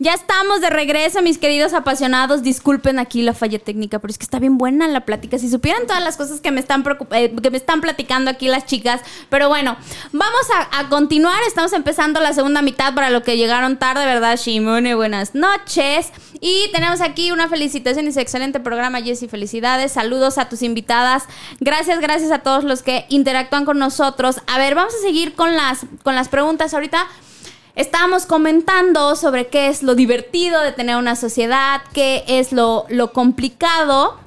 Ya 0.00 0.14
estamos 0.14 0.60
de 0.60 0.70
regreso, 0.70 1.22
mis 1.22 1.38
queridos 1.38 1.74
apasionados. 1.74 2.44
Disculpen 2.44 3.00
aquí 3.00 3.22
la 3.22 3.34
falla 3.34 3.58
técnica, 3.58 3.98
pero 3.98 4.12
es 4.12 4.18
que 4.18 4.22
está 4.22 4.38
bien 4.38 4.56
buena 4.56 4.86
la 4.86 5.04
plática. 5.04 5.40
Si 5.40 5.50
supieran 5.50 5.88
todas 5.88 6.04
las 6.04 6.16
cosas 6.16 6.40
que 6.40 6.52
me 6.52 6.60
están, 6.60 6.84
eh, 7.10 7.34
que 7.42 7.50
me 7.50 7.56
están 7.56 7.80
platicando 7.80 8.30
aquí 8.30 8.46
las 8.46 8.64
chicas. 8.64 9.00
Pero 9.28 9.48
bueno, 9.48 9.76
vamos 10.12 10.46
a, 10.70 10.88
continuar. 10.88 11.42
Estamos 11.48 11.72
empezando 11.72 12.20
la 12.20 12.32
segunda 12.32 12.62
mitad 12.62 12.94
para 12.94 13.10
lo 13.10 13.24
que 13.24 13.36
llegaron 13.36 13.76
tarde, 13.76 14.06
¿verdad, 14.06 14.36
Shimone? 14.36 14.94
Buenas 14.94 15.34
noches. 15.34 16.12
Y 16.40 16.70
tenemos 16.72 17.00
aquí 17.00 17.32
una 17.32 17.48
felicitación 17.48 18.06
y 18.06 18.10
excelente 18.10 18.60
programa, 18.60 19.02
Jessy. 19.02 19.26
Felicidades. 19.26 19.90
Saludos 19.90 20.38
a 20.38 20.48
tus 20.48 20.62
invitadas. 20.62 21.24
Gracias, 21.58 21.98
gracias 21.98 22.30
a 22.30 22.38
todos 22.38 22.62
los 22.62 22.82
que 22.82 23.04
interactúan 23.08 23.64
con 23.64 23.80
nosotros. 23.80 24.36
A 24.46 24.58
ver, 24.58 24.76
vamos 24.76 24.94
a 24.94 25.02
seguir 25.02 25.34
con 25.34 25.56
las, 25.56 25.80
con 26.04 26.14
las 26.14 26.28
preguntas. 26.28 26.72
Ahorita 26.72 27.04
estábamos 27.78 28.26
comentando 28.26 29.14
sobre 29.14 29.46
qué 29.46 29.68
es 29.68 29.84
lo 29.84 29.94
divertido 29.94 30.60
de 30.60 30.72
tener 30.72 30.96
una 30.96 31.14
sociedad, 31.14 31.80
qué 31.94 32.24
es 32.26 32.52
lo, 32.52 32.86
lo 32.88 33.12
complicado 33.12 34.18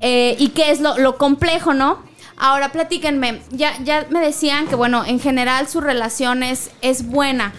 eh, 0.00 0.34
y 0.38 0.48
qué 0.48 0.72
es 0.72 0.80
lo, 0.80 0.98
lo 0.98 1.16
complejo, 1.16 1.72
¿no? 1.72 2.02
Ahora 2.36 2.72
platíquenme, 2.72 3.42
ya, 3.50 3.78
ya 3.84 4.06
me 4.10 4.20
decían 4.20 4.66
que, 4.66 4.74
bueno, 4.74 5.04
en 5.06 5.20
general 5.20 5.68
su 5.68 5.80
relación 5.80 6.42
es, 6.42 6.70
es 6.82 7.06
buena. 7.06 7.52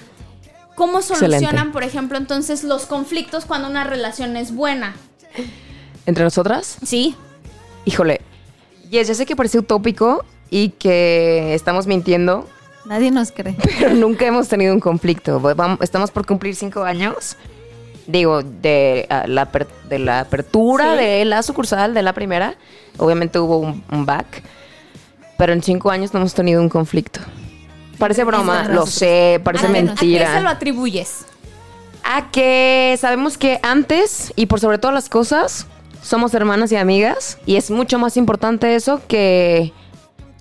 ¿Cómo 0.76 1.00
Excelente. 1.00 1.38
solucionan, 1.38 1.72
por 1.72 1.84
ejemplo, 1.84 2.18
entonces 2.18 2.66
los 2.66 2.86
conflictos 2.86 3.46
cuando 3.46 3.70
una 3.70 3.86
relación 3.86 4.36
es 4.36 4.54
buena? 4.54 4.96
¿Entre 6.06 6.26
nosotras? 6.26 6.78
Sí. 6.84 7.16
Híjole. 7.86 8.20
Yes, 8.90 9.08
ya 9.08 9.14
sé 9.14 9.26
que 9.26 9.38
parece 9.38 9.60
utópico 9.60 10.26
y 10.50 10.70
que 10.72 11.54
estamos 11.54 11.88
mintiendo, 11.88 12.50
Nadie 12.86 13.12
nos 13.12 13.32
cree. 13.32 13.56
pero 13.80 13.94
nunca 13.96 14.26
hemos 14.26 14.48
tenido 14.48 14.74
un 14.74 14.80
conflicto. 14.80 15.42
Estamos 15.82 16.12
por 16.12 16.26
cumplir 16.26 16.56
cinco 16.56 16.84
años. 16.84 17.38
Digo, 18.08 18.42
de, 18.42 19.06
ah, 19.10 19.26
la, 19.28 19.50
de 19.88 20.00
la 20.00 20.22
apertura 20.22 20.96
de 20.96 21.24
la 21.26 21.44
sucursal, 21.44 21.94
de 21.94 22.02
la 22.02 22.14
primera. 22.14 22.56
Obviamente 22.98 23.40
hubo 23.40 23.58
un, 23.58 23.84
un 23.92 24.06
back. 24.06 24.44
Pero 25.38 25.54
en 25.54 25.64
cinco 25.64 25.90
años 25.92 26.14
no 26.14 26.20
hemos 26.20 26.34
tenido 26.34 26.62
un 26.62 26.70
conflicto. 26.70 27.20
Parece 27.98 28.24
broma, 28.24 28.68
lo 28.68 28.88
sé, 28.88 29.40
parece 29.44 29.66
¿A 29.66 29.68
qué- 29.68 29.74
mentira. 29.74 30.26
¿A 30.26 30.32
qué 30.32 30.38
se 30.38 30.42
lo 30.44 30.50
atribuyes? 30.50 31.26
A 32.04 32.32
que 32.32 32.98
sabemos 33.00 33.38
que 33.38 33.60
antes 33.62 34.34
y 34.36 34.48
por 34.48 34.60
sobre 34.60 34.80
todas 34.80 34.94
las 34.96 35.08
cosas 35.08 35.68
somos 36.02 36.34
hermanas 36.34 36.72
y 36.72 36.78
amigas 36.78 37.38
y 37.46 37.58
es 37.58 37.70
mucho 37.70 38.00
más 38.00 38.18
importante 38.18 38.74
eso 38.74 39.02
que, 39.08 39.72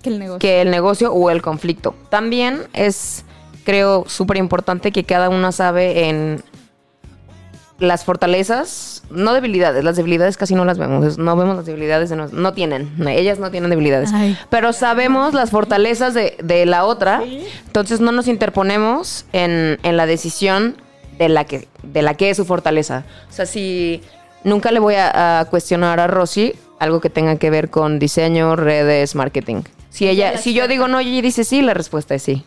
Que 0.01 0.09
el 0.09 0.19
negocio. 0.19 0.39
que 0.39 0.61
el 0.61 0.71
negocio 0.71 1.13
o 1.13 1.29
el 1.29 1.41
conflicto. 1.41 1.95
También 2.09 2.63
es, 2.73 3.23
creo, 3.63 4.05
súper 4.07 4.37
importante 4.37 4.91
que 4.91 5.03
cada 5.03 5.29
una 5.29 5.51
sabe 5.51 6.09
en 6.09 6.43
las 7.79 8.05
fortalezas, 8.05 9.03
no 9.09 9.33
debilidades, 9.33 9.83
las 9.83 9.95
debilidades 9.95 10.37
casi 10.37 10.53
no 10.53 10.65
las 10.65 10.77
vemos, 10.77 11.17
no 11.17 11.35
vemos 11.35 11.55
las 11.55 11.65
debilidades 11.65 12.11
de 12.11 12.15
nos, 12.15 12.31
no 12.31 12.53
tienen, 12.53 12.91
ellas 13.07 13.39
no 13.39 13.49
tienen 13.49 13.71
debilidades, 13.71 14.11
Ay. 14.13 14.37
pero 14.51 14.71
sabemos 14.71 15.33
las 15.33 15.49
fortalezas 15.49 16.13
de, 16.13 16.37
de 16.43 16.67
la 16.67 16.85
otra, 16.85 17.23
entonces 17.65 17.99
no 17.99 18.11
nos 18.11 18.27
interponemos 18.27 19.25
en, 19.33 19.79
en 19.81 19.97
la 19.97 20.05
decisión 20.05 20.75
de 21.17 21.27
la, 21.29 21.45
que, 21.45 21.67
de 21.81 22.03
la 22.03 22.13
que 22.13 22.29
es 22.29 22.37
su 22.37 22.45
fortaleza. 22.45 23.03
O 23.31 23.33
sea, 23.33 23.47
si 23.47 24.03
nunca 24.43 24.71
le 24.71 24.79
voy 24.79 24.93
a, 24.95 25.39
a 25.39 25.45
cuestionar 25.45 25.99
a 25.99 26.05
Rosy 26.05 26.53
algo 26.77 27.01
que 27.01 27.09
tenga 27.09 27.37
que 27.37 27.49
ver 27.49 27.71
con 27.71 27.97
diseño, 27.97 28.55
redes, 28.55 29.15
marketing. 29.15 29.63
Si 29.91 30.07
ella, 30.07 30.37
si 30.37 30.53
yo 30.53 30.67
digo 30.67 30.87
no 30.87 31.01
y 31.01 31.09
ella 31.09 31.21
dice 31.21 31.43
sí, 31.43 31.61
la 31.61 31.73
respuesta 31.73 32.15
es 32.15 32.23
sí. 32.23 32.43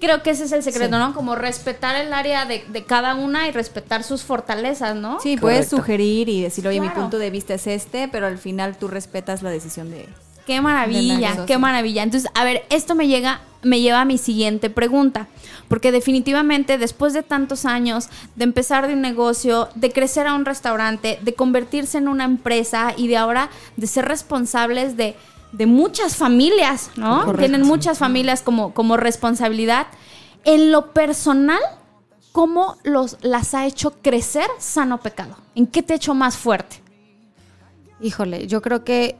Creo 0.00 0.22
que 0.22 0.30
ese 0.30 0.44
es 0.44 0.52
el 0.52 0.62
secreto, 0.62 0.98
¿no? 0.98 1.14
Como 1.14 1.34
respetar 1.34 1.96
el 1.96 2.12
área 2.12 2.44
de, 2.44 2.64
de 2.68 2.84
cada 2.84 3.14
una 3.14 3.48
y 3.48 3.52
respetar 3.52 4.02
sus 4.02 4.22
fortalezas, 4.22 4.96
¿no? 4.96 5.20
Sí, 5.20 5.36
puedes 5.36 5.68
sugerir 5.68 6.28
y 6.28 6.42
decir, 6.42 6.66
oye, 6.66 6.80
mi 6.80 6.90
punto 6.90 7.18
de 7.18 7.30
vista 7.30 7.54
es 7.54 7.66
este, 7.66 8.08
pero 8.08 8.26
al 8.26 8.38
final 8.38 8.76
tú 8.76 8.88
respetas 8.88 9.42
la 9.42 9.50
decisión 9.50 9.90
de... 9.90 10.08
Qué 10.46 10.60
maravilla, 10.60 11.34
la 11.34 11.46
qué 11.46 11.56
maravilla. 11.56 12.02
Entonces, 12.02 12.30
a 12.34 12.44
ver, 12.44 12.64
esto 12.68 12.94
me 12.94 13.08
llega, 13.08 13.40
me 13.62 13.80
lleva 13.80 14.02
a 14.02 14.04
mi 14.04 14.18
siguiente 14.18 14.68
pregunta, 14.68 15.26
porque 15.68 15.90
definitivamente 15.90 16.76
después 16.76 17.14
de 17.14 17.22
tantos 17.22 17.64
años 17.64 18.08
de 18.36 18.44
empezar 18.44 18.86
de 18.86 18.92
un 18.92 19.00
negocio, 19.00 19.70
de 19.74 19.90
crecer 19.90 20.26
a 20.26 20.34
un 20.34 20.44
restaurante, 20.44 21.18
de 21.22 21.34
convertirse 21.34 21.96
en 21.96 22.08
una 22.08 22.24
empresa 22.24 22.92
y 22.94 23.08
de 23.08 23.16
ahora 23.16 23.48
de 23.78 23.86
ser 23.86 24.04
responsables 24.04 24.98
de, 24.98 25.16
de 25.56 25.66
muchas 25.66 26.16
familias, 26.16 26.90
¿no? 26.96 27.32
Tienen 27.34 27.62
muchas 27.62 27.98
familias 27.98 28.42
como, 28.42 28.74
como 28.74 28.96
responsabilidad. 28.96 29.86
En 30.44 30.72
lo 30.72 30.92
personal, 30.92 31.60
¿cómo 32.32 32.76
los, 32.82 33.18
las 33.22 33.54
ha 33.54 33.64
hecho 33.66 33.92
crecer 34.02 34.46
sano 34.58 35.00
pecado? 35.00 35.36
¿En 35.54 35.68
qué 35.68 35.82
te 35.82 35.92
ha 35.92 35.96
hecho 35.96 36.14
más 36.14 36.36
fuerte? 36.36 36.82
Híjole, 38.00 38.48
yo 38.48 38.62
creo 38.62 38.84
que 38.84 39.16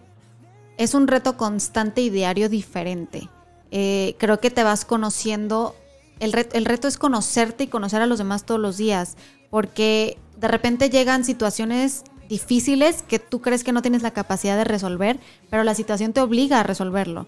es 0.76 0.94
un 0.94 1.06
reto 1.06 1.36
constante 1.36 2.00
y 2.00 2.10
diario 2.10 2.48
diferente. 2.48 3.28
Eh, 3.70 4.16
creo 4.18 4.40
que 4.40 4.50
te 4.50 4.64
vas 4.64 4.84
conociendo. 4.84 5.76
El 6.18 6.32
reto, 6.32 6.56
el 6.56 6.64
reto 6.64 6.88
es 6.88 6.98
conocerte 6.98 7.64
y 7.64 7.66
conocer 7.68 8.02
a 8.02 8.06
los 8.06 8.18
demás 8.18 8.44
todos 8.44 8.60
los 8.60 8.76
días. 8.76 9.16
Porque 9.50 10.18
de 10.36 10.48
repente 10.48 10.90
llegan 10.90 11.24
situaciones 11.24 12.02
difíciles 12.28 13.02
que 13.02 13.18
tú 13.18 13.40
crees 13.40 13.64
que 13.64 13.72
no 13.72 13.82
tienes 13.82 14.02
la 14.02 14.12
capacidad 14.12 14.56
de 14.56 14.64
resolver, 14.64 15.18
pero 15.50 15.64
la 15.64 15.74
situación 15.74 16.12
te 16.12 16.20
obliga 16.20 16.60
a 16.60 16.62
resolverlo. 16.62 17.26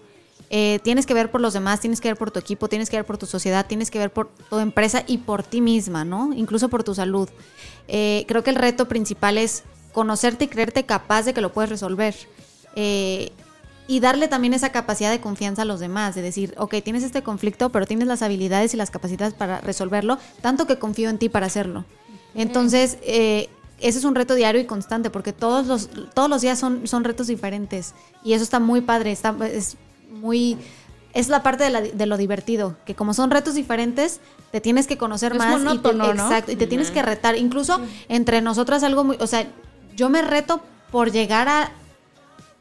Eh, 0.49 0.79
tienes 0.83 1.05
que 1.05 1.13
ver 1.13 1.29
por 1.29 1.41
los 1.41 1.53
demás, 1.53 1.81
tienes 1.81 1.99
que 1.99 2.07
ver 2.07 2.17
por 2.17 2.31
tu 2.31 2.39
equipo, 2.39 2.69
tienes 2.69 2.89
que 2.89 2.97
ver 2.97 3.05
por 3.05 3.17
tu 3.17 3.25
sociedad, 3.25 3.65
tienes 3.67 3.91
que 3.91 3.99
ver 3.99 4.11
por 4.11 4.29
tu 4.49 4.59
empresa 4.59 5.03
y 5.05 5.17
por 5.17 5.43
ti 5.43 5.59
misma, 5.61 6.05
¿no? 6.05 6.31
Incluso 6.33 6.69
por 6.69 6.83
tu 6.83 6.95
salud. 6.95 7.29
Eh, 7.87 8.25
creo 8.27 8.43
que 8.43 8.51
el 8.51 8.55
reto 8.55 8.87
principal 8.87 9.37
es 9.37 9.63
conocerte 9.91 10.45
y 10.45 10.47
creerte 10.47 10.85
capaz 10.85 11.23
de 11.23 11.33
que 11.33 11.41
lo 11.41 11.51
puedes 11.51 11.69
resolver. 11.69 12.15
Eh, 12.75 13.31
y 13.87 13.99
darle 14.01 14.27
también 14.27 14.53
esa 14.53 14.71
capacidad 14.71 15.09
de 15.09 15.21
confianza 15.21 15.61
a 15.61 15.65
los 15.65 15.79
demás, 15.79 16.13
de 16.13 16.21
decir, 16.21 16.53
ok, 16.57 16.75
tienes 16.83 17.03
este 17.03 17.23
conflicto, 17.23 17.69
pero 17.69 17.85
tienes 17.85 18.07
las 18.07 18.21
habilidades 18.21 18.73
y 18.73 18.77
las 18.77 18.91
capacidades 18.91 19.33
para 19.33 19.61
resolverlo, 19.61 20.17
tanto 20.41 20.67
que 20.67 20.77
confío 20.77 21.09
en 21.09 21.17
ti 21.17 21.29
para 21.29 21.45
hacerlo. 21.45 21.85
Entonces, 22.35 22.97
eh, 23.01 23.49
ese 23.79 23.99
es 23.99 24.05
un 24.05 24.15
reto 24.15 24.33
diario 24.35 24.59
y 24.61 24.65
constante, 24.65 25.09
porque 25.09 25.33
todos 25.33 25.67
los, 25.67 25.89
todos 26.13 26.29
los 26.29 26.41
días 26.41 26.57
son, 26.59 26.87
son 26.87 27.03
retos 27.03 27.27
diferentes. 27.27 27.93
Y 28.23 28.33
eso 28.33 28.43
está 28.43 28.59
muy 28.59 28.81
padre, 28.81 29.11
está, 29.11 29.35
es 29.51 29.77
muy... 30.11 30.57
Es 31.13 31.29
la 31.29 31.41
parte 31.41 31.63
de, 31.63 31.69
la- 31.71 31.81
de 31.81 32.05
lo 32.05 32.17
divertido, 32.17 32.75
que 32.85 32.93
como 32.93 33.13
son 33.13 33.31
retos 33.31 33.55
diferentes, 33.55 34.19
te 34.51 34.61
tienes 34.61 34.85
que 34.87 34.97
conocer 34.97 35.31
Es 35.31 35.37
más. 35.39 35.47
y 35.73 35.77
te-. 35.79 35.89
Exacto, 36.23 36.51
y 36.51 36.55
te 36.55 36.67
tienes 36.67 36.91
que 36.91 37.01
retar. 37.01 37.35
Incluso 37.37 37.79
entre 38.09 38.41
nosotras 38.41 38.83
algo 38.83 39.03
muy... 39.03 39.17
O 39.19 39.25
sea, 39.27 39.47
yo 39.95 40.09
me 40.09 40.21
reto 40.21 40.61
por 40.91 41.11
llegar 41.11 41.49
a, 41.49 41.71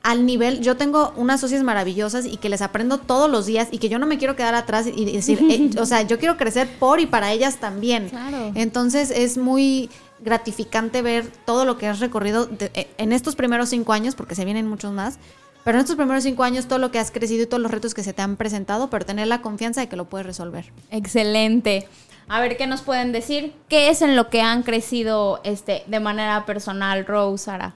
al 0.03 0.25
nivel, 0.25 0.61
yo 0.61 0.77
tengo 0.77 1.13
unas 1.17 1.41
socias 1.41 1.63
maravillosas 1.65 2.25
y 2.27 2.37
que 2.39 2.49
les 2.49 2.63
aprendo 2.63 2.99
todos 2.99 3.29
los 3.31 3.45
días 3.45 3.69
y 3.73 3.79
que 3.79 3.89
yo 3.89 3.99
no 3.99 4.07
me 4.07 4.17
quiero 4.19 4.37
quedar 4.37 4.55
atrás 4.55 4.87
y 4.87 5.05
decir, 5.13 5.45
eh, 5.51 5.71
o 5.81 5.85
sea, 5.85 6.03
yo 6.03 6.19
quiero 6.19 6.37
crecer 6.37 6.69
por 6.79 7.01
y 7.01 7.07
para 7.07 7.33
ellas 7.33 7.57
también. 7.59 8.09
Claro. 8.09 8.53
Entonces 8.55 9.11
es 9.11 9.37
muy 9.37 9.91
gratificante 10.21 11.03
ver 11.03 11.27
todo 11.45 11.65
lo 11.65 11.79
que 11.79 11.87
has 11.87 12.01
recorrido 12.01 12.47
de- 12.47 12.71
eh, 12.75 12.89
en 12.99 13.13
estos 13.13 13.37
primeros 13.37 13.69
cinco 13.69 13.93
años, 13.93 14.15
porque 14.15 14.35
se 14.35 14.45
vienen 14.45 14.67
muchos 14.69 14.93
más, 14.93 15.19
pero 15.65 15.79
en 15.79 15.83
estos 15.83 15.97
primeros 15.97 16.23
cinco 16.25 16.43
años 16.45 16.67
todo 16.67 16.79
lo 16.79 16.91
que 16.91 16.99
has 16.99 17.11
crecido 17.11 17.43
y 17.43 17.47
todos 17.47 17.63
los 17.63 17.71
retos 17.71 17.93
que 17.95 18.03
se 18.03 18.13
te 18.13 18.23
han 18.23 18.37
presentado, 18.37 18.89
pero 18.89 19.05
tener 19.05 19.27
la 19.27 19.43
confianza 19.43 19.81
de 19.81 19.89
que 19.89 19.97
lo 19.97 20.07
puedes 20.07 20.27
resolver. 20.27 20.73
Excelente. 20.91 21.89
A 22.29 22.41
ver, 22.41 22.57
¿qué 22.57 22.67
nos 22.67 22.83
pueden 22.83 23.13
decir? 23.13 23.53
¿Qué 23.69 23.89
es 23.89 24.03
en 24.03 24.17
lo 24.17 24.31
que 24.31 24.43
han 24.43 24.63
crecido 24.63 25.41
este, 25.45 25.85
de 25.87 26.01
manera 26.01 26.45
personal, 26.45 27.07
Rose, 27.07 27.45
Sara? 27.45 27.75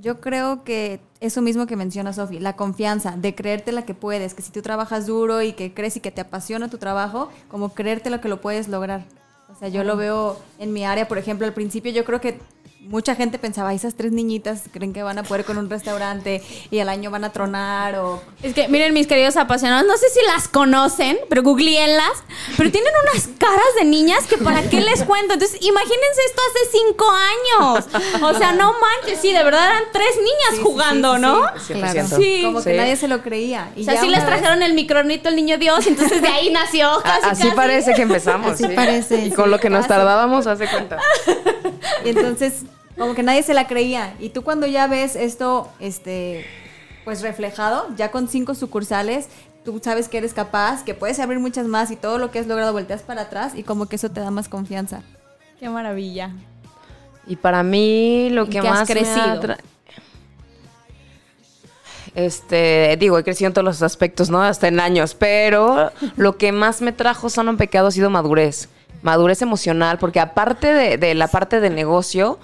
Yo 0.00 0.20
creo 0.20 0.64
que 0.64 1.00
eso 1.20 1.42
mismo 1.42 1.66
que 1.66 1.76
menciona 1.76 2.12
Sofi, 2.12 2.38
la 2.38 2.54
confianza, 2.56 3.16
de 3.18 3.34
creerte 3.34 3.72
la 3.72 3.84
que 3.84 3.92
puedes, 3.92 4.32
que 4.32 4.40
si 4.40 4.50
tú 4.50 4.62
trabajas 4.62 5.06
duro 5.06 5.42
y 5.42 5.52
que 5.52 5.74
crees 5.74 5.96
y 5.96 6.00
que 6.00 6.10
te 6.10 6.22
apasiona 6.22 6.68
tu 6.68 6.78
trabajo, 6.78 7.28
como 7.48 7.74
creerte 7.74 8.08
lo 8.08 8.20
que 8.22 8.28
lo 8.28 8.40
puedes 8.40 8.68
lograr. 8.68 9.04
O 9.50 9.54
sea, 9.58 9.68
yo 9.68 9.84
lo 9.84 9.96
veo 9.96 10.38
en 10.58 10.72
mi 10.72 10.84
área, 10.84 11.08
por 11.08 11.18
ejemplo, 11.18 11.46
al 11.46 11.52
principio 11.52 11.90
yo 11.92 12.04
creo 12.04 12.20
que 12.20 12.38
mucha 12.82 13.14
gente 13.14 13.38
pensaba, 13.38 13.72
esas 13.74 13.94
tres 13.94 14.10
niñitas 14.10 14.62
creen 14.72 14.92
que 14.92 15.02
van 15.02 15.18
a 15.18 15.22
poder 15.22 15.44
con 15.44 15.58
un 15.58 15.68
restaurante 15.70 16.42
y 16.70 16.78
al 16.80 16.88
año 16.88 17.10
van 17.10 17.24
a 17.24 17.30
tronar 17.30 17.96
o... 17.96 18.22
Es 18.42 18.54
que 18.54 18.66
miren 18.68 18.94
mis 18.94 19.06
queridos 19.06 19.36
apasionados, 19.36 19.86
no 19.86 19.96
sé 19.96 20.08
si 20.08 20.18
las 20.26 20.48
conocen, 20.48 21.18
pero 21.28 21.42
googleenlas, 21.42 22.10
pero 22.56 22.70
tienen 22.72 22.90
unas 23.12 23.28
caras 23.38 23.64
de 23.78 23.84
niñas 23.84 24.26
que 24.26 24.38
para 24.38 24.62
qué 24.62 24.80
les 24.80 25.04
cuento. 25.04 25.34
Entonces, 25.34 25.58
imagínense 25.60 26.20
esto 26.26 26.42
hace 26.50 26.78
cinco 26.78 27.06
años. 27.10 27.84
O 28.22 28.34
sea, 28.38 28.52
no 28.52 28.72
manches, 28.72 29.20
sí, 29.20 29.32
de 29.32 29.44
verdad 29.44 29.66
eran 29.70 29.82
tres 29.92 30.16
niñas 30.16 30.54
Sí, 30.56 30.60
jugando, 30.62 31.14
sí, 31.16 31.20
¿no? 31.20 31.42
sí, 31.66 31.74
Claro. 31.74 32.06
Sí. 32.16 32.42
Como 32.44 32.62
que 32.62 32.70
Sí. 32.72 32.76
nadie 32.76 32.96
se 32.96 33.08
lo 33.08 33.22
creía. 33.22 33.70
Y 33.76 33.82
O 33.82 33.84
sea, 33.84 33.94
ya 33.94 34.00
sí 34.00 34.08
les 34.08 34.20
vez- 34.20 34.26
trajeron 34.26 34.62
el 34.62 34.72
micronito 34.74 35.28
el 35.28 35.36
niño 35.36 35.58
Dios, 35.58 35.86
entonces 35.86 36.22
de 36.22 36.28
ahí 36.28 36.50
nació 36.50 36.90
casi, 37.04 37.26
Así 37.26 37.42
casi. 37.44 37.54
parece 37.56 37.94
que 37.94 38.02
empezamos. 38.02 38.52
Así 38.52 38.64
sí. 38.64 38.72
parece, 38.74 39.26
Y 39.26 39.30
con 39.30 39.44
sí, 39.44 39.50
lo 39.50 39.60
que 39.60 39.68
nos 39.70 39.80
casi. 39.86 39.88
tardábamos, 39.90 40.46
hace 40.46 40.66
cuenta. 40.66 40.98
Y 42.04 42.10
entonces, 42.10 42.64
como 42.96 43.14
que 43.14 43.22
nadie 43.22 43.42
se 43.42 43.54
la 43.54 43.66
creía. 43.66 44.14
Y 44.18 44.30
tú 44.30 44.42
cuando 44.42 44.66
ya 44.66 44.86
ves 44.86 45.16
esto, 45.16 45.68
este, 45.80 46.46
pues 47.04 47.22
reflejado, 47.22 47.88
ya 47.96 48.10
con 48.10 48.28
cinco 48.28 48.54
sucursales, 48.54 49.28
tú 49.64 49.80
sabes 49.82 50.08
que 50.08 50.18
eres 50.18 50.34
capaz, 50.34 50.84
que 50.84 50.94
puedes 50.94 51.18
abrir 51.18 51.38
muchas 51.38 51.66
más 51.66 51.90
y 51.90 51.96
todo 51.96 52.18
lo 52.18 52.30
que 52.30 52.38
has 52.38 52.46
logrado 52.46 52.72
volteas 52.72 53.02
para 53.02 53.22
atrás 53.22 53.52
y 53.54 53.62
como 53.62 53.86
que 53.86 53.96
eso 53.96 54.10
te 54.10 54.20
da 54.20 54.30
más 54.30 54.48
confianza. 54.48 55.02
Qué 55.58 55.68
maravilla. 55.68 56.30
Y 57.26 57.36
para 57.36 57.62
mí 57.62 58.28
lo 58.30 58.42
¿En 58.42 58.50
que 58.50 58.60
qué 58.60 58.68
has 58.68 58.74
más 58.74 58.88
me 58.88 58.94
crecido? 58.94 59.56
Este, 62.14 62.96
digo, 62.98 63.18
he 63.18 63.24
crecido 63.24 63.48
en 63.48 63.54
todos 63.54 63.64
los 63.64 63.82
aspectos, 63.82 64.30
¿no? 64.30 64.42
Hasta 64.42 64.68
en 64.68 64.80
años, 64.80 65.14
pero 65.14 65.92
lo 66.16 66.38
que 66.38 66.50
más 66.50 66.82
me 66.82 66.92
trajo 66.92 67.28
sano 67.28 67.50
en 67.50 67.56
pecado 67.56 67.88
ha 67.88 67.90
sido 67.92 68.10
madurez. 68.10 68.68
Madurez 69.02 69.42
emocional, 69.42 69.98
porque 69.98 70.20
aparte 70.20 70.72
de, 70.72 70.98
de 70.98 71.14
la 71.14 71.28
parte 71.28 71.60
de 71.60 71.70
negocio, 71.70 72.38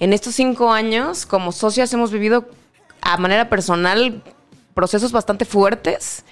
en 0.00 0.12
estos 0.12 0.34
cinco 0.34 0.70
años, 0.72 1.26
como 1.26 1.50
socias, 1.52 1.92
hemos 1.92 2.10
vivido 2.12 2.48
a 3.00 3.16
manera 3.16 3.48
personal 3.48 4.22
procesos 4.74 5.12
bastante 5.12 5.44
fuertes. 5.44 6.24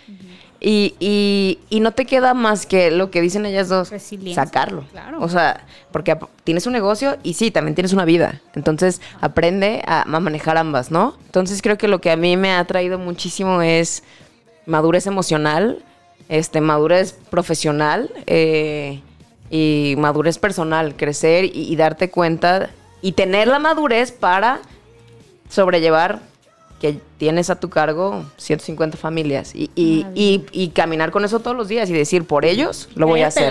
Y, 0.58 0.94
y- 1.00 1.58
y 1.68 1.80
no 1.80 1.92
te 1.92 2.06
queda 2.06 2.32
más 2.32 2.64
que 2.64 2.90
lo 2.90 3.10
que 3.10 3.20
dicen 3.20 3.44
ellas 3.44 3.68
dos, 3.68 3.90
sacarlo. 4.34 4.84
claro. 4.90 5.18
O 5.20 5.28
sea, 5.28 5.66
porque 5.92 6.16
tienes 6.44 6.66
un 6.66 6.72
negocio 6.72 7.18
y 7.22 7.34
sí, 7.34 7.50
también 7.50 7.74
tienes 7.74 7.92
una 7.92 8.06
vida. 8.06 8.40
Entonces, 8.54 9.02
aprende 9.20 9.82
a, 9.86 10.02
a 10.02 10.20
manejar 10.20 10.56
ambas, 10.56 10.90
¿no? 10.90 11.18
Entonces, 11.26 11.60
creo 11.60 11.76
que 11.76 11.88
lo 11.88 12.00
que 12.00 12.10
a 12.10 12.16
mí 12.16 12.38
me 12.38 12.52
ha 12.54 12.64
traído 12.64 12.98
muchísimo 12.98 13.60
es 13.60 14.02
madurez 14.64 15.06
emocional, 15.06 15.84
este, 16.30 16.62
madurez 16.62 17.12
profesional 17.30 18.10
eh, 18.26 19.02
y 19.50 19.94
madurez 19.98 20.38
personal, 20.38 20.96
crecer 20.96 21.44
y, 21.44 21.50
y 21.72 21.76
darte 21.76 22.10
cuenta 22.10 22.70
y 23.02 23.12
tener 23.12 23.48
la 23.48 23.58
madurez 23.58 24.12
para 24.12 24.60
sobrellevar 25.48 26.20
que 26.80 27.00
tienes 27.18 27.48
a 27.48 27.58
tu 27.58 27.70
cargo 27.70 28.24
150 28.36 28.98
familias 28.98 29.54
y, 29.54 29.70
y, 29.74 30.04
y- 30.52 30.68
caminar 30.70 31.10
con 31.10 31.24
eso 31.24 31.40
todos 31.40 31.56
los 31.56 31.68
días 31.68 31.88
y 31.88 31.94
decir, 31.94 32.26
por 32.26 32.44
ellos 32.44 32.88
lo 32.94 33.06
voy 33.06 33.22
a 33.22 33.28
hacer. 33.28 33.50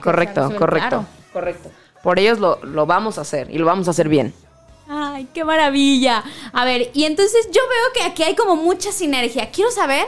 Correcto, 0.00 0.50
correcto, 0.58 0.88
claro. 0.88 1.06
correcto. 1.32 1.70
Por 2.02 2.18
ellos 2.18 2.38
lo, 2.40 2.58
lo 2.64 2.84
vamos 2.86 3.18
a 3.18 3.20
hacer 3.20 3.48
y 3.50 3.58
lo 3.58 3.66
vamos 3.66 3.86
a 3.86 3.92
hacer 3.92 4.08
bien. 4.08 4.34
Ay, 4.88 5.28
qué 5.32 5.44
maravilla. 5.44 6.24
A 6.52 6.64
ver, 6.64 6.90
y 6.94 7.04
entonces 7.04 7.46
yo 7.52 7.60
veo 7.62 7.92
que 7.94 8.02
aquí 8.02 8.22
hay 8.24 8.34
como 8.34 8.56
mucha 8.56 8.90
sinergia. 8.92 9.50
Quiero 9.50 9.70
saber 9.70 10.04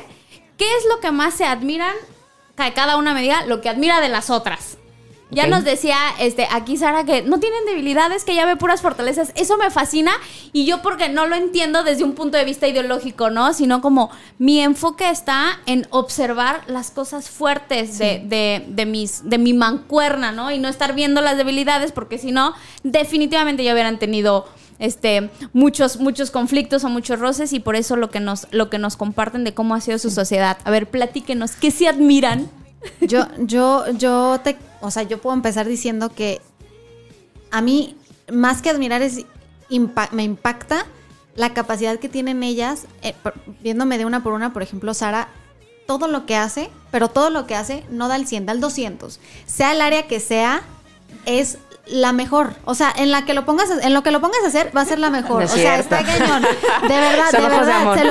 qué 0.58 0.64
es 0.64 0.84
lo 0.92 1.00
que 1.00 1.12
más 1.12 1.34
se 1.34 1.44
admiran, 1.44 1.94
que 2.56 2.72
cada 2.74 2.96
una 2.96 3.14
me 3.14 3.22
diga 3.22 3.46
lo 3.46 3.60
que 3.60 3.68
admira 3.68 4.00
de 4.00 4.08
las 4.08 4.28
otras. 4.28 4.76
Ya 5.30 5.48
nos 5.48 5.64
decía 5.64 5.96
este, 6.20 6.46
aquí 6.52 6.76
Sara 6.76 7.04
que 7.04 7.22
no 7.22 7.40
tienen 7.40 7.64
debilidades, 7.66 8.24
que 8.24 8.34
ya 8.36 8.46
ve 8.46 8.54
puras 8.54 8.80
fortalezas. 8.80 9.32
Eso 9.34 9.56
me 9.56 9.70
fascina 9.70 10.12
y 10.52 10.66
yo 10.66 10.82
porque 10.82 11.08
no 11.08 11.26
lo 11.26 11.34
entiendo 11.34 11.82
desde 11.82 12.04
un 12.04 12.12
punto 12.14 12.38
de 12.38 12.44
vista 12.44 12.68
ideológico, 12.68 13.28
¿no? 13.28 13.52
Sino 13.52 13.80
como 13.80 14.10
mi 14.38 14.60
enfoque 14.60 15.10
está 15.10 15.58
en 15.66 15.86
observar 15.90 16.60
las 16.68 16.92
cosas 16.92 17.28
fuertes 17.28 17.98
de, 17.98 18.22
de- 18.24 18.64
de 18.68 18.86
mis, 18.86 19.28
de 19.28 19.38
mi 19.38 19.52
mancuerna, 19.52 20.30
¿no? 20.30 20.52
Y 20.52 20.58
no 20.60 20.68
estar 20.68 20.94
viendo 20.94 21.20
las 21.20 21.36
debilidades 21.36 21.90
porque 21.90 22.18
si 22.18 22.30
no, 22.30 22.54
definitivamente 22.84 23.64
ya 23.64 23.72
hubieran 23.72 23.98
tenido 23.98 24.46
este 24.78 25.30
muchos 25.54 25.98
muchos 26.00 26.30
conflictos 26.30 26.84
o 26.84 26.88
muchos 26.90 27.18
roces 27.18 27.52
y 27.54 27.60
por 27.60 27.76
eso 27.76 27.96
lo 27.96 28.10
que 28.10 28.20
nos 28.20 28.46
lo 28.50 28.68
que 28.68 28.78
nos 28.78 28.96
comparten 28.96 29.42
de 29.42 29.54
cómo 29.54 29.74
ha 29.74 29.80
sido 29.80 29.98
su 29.98 30.10
sociedad. 30.10 30.58
A 30.64 30.70
ver, 30.70 30.88
platíquenos, 30.88 31.52
¿qué 31.52 31.70
se 31.70 31.88
admiran? 31.88 32.48
Yo, 33.00 33.26
yo, 33.38 33.84
yo 33.92 34.40
te, 34.42 34.56
o 34.80 34.90
sea, 34.90 35.02
yo 35.04 35.18
puedo 35.18 35.34
empezar 35.34 35.66
diciendo 35.66 36.10
que 36.14 36.40
a 37.50 37.60
mí, 37.60 37.96
más 38.32 38.62
que 38.62 38.70
admirar, 38.70 39.02
es 39.02 39.24
me 40.12 40.22
impacta 40.24 40.86
la 41.34 41.52
capacidad 41.54 41.98
que 41.98 42.08
tienen 42.08 42.42
ellas, 42.42 42.86
eh, 43.02 43.14
por- 43.22 43.34
viéndome 43.62 43.98
de 43.98 44.04
una 44.06 44.22
por 44.22 44.32
una, 44.32 44.52
por 44.52 44.62
ejemplo, 44.62 44.94
Sara, 44.94 45.28
todo 45.86 46.08
lo 46.08 46.26
que 46.26 46.36
hace, 46.36 46.70
pero 46.90 47.08
todo 47.08 47.30
lo 47.30 47.46
que 47.46 47.54
hace 47.54 47.84
no 47.90 48.08
da 48.08 48.16
el 48.16 48.26
100, 48.26 48.46
da 48.46 48.52
el 48.52 48.60
200. 48.60 49.20
Sea 49.46 49.72
el 49.72 49.80
área 49.80 50.06
que 50.08 50.18
sea, 50.20 50.62
es 51.26 51.58
la 51.86 52.12
mejor. 52.12 52.54
O 52.64 52.74
sea, 52.74 52.92
en 52.96 53.12
la 53.12 53.24
que 53.24 53.34
lo 53.34 53.44
pongas, 53.44 53.68
en 53.70 53.94
lo 53.94 54.02
que 54.02 54.10
lo 54.10 54.20
pongas 54.20 54.42
a 54.44 54.48
hacer, 54.48 54.72
va 54.76 54.80
a 54.80 54.86
ser 54.86 54.98
la 54.98 55.10
mejor. 55.10 55.38
No 55.38 55.44
es 55.44 55.52
o 55.52 55.56
sea, 55.56 55.82
cierto. 55.82 55.94
está 55.94 56.18
cañón. 56.18 56.42
De 56.42 56.88
verdad, 56.88 57.30
de 57.32 57.38
verdad. 57.48 58.04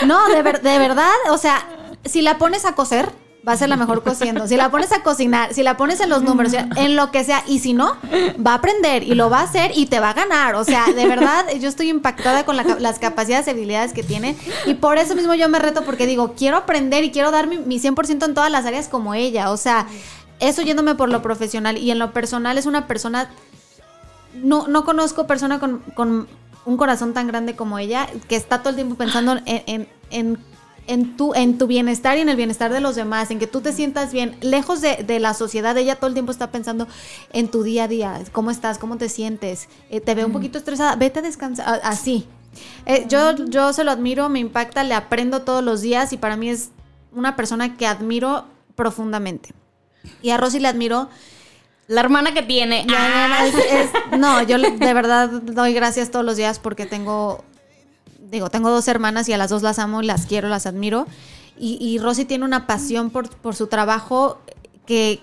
lo- 0.00 0.06
no, 0.06 0.28
de, 0.28 0.42
ver- 0.42 0.62
de 0.62 0.78
verdad, 0.78 1.12
o 1.30 1.38
sea, 1.38 1.64
si 2.04 2.22
la 2.22 2.38
pones 2.38 2.64
a 2.64 2.74
coser, 2.74 3.10
va 3.46 3.52
a 3.52 3.56
ser 3.56 3.68
la 3.68 3.76
mejor 3.76 4.02
cociendo. 4.02 4.46
Si 4.46 4.56
la 4.56 4.70
pones 4.70 4.92
a 4.92 5.02
cocinar, 5.02 5.54
si 5.54 5.62
la 5.62 5.76
pones 5.76 6.00
en 6.00 6.10
los 6.10 6.22
números, 6.22 6.52
en 6.52 6.96
lo 6.96 7.10
que 7.10 7.24
sea, 7.24 7.42
y 7.46 7.58
si 7.58 7.72
no, 7.72 7.96
va 8.44 8.52
a 8.52 8.54
aprender 8.54 9.02
y 9.02 9.14
lo 9.14 9.30
va 9.30 9.40
a 9.40 9.42
hacer 9.44 9.72
y 9.74 9.86
te 9.86 10.00
va 10.00 10.10
a 10.10 10.14
ganar. 10.14 10.54
O 10.54 10.64
sea, 10.64 10.86
de 10.86 11.06
verdad, 11.06 11.46
yo 11.58 11.68
estoy 11.68 11.88
impactada 11.88 12.44
con 12.44 12.56
la 12.56 12.64
las 12.78 12.98
capacidades 12.98 13.46
y 13.46 13.50
habilidades 13.50 13.92
que 13.92 14.02
tiene. 14.02 14.36
Y 14.66 14.74
por 14.74 14.98
eso 14.98 15.14
mismo 15.14 15.34
yo 15.34 15.48
me 15.48 15.58
reto, 15.58 15.82
porque 15.84 16.06
digo, 16.06 16.34
quiero 16.36 16.56
aprender 16.56 17.04
y 17.04 17.10
quiero 17.10 17.30
dar 17.30 17.46
mi, 17.46 17.58
mi 17.58 17.80
100% 17.80 18.24
en 18.24 18.34
todas 18.34 18.50
las 18.50 18.66
áreas 18.66 18.88
como 18.88 19.14
ella. 19.14 19.50
O 19.50 19.56
sea, 19.56 19.86
eso 20.38 20.62
yéndome 20.62 20.94
por 20.94 21.08
lo 21.08 21.22
profesional 21.22 21.78
y 21.78 21.90
en 21.90 21.98
lo 21.98 22.12
personal 22.12 22.58
es 22.58 22.66
una 22.66 22.86
persona 22.86 23.30
no, 24.34 24.68
no 24.68 24.84
conozco 24.84 25.26
persona 25.26 25.58
con, 25.58 25.80
con 25.94 26.28
un 26.64 26.76
corazón 26.76 27.14
tan 27.14 27.26
grande 27.26 27.56
como 27.56 27.78
ella, 27.78 28.08
que 28.28 28.36
está 28.36 28.60
todo 28.60 28.70
el 28.70 28.76
tiempo 28.76 28.94
pensando 28.94 29.32
en, 29.32 29.62
en, 29.66 29.88
en, 30.10 30.38
en 30.90 31.16
tu, 31.16 31.32
en 31.34 31.58
tu 31.58 31.66
bienestar 31.66 32.18
y 32.18 32.20
en 32.20 32.28
el 32.28 32.36
bienestar 32.36 32.72
de 32.72 32.80
los 32.80 32.96
demás, 32.96 33.30
en 33.30 33.38
que 33.38 33.46
tú 33.46 33.60
te 33.60 33.72
sientas 33.72 34.12
bien. 34.12 34.36
Lejos 34.40 34.80
de, 34.80 34.96
de 35.06 35.18
la 35.20 35.34
sociedad, 35.34 35.76
ella 35.78 35.96
todo 35.96 36.08
el 36.08 36.14
tiempo 36.14 36.32
está 36.32 36.50
pensando 36.50 36.86
en 37.32 37.48
tu 37.48 37.62
día 37.62 37.84
a 37.84 37.88
día, 37.88 38.20
cómo 38.32 38.50
estás, 38.50 38.78
cómo 38.78 38.96
te 38.96 39.08
sientes, 39.08 39.68
Eh, 39.90 40.00
te 40.00 40.14
veo 40.14 40.26
un 40.26 40.32
poquito 40.32 40.58
estresada, 40.58 40.96
vete 40.96 41.20
a 41.20 41.22
descansar, 41.22 41.80
así. 41.84 42.26
Eh, 42.86 43.06
yo, 43.08 43.36
yo 43.46 43.72
se 43.72 43.84
lo 43.84 43.90
admiro, 43.92 44.28
me 44.28 44.40
impacta, 44.40 44.82
le 44.84 44.94
aprendo 44.94 45.42
todos 45.42 45.62
los 45.62 45.80
días 45.82 46.12
y 46.12 46.16
para 46.16 46.36
mí 46.36 46.50
es 46.50 46.70
una 47.12 47.36
persona 47.36 47.76
que 47.76 47.86
admiro 47.86 48.44
profundamente. 48.74 49.54
Y 50.22 50.30
a 50.30 50.36
Rosy 50.36 50.58
le 50.60 50.68
admiro 50.68 51.08
La 51.86 52.00
hermana 52.02 52.32
que 52.32 52.42
tiene. 52.42 52.86
Ah. 52.90 53.44
es- 53.46 53.54
es- 53.54 54.18
no, 54.18 54.42
yo 54.42 54.58
de 54.78 54.94
verdad 54.94 55.28
doy 55.28 55.72
gracias 55.74 56.10
todos 56.10 56.24
los 56.24 56.36
días 56.36 56.58
porque 56.60 56.86
tengo, 56.86 57.44
digo, 58.30 58.50
tengo 58.50 58.70
dos 58.70 58.88
hermanas 58.88 59.28
y 59.28 59.32
a 59.32 59.38
las 59.38 59.50
dos 59.50 59.62
las 59.62 59.78
amo, 59.78 60.02
las 60.02 60.26
quiero, 60.26 60.48
las 60.48 60.66
admiro. 60.66 61.06
Y, 61.58 61.76
y 61.80 61.98
Rosy 61.98 62.24
tiene 62.24 62.44
una 62.44 62.66
pasión 62.66 63.10
por, 63.10 63.28
por 63.28 63.54
su 63.54 63.66
trabajo 63.66 64.38
que 64.86 65.20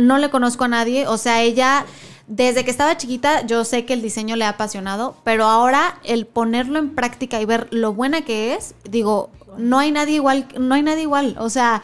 no 0.00 0.18
le 0.18 0.30
conozco 0.30 0.64
a 0.64 0.68
nadie. 0.68 1.06
O 1.06 1.18
sea, 1.18 1.42
ella, 1.42 1.84
desde 2.26 2.64
que 2.64 2.70
estaba 2.70 2.96
chiquita, 2.96 3.46
yo 3.46 3.64
sé 3.64 3.84
que 3.84 3.92
el 3.92 4.02
diseño 4.02 4.36
le 4.36 4.44
ha 4.44 4.50
apasionado, 4.50 5.16
pero 5.24 5.44
ahora 5.44 5.98
el 6.04 6.26
ponerlo 6.26 6.78
en 6.78 6.94
práctica 6.94 7.40
y 7.40 7.44
ver 7.44 7.68
lo 7.70 7.92
buena 7.92 8.22
que 8.22 8.54
es, 8.54 8.74
digo, 8.88 9.30
no 9.56 9.78
hay 9.78 9.92
nadie 9.92 10.16
igual, 10.16 10.48
no 10.58 10.74
hay 10.74 10.82
nadie 10.82 11.02
igual. 11.02 11.36
O 11.38 11.50
sea, 11.50 11.82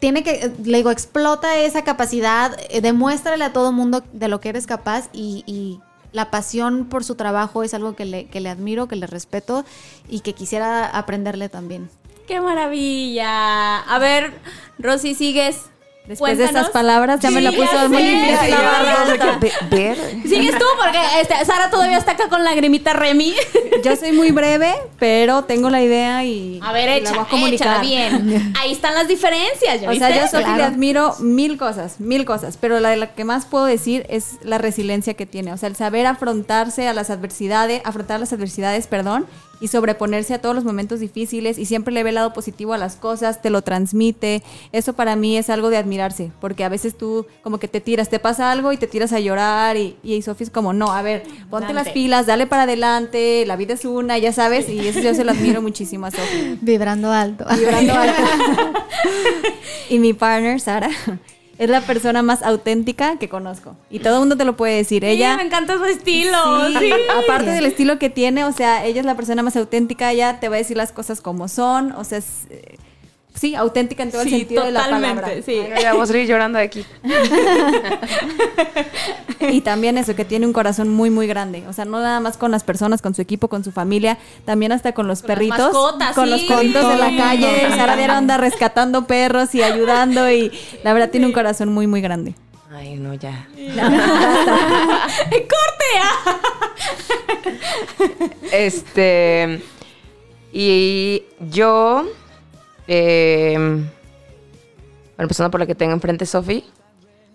tiene 0.00 0.22
que, 0.22 0.52
le 0.64 0.78
digo, 0.78 0.90
explota 0.90 1.56
esa 1.56 1.82
capacidad, 1.82 2.56
eh, 2.70 2.80
demuéstrale 2.80 3.44
a 3.44 3.52
todo 3.52 3.72
mundo 3.72 4.02
de 4.12 4.28
lo 4.28 4.40
que 4.40 4.50
eres 4.50 4.66
capaz 4.66 5.08
y, 5.12 5.44
y 5.46 5.80
la 6.12 6.30
pasión 6.30 6.86
por 6.86 7.04
su 7.04 7.14
trabajo 7.14 7.62
es 7.62 7.74
algo 7.74 7.94
que 7.94 8.04
le, 8.04 8.26
que 8.26 8.40
le 8.40 8.48
admiro, 8.48 8.88
que 8.88 8.96
le 8.96 9.06
respeto 9.06 9.64
y 10.08 10.20
que 10.20 10.34
quisiera 10.34 10.86
aprenderle 10.86 11.48
también. 11.48 11.90
¡Qué 12.26 12.40
maravilla! 12.40 13.80
A 13.80 13.98
ver, 13.98 14.32
Rosy, 14.78 15.14
sigues. 15.14 15.70
Después 16.08 16.38
de 16.38 16.44
estas 16.46 16.70
palabras 16.70 17.20
ya 17.20 17.30
me 17.30 17.40
la 17.42 17.52
puso 17.52 17.88
muy 17.90 18.02
difícil. 18.02 18.54
ver. 19.70 19.96
Sigues 20.26 20.58
tú, 20.58 20.64
porque 20.82 20.98
este, 21.20 21.44
Sara 21.44 21.70
todavía 21.70 21.98
está 21.98 22.12
acá 22.12 22.28
con 22.28 22.42
lagrimita 22.44 22.92
Remy. 22.94 23.34
Yo 23.84 23.94
soy 23.96 24.12
muy 24.12 24.30
breve, 24.30 24.74
pero 24.98 25.44
tengo 25.44 25.70
la 25.70 25.82
idea 25.82 26.24
y, 26.24 26.60
A 26.62 26.72
ver, 26.72 26.84
y 26.84 26.86
la 26.86 26.96
echa, 26.96 27.10
voy 27.12 27.20
a 27.24 27.28
comunicar. 27.28 27.68
échala 27.68 27.80
bien. 27.82 28.52
Ahí 28.60 28.72
están 28.72 28.94
las 28.94 29.06
diferencias, 29.06 29.80
¿ya 29.80 29.90
O 29.90 29.94
sea, 29.94 30.08
viste? 30.08 30.14
yo 30.18 30.24
a 30.24 30.28
Sofi 30.28 30.44
le 30.44 30.54
Claro. 30.54 30.64
admiro 30.64 31.14
mil 31.20 31.58
cosas, 31.58 32.00
mil 32.00 32.24
cosas, 32.24 32.56
pero 32.56 32.80
la, 32.80 32.90
de 32.90 32.96
la 32.96 33.08
que 33.14 33.24
más 33.24 33.44
puedo 33.46 33.66
decir 33.66 34.06
es 34.08 34.38
la 34.42 34.58
resiliencia 34.58 35.14
que 35.14 35.26
tiene, 35.26 35.52
o 35.52 35.56
sea, 35.58 35.68
el 35.68 35.76
saber 35.76 36.06
afrontarse 36.06 36.88
a 36.88 36.94
las 36.94 37.10
adversidades, 37.10 37.82
afrontar 37.84 38.18
las 38.18 38.32
adversidades, 38.32 38.86
perdón, 38.86 39.26
y 39.60 39.68
sobreponerse 39.68 40.34
a 40.34 40.40
todos 40.40 40.54
los 40.54 40.64
momentos 40.64 41.00
difíciles 41.00 41.58
y 41.58 41.66
siempre 41.66 41.92
le 41.92 42.02
ve 42.02 42.10
el 42.10 42.16
lado 42.16 42.32
positivo 42.32 42.72
a 42.72 42.78
las 42.78 42.96
cosas, 42.96 43.42
te 43.42 43.50
lo 43.50 43.62
transmite. 43.62 44.42
Eso 44.72 44.92
para 44.92 45.16
mí 45.16 45.36
es 45.36 45.50
algo 45.50 45.70
de 45.70 45.76
admirarse, 45.76 46.30
porque 46.40 46.64
a 46.64 46.68
veces 46.68 46.96
tú 46.96 47.26
como 47.42 47.58
que 47.58 47.68
te 47.68 47.80
tiras, 47.80 48.08
te 48.08 48.18
pasa 48.18 48.50
algo 48.50 48.72
y 48.72 48.76
te 48.76 48.86
tiras 48.86 49.12
a 49.12 49.20
llorar 49.20 49.76
y, 49.76 49.96
y 50.02 50.22
Sofía 50.22 50.44
es 50.44 50.50
como, 50.50 50.72
no, 50.72 50.92
a 50.92 51.02
ver, 51.02 51.24
ponte 51.50 51.72
las 51.72 51.88
pilas, 51.90 52.26
dale 52.26 52.46
para 52.46 52.62
adelante, 52.62 53.44
la 53.46 53.56
vida 53.56 53.74
es 53.74 53.84
una, 53.84 54.18
ya 54.18 54.32
sabes, 54.32 54.68
y 54.68 54.86
eso 54.86 55.00
yo 55.00 55.14
se 55.14 55.24
lo 55.24 55.32
admiro 55.32 55.62
muchísimo 55.62 56.06
a 56.06 56.10
Sofía. 56.10 56.56
Vibrando 56.60 57.12
alto. 57.12 57.44
Vibrando 57.56 57.92
alto. 57.92 58.22
y 59.90 59.98
mi 59.98 60.12
partner, 60.12 60.60
Sara, 60.60 60.90
es 61.58 61.68
la 61.68 61.80
persona 61.80 62.22
más 62.22 62.42
auténtica 62.42 63.18
que 63.18 63.28
conozco. 63.28 63.76
Y 63.90 63.98
todo 63.98 64.14
el 64.14 64.20
mundo 64.20 64.36
te 64.36 64.44
lo 64.44 64.56
puede 64.56 64.76
decir. 64.76 65.04
Ella... 65.04 65.36
me 65.36 65.42
encanta 65.42 65.76
su 65.76 65.84
estilo. 65.84 66.68
Sí, 66.68 66.76
sí. 66.78 66.92
aparte 67.24 67.50
del 67.50 67.66
estilo 67.66 67.98
que 67.98 68.10
tiene, 68.10 68.44
o 68.44 68.52
sea, 68.52 68.84
ella 68.84 69.00
es 69.00 69.06
la 69.06 69.16
persona 69.16 69.42
más 69.42 69.56
auténtica, 69.56 70.12
ella 70.12 70.38
te 70.40 70.48
va 70.48 70.54
a 70.54 70.58
decir 70.58 70.76
las 70.76 70.92
cosas 70.92 71.20
como 71.20 71.48
son, 71.48 71.92
o 71.92 72.04
sea, 72.04 72.18
es, 72.18 72.46
eh, 72.50 72.76
sí, 73.38 73.54
auténtica 73.54 74.02
en 74.02 74.10
todo 74.10 74.22
el 74.22 74.28
Sí, 74.28 74.38
sentido 74.40 74.64
de 74.64 74.72
la 74.72 74.88
palabra. 74.88 75.28
sí. 75.44 75.52
Ay, 75.58 75.70
no, 75.74 75.80
ya 75.80 75.92
vamos 75.92 76.10
a 76.10 76.18
ir 76.18 76.26
llorando 76.28 76.58
de 76.58 76.64
aquí. 76.64 76.84
Y 79.40 79.60
también 79.60 79.96
eso, 79.98 80.16
que 80.16 80.24
tiene 80.24 80.46
un 80.46 80.52
corazón 80.52 80.88
muy, 80.88 81.10
muy 81.10 81.26
grande. 81.28 81.64
O 81.68 81.72
sea, 81.72 81.84
no 81.84 82.00
nada 82.00 82.18
más 82.18 82.36
con 82.36 82.50
las 82.50 82.64
personas, 82.64 83.00
con 83.02 83.14
su 83.14 83.22
equipo, 83.22 83.46
con 83.48 83.62
su 83.62 83.70
familia, 83.70 84.18
también 84.44 84.72
hasta 84.72 84.92
con 84.92 85.06
los 85.06 85.20
Con 85.22 85.28
las 85.28 85.36
perritos. 85.38 85.58
mascotas, 85.72 86.14
con 86.16 86.24
sí. 86.24 86.30
los 86.30 86.42
perritos 86.42 86.88
de 86.88 86.96
la 86.98 87.08
Sí. 87.10 87.16
calle. 87.16 87.60
Sara 87.76 87.96
Diario 87.96 88.16
anda 88.16 88.36
rescatando 88.36 89.06
perros 89.06 89.54
y 89.54 89.62
ayudando 89.62 90.28
y 90.30 90.50
la 90.82 90.92
verdad 90.92 91.10
tiene 91.10 91.26
un 91.26 91.32
corazón 91.32 91.72
muy, 91.72 91.86
muy 91.86 92.00
grande. 92.00 92.34
Ay, 92.70 92.96
no, 92.96 93.14
ya. 93.14 93.48
¡Corte! 95.30 95.86
ah. 96.02 96.36
Este. 98.52 99.62
Y 100.52 101.22
yo. 101.50 102.04
Eh, 102.88 103.54
bueno, 103.56 103.86
empezando 105.18 105.50
por 105.50 105.60
la 105.60 105.66
que 105.66 105.74
tengo 105.74 105.92
enfrente, 105.92 106.26
Sofi. 106.26 106.64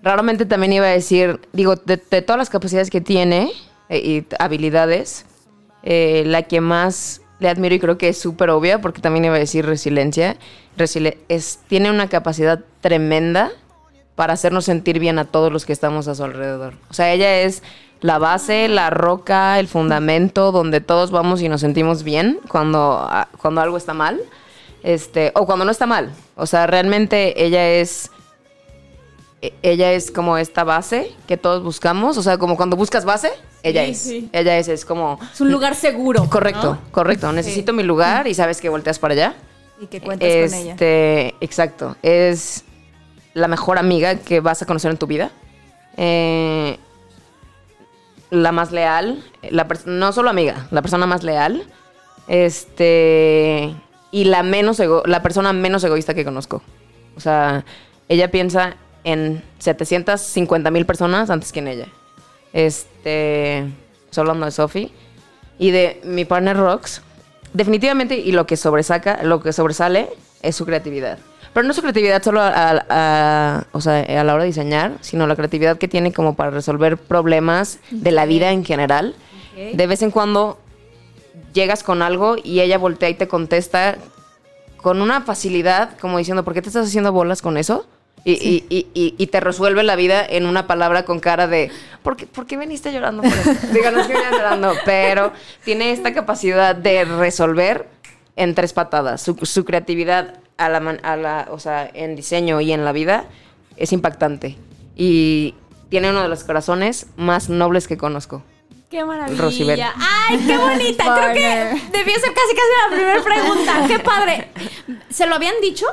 Raramente 0.02 0.46
también 0.46 0.74
iba 0.74 0.86
a 0.86 0.90
decir, 0.90 1.40
digo, 1.54 1.78
de, 1.78 1.98
todas 1.98 2.38
las 2.38 2.50
capacidades 2.50 2.90
que 2.90 3.00
tiene 3.00 3.52
eh, 3.88 4.00
y 4.00 4.26
habilidades, 4.38 5.26
eh, 5.84 6.24
la 6.26 6.44
que 6.44 6.60
más 6.60 7.22
le 7.40 7.50
admiro 7.50 7.76
y 7.76 7.80
creo 7.80 7.98
que 7.98 8.10
es 8.10 8.18
súper 8.18 8.50
obvia, 8.50 8.82
porque 8.82 9.02
también 9.02 9.26
iba 9.26 9.36
a 9.36 9.40
decir 9.40 9.66
resiliencia, 9.66 10.36
resili- 10.78 11.18
es, 11.30 11.60
tiene 11.68 11.90
una 11.90 12.10
capacidad 12.10 12.60
tremenda 12.82 13.52
para 14.16 14.34
hacernos 14.34 14.66
sentir 14.66 15.00
bien 15.00 15.20
a 15.20 15.26
todos 15.26 15.52
los 15.52 15.66
que 15.66 15.74
estamos 15.74 16.08
a 16.08 16.16
su 16.16 16.24
alrededor. 16.24 16.74
O 16.90 16.94
sea, 16.94 17.12
ella 17.12 17.42
es 17.42 17.64
la 18.02 18.18
base, 18.18 18.68
la 18.68 18.90
roca, 18.90 19.60
el 19.60 19.68
fundamento 19.68 20.52
donde 20.52 20.82
todos 20.82 21.12
vamos 21.12 21.42
y 21.42 21.50
nos 21.50 21.62
sentimos 21.62 22.04
bien 22.04 22.40
cuando, 22.50 22.98
ah, 23.10 23.28
cuando 23.42 23.62
algo 23.62 23.78
está 23.78 23.94
mal. 23.94 24.20
Este, 24.84 25.32
o 25.36 25.46
cuando 25.46 25.64
no 25.66 25.72
está 25.72 25.86
mal. 25.86 26.12
O 26.36 26.46
sea, 26.46 26.68
realmente 26.68 27.44
ella 27.44 27.68
es 27.70 28.12
e- 29.42 29.54
ella 29.62 29.92
es 29.94 30.12
como 30.12 30.38
esta 30.38 30.64
base 30.64 31.12
que 31.28 31.38
todos 31.38 31.64
buscamos, 31.64 32.18
o 32.18 32.24
sea, 32.24 32.38
como 32.38 32.56
cuando 32.58 32.76
buscas 32.76 33.06
base, 33.06 33.32
ella 33.64 33.86
Sí, 33.86 33.92
es. 33.92 33.98
sí. 34.02 34.30
Ella 34.34 34.58
es, 34.58 34.68
es 34.68 34.86
como 34.86 35.20
Es 35.34 35.40
un 35.42 35.52
lugar 35.52 35.76
seguro. 35.76 36.30
correcto, 36.30 36.74
¿no? 36.74 36.92
correcto. 36.92 37.32
Necesito 37.32 37.72
mi 37.74 37.84
lugar 37.84 38.28
y 38.28 38.34
sabes 38.34 38.60
que 38.62 38.70
volteas 38.70 39.00
para 39.00 39.14
allá. 39.14 39.36
Y 39.82 39.88
que 39.88 40.00
cuentas 40.02 40.28
con 40.30 40.54
ella. 40.60 40.72
Este, 40.74 41.36
exacto. 41.42 41.96
Es 42.04 42.64
la 43.34 43.48
mejor 43.48 43.78
amiga 43.80 44.16
que 44.16 44.40
vas 44.42 44.62
a 44.62 44.66
conocer 44.66 44.92
en 44.92 44.98
tu 44.98 45.08
vida. 45.08 45.32
Eh, 45.98 46.78
la 48.30 48.52
más 48.52 48.72
leal. 48.72 49.24
La 49.50 49.68
no 49.86 50.12
solo 50.14 50.30
amiga, 50.30 50.68
la 50.72 50.82
persona 50.82 51.06
más 51.06 51.24
leal. 51.24 51.66
Este. 52.28 53.74
Y 54.14 54.26
la 54.26 54.44
menos 54.44 54.80
ego- 54.80 55.02
la 55.08 55.22
persona 55.24 55.52
menos 55.54 55.84
egoísta 55.84 56.14
que 56.14 56.24
conozco. 56.24 56.62
O 57.18 57.20
sea, 57.20 57.66
ella 58.08 58.30
piensa 58.32 58.76
en 59.04 59.44
750 59.60 60.70
mil 60.72 60.86
personas 60.86 61.30
antes 61.32 61.52
que 61.52 61.60
en 61.60 61.68
ella. 61.68 61.88
Este. 62.54 63.60
Estoy 64.06 64.22
hablando 64.22 64.46
de 64.46 64.52
Sophie. 64.52 64.92
Y 65.60 65.72
de 65.72 66.00
mi 66.04 66.26
partner 66.26 66.58
Rox. 66.58 67.02
Definitivamente, 67.54 68.18
y 68.18 68.32
lo 68.32 68.46
que 68.48 68.58
sobresaca, 68.58 69.22
lo 69.24 69.42
que 69.42 69.54
sobresale 69.54 70.10
es 70.42 70.56
su 70.56 70.66
creatividad. 70.66 71.20
Pero 71.54 71.68
no 71.68 71.74
su 71.74 71.82
creatividad 71.82 72.24
solo 72.24 72.42
a, 72.42 72.48
a- 72.50 72.86
a- 72.90 73.64
o 73.72 73.82
sea, 73.82 74.00
a 74.20 74.24
la 74.24 74.34
hora 74.34 74.44
de 74.44 74.48
diseñar, 74.48 74.94
sino 75.02 75.28
la 75.28 75.36
creatividad 75.36 75.78
que 75.78 75.88
tiene 75.88 76.12
como 76.14 76.36
para 76.36 76.50
resolver 76.50 76.98
problemas 76.98 77.80
de 77.92 78.12
la 78.12 78.26
vida 78.26 78.52
en 78.52 78.64
general. 78.66 79.16
De 79.56 79.86
vez 79.86 80.02
en 80.02 80.10
cuando 80.10 80.58
llegas 81.54 81.84
con 81.84 82.02
algo 82.02 82.36
y 82.44 82.60
ella 82.62 82.78
voltea 82.78 83.10
y 83.10 83.14
te 83.16 83.28
contesta 83.28 83.98
con 84.78 85.02
una 85.02 85.22
facilidad, 85.22 85.98
como 86.00 86.18
diciendo, 86.18 86.44
¿por 86.44 86.54
qué 86.54 86.62
te 86.62 86.70
estás 86.70 86.88
haciendo 86.88 87.12
bolas 87.14 87.42
con 87.42 87.58
eso? 87.58 87.86
Y, 88.26 88.34
y- 88.34 88.66
y- 88.70 88.88
y- 88.94 89.16
y 89.18 89.28
te 89.28 89.40
resuelve 89.42 89.84
la 89.84 89.96
vida 89.98 90.26
en 90.26 90.46
una 90.46 90.66
palabra 90.66 91.04
con 91.04 91.20
cara 91.20 91.48
de, 91.48 91.72
¿por 92.04 92.16
qué, 92.16 92.26
por 92.26 92.46
qué 92.48 92.56
veniste 92.58 92.92
llorando 92.94 93.22
por? 93.22 93.32
Digo, 93.74 93.92
no 93.92 94.00
es 94.02 94.08
que 94.08 94.14
venía 94.14 94.32
llorando, 94.32 94.74
pero 94.86 95.32
tiene 95.66 95.92
esta 95.92 96.14
capacidad 96.14 96.74
de 96.76 97.04
resolver 97.06 97.88
en 98.38 98.56
tres 98.56 98.72
patadas. 98.74 99.22
Su, 99.22 99.36
su 99.44 99.66
creatividad 99.66 100.36
a 100.58 100.70
la, 100.70 100.80
man- 100.80 101.00
a 101.04 101.18
la, 101.18 101.48
o 101.52 101.60
sea, 101.60 101.90
en 101.94 102.16
diseño 102.16 102.62
y 102.62 102.72
en 102.72 102.86
la 102.86 102.94
vida 102.94 103.26
es 103.76 103.92
impactante. 103.92 104.58
Y 104.96 105.56
tiene 105.90 106.10
uno 106.10 106.22
de 106.24 106.30
los 106.30 106.44
corazones 106.46 107.08
más 107.18 107.50
nobles 107.50 107.88
que 107.88 107.98
conozco. 107.98 108.42
¡Qué 108.94 109.02
Rosibel. 109.36 109.80
maravilla! 109.80 109.94
¡Ay, 110.30 110.38
qué 110.46 110.56
bonita! 110.56 111.16
Creo 111.16 111.34
que 111.34 111.82
debió 111.98 112.14
ser 112.20 112.32
casi 112.32 112.56
casi 112.56 112.74
la 112.84 112.96
primera 112.96 113.24
pregunta. 113.24 113.88
¡Qué 113.88 113.98
padre! 113.98 114.50
¿Se 115.10 115.26
lo 115.26 115.34
habían 115.34 115.56
dicho? 115.62 115.88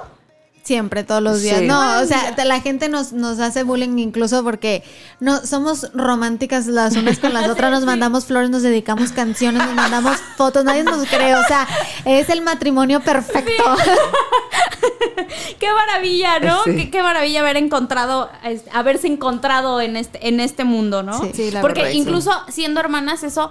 Siempre, 0.63 1.05
todos 1.05 1.23
los 1.23 1.41
días. 1.41 1.61
Sí. 1.61 1.67
No, 1.67 2.01
o 2.01 2.05
sea, 2.05 2.35
la 2.45 2.61
gente 2.61 2.89
nos, 2.89 3.13
nos 3.13 3.41
hace 3.41 3.63
bullying 3.65 3.99
incluso 3.99 4.45
porque 4.45 4.85
no 5.19 5.45
somos 5.45 5.91
románticas 5.95 6.67
las 6.67 6.95
unas 6.97 7.19
con 7.19 7.33
las 7.33 7.49
otras, 7.49 7.71
nos 7.71 7.85
mandamos 7.87 8.27
flores, 8.27 8.51
nos 8.51 8.63
dedicamos 8.63 9.11
canciones, 9.13 9.65
nos 9.67 9.75
mandamos 9.75 10.17
fotos, 10.37 10.65
nadie 10.65 10.85
nos 10.85 11.09
cree, 11.09 11.35
o 11.35 11.43
sea, 11.45 11.67
es 12.05 12.29
el 12.29 12.43
matrimonio 12.43 13.01
perfecto. 13.01 13.65
¡Qué 15.59 15.67
maravilla, 15.73 16.39
¿no? 16.41 16.63
Sí. 16.65 16.77
Qué, 16.77 16.91
qué 16.91 17.03
maravilla 17.03 17.41
haber 17.41 17.57
encontrado, 17.57 18.31
es- 18.45 18.65
haberse 18.73 19.07
encontrado 19.07 19.81
en 19.81 19.97
este, 19.97 20.29
en 20.29 20.41
este 20.41 20.65
mundo, 20.65 21.03
¿no? 21.03 21.21
Sí. 21.21 21.31
Sí, 21.35 21.51
la 21.51 21.61
Porque 21.61 21.81
verdad, 21.81 21.93
sí. 21.93 21.99
incluso 21.99 22.33
siendo 22.49 22.81
hermanas, 22.81 23.23
eso 23.23 23.51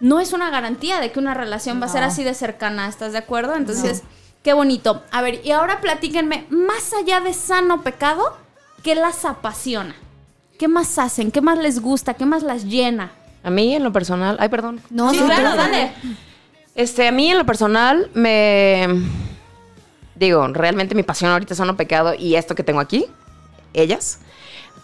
no 0.00 0.20
es 0.20 0.32
una 0.32 0.50
garantía 0.50 1.00
de 1.00 1.12
que 1.12 1.18
una 1.18 1.34
relación 1.34 1.80
va 1.80 1.86
a 1.86 1.90
ser 1.90 2.02
así 2.02 2.24
de 2.24 2.34
cercana, 2.34 2.88
¿estás 2.88 3.12
de 3.12 3.18
acuerdo? 3.18 3.54
Entonces, 3.56 4.02
qué 4.42 4.52
bonito. 4.52 5.02
A 5.10 5.22
ver, 5.22 5.40
y 5.44 5.50
ahora 5.52 5.80
platíquenme, 5.80 6.46
más 6.50 6.92
allá 6.92 7.20
de 7.20 7.32
sano 7.34 7.82
pecado, 7.82 8.36
¿qué 8.82 8.94
las 8.94 9.24
apasiona? 9.24 9.94
¿Qué 10.58 10.68
más 10.68 10.98
hacen? 10.98 11.30
¿Qué 11.30 11.40
más 11.40 11.58
les 11.58 11.80
gusta? 11.80 12.14
¿Qué 12.14 12.26
más 12.26 12.42
las 12.42 12.64
llena? 12.64 13.12
A 13.42 13.50
mí, 13.50 13.74
en 13.74 13.82
lo 13.82 13.92
personal, 13.92 14.36
ay, 14.40 14.48
perdón. 14.50 14.80
No, 14.90 15.10
sí, 15.10 15.18
no, 15.20 15.26
claro, 15.26 15.56
dale. 15.56 15.92
Este, 16.74 17.08
a 17.08 17.12
mí 17.12 17.30
en 17.30 17.38
lo 17.38 17.46
personal 17.46 18.10
me 18.14 18.86
digo, 20.14 20.46
realmente 20.48 20.94
mi 20.94 21.02
pasión 21.02 21.30
ahorita 21.30 21.54
son 21.54 21.66
lo 21.66 21.76
pecado 21.76 22.14
y 22.14 22.34
esto 22.34 22.54
que 22.54 22.62
tengo 22.62 22.80
aquí, 22.80 23.06
ellas. 23.72 24.20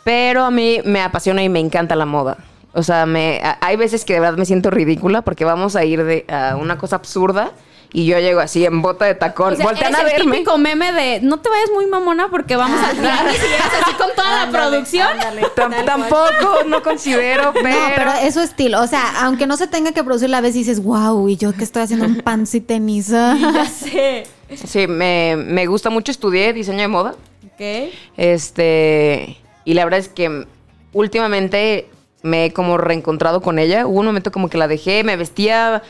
Pero 0.05 0.45
a 0.45 0.51
mí 0.51 0.81
me 0.85 1.03
apasiona 1.03 1.43
y 1.43 1.49
me 1.49 1.61
encanta 1.61 1.95
la 1.97 2.07
moda. 2.07 2.39
O 2.73 2.83
sea, 2.83 3.07
me, 3.07 3.41
a- 3.43 3.59
hay 3.61 3.77
veces 3.77 4.05
que 4.05 4.15
de 4.15 4.21
verdad 4.21 4.39
me 4.39 4.47
siento 4.47 4.71
ridícula 4.71 5.23
porque 5.23 5.45
vamos 5.45 5.77
a 5.77 5.85
ir 5.85 6.05
de, 6.05 6.25
a 6.29 6.57
una 6.57 6.79
cosa 6.79 6.97
absurda 6.97 7.53
y 7.93 8.07
yo 8.07 8.19
llego 8.19 8.41
así 8.41 8.65
en 8.65 8.83
bota 8.83 9.05
de 9.05 9.15
tacón. 9.15 9.55
O 9.55 9.57
sea, 9.57 9.65
Voltean 9.65 9.95
eres 9.95 9.99
a 10.05 10.09
el 10.09 10.17
verme. 10.17 10.33
típico 10.33 10.59
meme 10.59 10.93
de 10.93 11.21
no 11.23 11.39
te 11.41 11.49
vayas 11.49 11.71
muy 11.75 11.87
mamona 11.87 12.29
porque 12.29 12.57
vamos 12.57 12.79
al 12.81 12.97
y 12.99 13.01
llegas 13.01 13.73
así 13.83 13.95
con 13.95 14.09
toda 14.15 14.45
la 14.47 14.51
producción. 14.51 15.09
ándale, 15.09 15.47
tampoco, 15.55 16.65
no 16.67 16.83
considero, 16.83 17.53
pero... 17.55 17.69
No, 17.69 17.87
pero 17.97 18.13
es 18.23 18.35
su 18.35 18.41
estilo. 18.41 18.83
O 18.83 18.87
sea, 18.87 19.25
aunque 19.25 19.47
no 19.47 19.57
se 19.57 19.67
tenga 19.67 19.93
que 19.93 20.03
producir 20.05 20.29
la 20.31 20.41
vez, 20.41 20.55
dices, 20.55 20.83
wow, 20.83 21.29
y 21.29 21.37
yo 21.37 21.53
que 21.55 21.65
estoy 21.65 21.83
haciendo 21.83 22.07
un 22.07 22.21
pants 22.21 22.55
y 22.55 22.61
tenis. 22.61 23.09
Ya 23.57 23.65
sé. 23.67 24.27
Sí, 24.55 24.87
me, 24.87 25.37
me 25.37 25.67
gusta 25.67 25.91
mucho, 25.91 26.11
estudié 26.13 26.53
diseño 26.53 26.81
de 26.81 26.89
moda. 26.89 27.15
Ok. 27.47 27.91
Este, 28.17 29.39
y 29.65 29.75
la 29.75 29.85
verdad 29.85 30.01
es 30.01 30.09
que 30.09 30.47
últimamente 30.93 31.89
me 32.23 32.47
he 32.47 32.53
como 32.53 32.77
reencontrado 32.79 33.41
con 33.41 33.59
ella. 33.59 33.87
Hubo 33.87 34.01
un 34.01 34.07
momento 34.07 34.33
como 34.33 34.49
que 34.49 34.59
la 34.59 34.69
dejé, 34.69 35.05
me 35.05 35.17
vestía. 35.17 35.83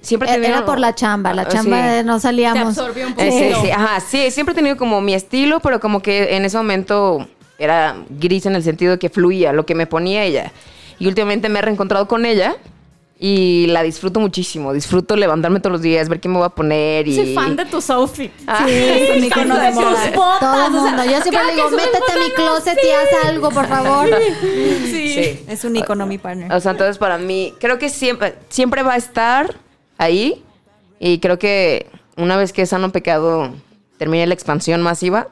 Siempre 0.00 0.28
he 0.30 0.34
Era 0.34 0.42
tenido- 0.42 0.64
por 0.66 0.78
la 0.78 0.94
chamba, 0.94 1.32
la 1.32 1.42
Ah, 1.42 1.48
chamba 1.48 1.82
sí. 1.82 1.88
de 1.94 2.04
no 2.04 2.20
salíamos. 2.20 2.74
Te 2.74 2.80
absorbió 2.80 3.06
un 3.06 3.12
Eh, 3.12 3.14
poquito. 3.30 3.60
sí, 3.60 3.66
sí, 3.66 3.70
ajá, 3.70 4.00
sí, 4.00 4.30
siempre 4.30 4.52
he 4.52 4.56
tenido 4.56 4.76
como 4.76 5.00
mi 5.00 5.14
estilo, 5.14 5.60
pero 5.60 5.80
como 5.80 6.00
que 6.00 6.36
en 6.36 6.44
ese 6.44 6.56
momento 6.56 7.26
era 7.58 7.96
gris 8.10 8.44
en 8.46 8.54
el 8.56 8.62
sentido 8.62 8.92
de 8.92 8.98
que 8.98 9.08
fluía 9.08 9.52
lo 9.52 9.64
que 9.64 9.74
me 9.74 9.86
ponía 9.86 10.24
ella. 10.24 10.52
Y 10.98 11.06
últimamente 11.06 11.48
me 11.48 11.58
he 11.58 11.62
reencontrado 11.62 12.06
con 12.06 12.26
ella 12.26 12.56
y 13.18 13.66
la 13.68 13.82
disfruto 13.82 14.20
muchísimo. 14.20 14.72
Disfruto 14.72 15.16
levantarme 15.16 15.60
todos 15.60 15.72
los 15.72 15.80
días, 15.82 16.08
ver 16.08 16.20
qué 16.20 16.28
me 16.28 16.36
voy 16.36 16.46
a 16.46 16.50
poner 16.50 17.08
y... 17.08 17.14
Soy 17.16 17.34
fan 17.34 17.56
de 17.56 17.64
tus 17.64 17.88
outfits. 17.90 18.34
Ah, 18.46 18.66
es 18.68 19.16
un 19.16 19.24
icono 19.24 19.56
de 19.56 19.66
tus 19.68 19.74
moda. 19.76 20.10
botas, 20.14 20.40
Todo 20.40 20.66
el 20.66 20.74
o 20.74 20.82
sea, 20.82 20.90
mundo. 20.90 21.04
Yo 21.04 21.20
siempre 21.22 21.44
le 21.46 21.54
digo, 21.54 21.70
métete 21.70 22.12
a 22.12 22.16
mi 22.18 22.30
closet 22.34 22.78
y 22.84 22.90
haz 22.90 23.24
algo, 23.26 23.50
por 23.50 23.66
favor. 23.66 24.08
Sí. 24.84 25.14
Sí. 25.14 25.44
Es 25.48 25.64
un 25.64 25.76
icono 25.76 26.06
mi 26.06 26.18
partner. 26.18 26.52
O 26.52 26.60
sea, 26.60 26.72
entonces 26.72 26.98
para 26.98 27.16
mí, 27.18 27.54
creo 27.60 27.78
que 27.78 27.88
siempre, 27.88 28.34
siempre 28.50 28.82
va 28.82 28.94
a 28.94 28.96
estar 28.96 29.54
ahí 29.98 30.42
Y 30.98 31.18
creo 31.18 31.38
que 31.38 31.86
una 32.16 32.36
vez 32.36 32.52
que 32.52 32.66
Sano 32.66 32.92
Pecado 32.92 33.52
termine 33.98 34.26
la 34.26 34.34
expansión 34.34 34.82
masiva, 34.82 35.28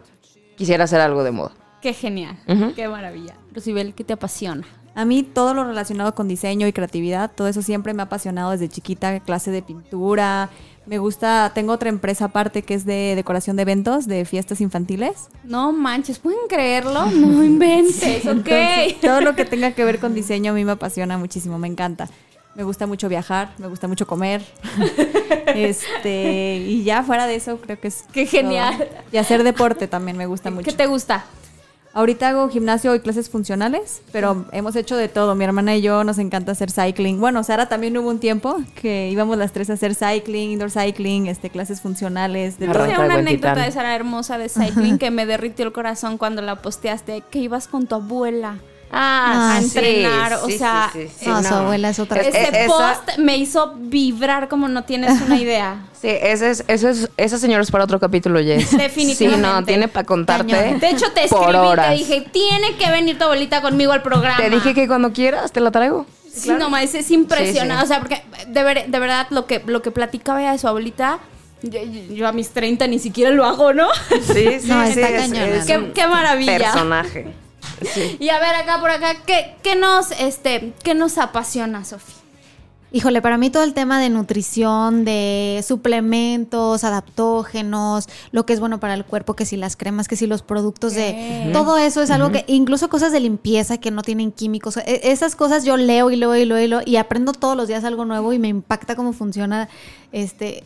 quisiera 0.57 0.85
hacer 0.85 1.01
algo 1.01 1.25
de 1.25 1.31
moda. 1.31 1.53
Qué 1.81 1.93
genial. 1.93 2.39
Qué 2.77 2.89
maravilla. 2.89 3.35
Rosibel, 3.53 3.95
¿qué 3.95 4.05
te 4.05 4.13
apasiona? 4.13 4.67
A 4.95 5.05
mí 5.05 5.23
todo 5.23 5.55
lo 5.55 5.65
relacionado 5.65 6.15
con 6.15 6.29
diseño 6.29 6.67
y 6.67 6.73
creatividad, 6.73 7.31
todo 7.35 7.49
eso 7.49 7.63
siempre 7.63 7.95
me 7.95 8.03
ha 8.03 8.05
apasionado 8.05 8.51
desde 8.51 8.69
chiquita, 8.69 9.21
clase 9.21 9.51
de 9.51 9.63
pintura. 9.63 10.51
Me 10.85 10.99
gusta, 10.99 11.51
tengo 11.55 11.73
otra 11.73 11.89
empresa 11.89 12.27
aparte 12.27 12.63
que 12.63 12.75
es 12.75 12.85
de 12.85 13.15
decoración 13.15 13.57
de 13.57 13.63
eventos, 13.63 14.07
de 14.07 14.25
fiestas 14.25 14.61
infantiles. 14.61 15.29
No 15.45 15.73
manches, 15.73 16.19
¿pueden 16.19 16.41
creerlo? 16.49 17.07
No 17.11 17.43
inventes, 17.43 18.27
ok. 18.27 18.49
Entonces, 18.49 19.01
todo 19.01 19.21
lo 19.23 19.35
que 19.35 19.45
tenga 19.45 19.73
que 19.73 19.85
ver 19.85 19.99
con 19.99 20.15
diseño 20.15 20.53
a 20.53 20.55
mí 20.55 20.65
me 20.65 20.73
apasiona 20.73 21.17
muchísimo, 21.17 21.59
me 21.59 21.69
encanta. 21.69 22.09
Me 22.55 22.65
gusta 22.65 22.87
mucho 22.87 23.09
viajar, 23.09 23.53
me 23.59 23.67
gusta 23.67 23.89
mucho 23.89 24.07
comer. 24.07 24.45
este, 25.55 26.57
y 26.59 26.85
ya 26.85 27.03
fuera 27.03 27.27
de 27.27 27.37
eso 27.37 27.59
creo 27.59 27.81
que 27.81 27.89
es 27.89 28.05
Qué 28.13 28.27
genial. 28.27 28.77
todo. 28.77 28.89
Y 29.11 29.17
hacer 29.17 29.43
deporte 29.43 29.89
también 29.89 30.17
me 30.17 30.27
gusta 30.27 30.51
mucho. 30.51 30.65
¿Qué 30.65 30.77
te 30.77 30.87
gusta? 30.87 31.25
Ahorita 31.95 32.31
hago 32.31 32.49
gimnasio 32.49 32.95
y 32.95 33.01
clases 33.01 33.29
funcionales, 33.29 34.01
pero 34.13 34.47
hemos 34.53 34.77
hecho 34.77 34.97
de 34.97 35.09
todo. 35.09 35.35
Mi 35.35 35.45
hermana 35.45 35.77
y 35.77 35.83
yo 35.83 36.05
nos 36.05 36.19
encanta 36.19 36.53
hacer 36.53 36.71
cycling. 36.71 37.21
Bueno, 37.21 37.45
Sara 37.45 37.69
también 37.69 37.97
hubo 37.99 38.09
un 38.09 38.19
tiempo 38.19 38.57
que 38.75 39.11
íbamos 39.11 39.37
las 39.37 39.53
tres 39.53 39.69
a 39.69 39.75
hacer 39.75 39.95
cycling, 39.95 40.53
indoor 40.53 40.71
cycling, 40.71 41.27
este, 41.27 41.51
clases 41.51 41.83
funcionales, 41.83 42.59
de 42.59 42.69
una 42.69 43.15
anécdota 43.15 43.63
de 43.63 43.73
Sara 43.73 43.95
hermosa 43.95 44.39
de 44.39 44.49
cycling 44.49 44.97
que 44.97 45.11
me 45.11 45.27
derritió 45.27 45.67
el 45.67 45.73
corazón 45.73 46.17
cuando 46.17 46.41
la 46.41 46.63
posteaste, 46.63 47.23
que 47.31 47.41
ibas 47.41 47.69
con 47.69 47.87
tu 47.87 47.97
abuela. 47.97 48.57
Ah, 48.95 49.57
a 49.57 49.61
sí, 49.61 49.65
entrenar, 49.65 50.35
o 50.35 50.49
sea, 50.51 50.91
sí, 50.93 51.05
sí, 51.09 51.15
sí, 51.21 51.27
No, 51.29 51.43
su 51.43 51.55
abuela 51.55 51.89
es 51.89 51.99
otra 51.99 52.21
Es- 52.21 52.27
cosa. 52.29 52.39
Ese 52.41 52.65
esa- 52.65 52.67
post 52.67 53.19
me 53.19 53.39
hizo 53.39 53.73
vibrar 53.79 54.49
como 54.49 54.69
no 54.69 54.85
tienes 54.85 55.21
una 55.23 55.39
idea. 55.39 55.77
Sí, 56.03 56.09
ese 56.11 56.51
es, 56.51 56.65
ese 56.67 56.91
es, 56.91 57.09
esa 57.17 57.39
señora 57.39 57.63
es 57.63 57.71
para 57.71 57.85
otro 57.85 58.01
capítulo, 58.01 58.41
Jess. 58.41 58.77
Definitivamente. 58.77 59.47
Sí, 59.47 59.53
no, 59.55 59.65
tiene 59.65 59.87
para 59.87 60.05
contarte. 60.05 60.53
Cañón. 60.53 60.81
De 60.81 60.91
hecho, 60.91 61.07
te 61.13 61.29
por 61.29 61.43
escribí, 61.51 61.65
horas. 61.65 61.89
te 61.91 61.95
dije, 61.95 62.27
tiene 62.33 62.75
que 62.77 62.91
venir 62.91 63.17
tu 63.19 63.23
abuelita 63.25 63.63
conmigo 63.63 63.93
al 63.93 64.03
programa. 64.03 64.37
Te 64.37 64.51
dije 64.51 64.75
que 64.75 64.89
cuando 64.89 65.13
quieras 65.13 65.53
te 65.53 65.61
la 65.61 65.71
traigo. 65.71 66.05
Sí, 66.29 66.51
no 66.59 66.71
mames, 66.71 66.97
es 66.97 67.09
impresionante. 67.13 67.75
Sí, 67.75 67.79
sí. 67.79 67.85
O 67.85 67.87
sea, 67.87 68.01
porque 68.01 68.21
de, 68.49 68.63
ver- 68.65 68.87
de 68.89 68.99
verdad 68.99 69.29
lo 69.31 69.47
que, 69.47 69.63
lo 69.65 69.81
que 69.81 69.93
platicaba 69.93 70.41
ella 70.43 70.51
de 70.51 70.59
su 70.59 70.67
abuelita, 70.67 71.21
yo, 71.63 71.79
yo 72.13 72.27
a 72.27 72.33
mis 72.33 72.51
30 72.51 72.89
ni 72.89 72.99
siquiera 72.99 73.31
lo 73.31 73.45
hago, 73.45 73.73
¿no? 73.73 73.87
Sí, 74.11 74.59
sí, 74.61 74.67
No, 74.67 74.85
sí. 74.85 74.91
está 74.95 75.09
es- 75.09 75.21
cañona, 75.31 75.47
es 75.47 75.65
Qué- 75.67 75.93
qué 75.95 76.07
maravilla. 76.09 76.59
Personaje. 76.59 77.33
Sí. 77.85 78.17
Y 78.21 78.29
a 78.29 78.39
ver, 78.39 78.55
acá 78.55 78.81
por 78.81 78.91
acá, 78.91 79.17
¿qué, 79.27 79.57
qué 79.63 79.77
nos, 79.77 80.11
este, 80.13 80.73
qué 80.83 80.95
nos 80.95 81.19
apasiona, 81.19 81.85
Sofía? 81.85 82.17
Híjole, 82.95 83.23
para 83.23 83.39
mí 83.39 83.49
todo 83.49 83.63
el 83.63 83.73
tema 83.73 83.99
de 83.99 84.11
nutrición, 84.11 85.07
de 85.07 85.65
suplementos, 85.67 86.85
adaptógenos, 86.85 88.07
lo 88.33 88.45
que 88.45 88.53
es 88.53 88.61
bueno 88.61 88.81
para 88.81 88.93
el 88.93 89.07
cuerpo, 89.07 89.35
que 89.35 89.47
si 89.47 89.57
las 89.57 89.77
cremas, 89.77 90.09
que 90.09 90.17
si 90.17 90.27
los 90.27 90.43
productos 90.43 90.93
de... 90.93 91.49
Todo 91.55 91.79
eso 91.79 92.03
es 92.03 92.11
algo 92.11 92.31
que, 92.33 92.45
incluso 92.49 92.91
cosas 92.91 93.11
de 93.11 93.21
limpieza 93.21 93.79
que 93.79 93.91
no 93.91 94.03
tienen 94.03 94.31
químicos, 94.31 94.77
e- 94.77 95.01
esas 95.05 95.37
cosas 95.37 95.65
yo 95.65 95.79
leo 95.79 96.11
y 96.11 96.17
leo 96.17 96.37
y 96.37 96.45
leo 96.45 96.61
y 96.61 96.69
leo 96.69 96.81
y 96.85 96.97
aprendo 96.97 97.33
todos 97.33 97.57
los 97.57 97.67
días 97.67 97.83
algo 97.85 98.05
nuevo 98.05 98.35
y 98.35 98.39
me 98.39 98.49
impacta 98.49 98.95
cómo 98.95 99.15
funciona 99.15 99.71
este... 100.13 100.63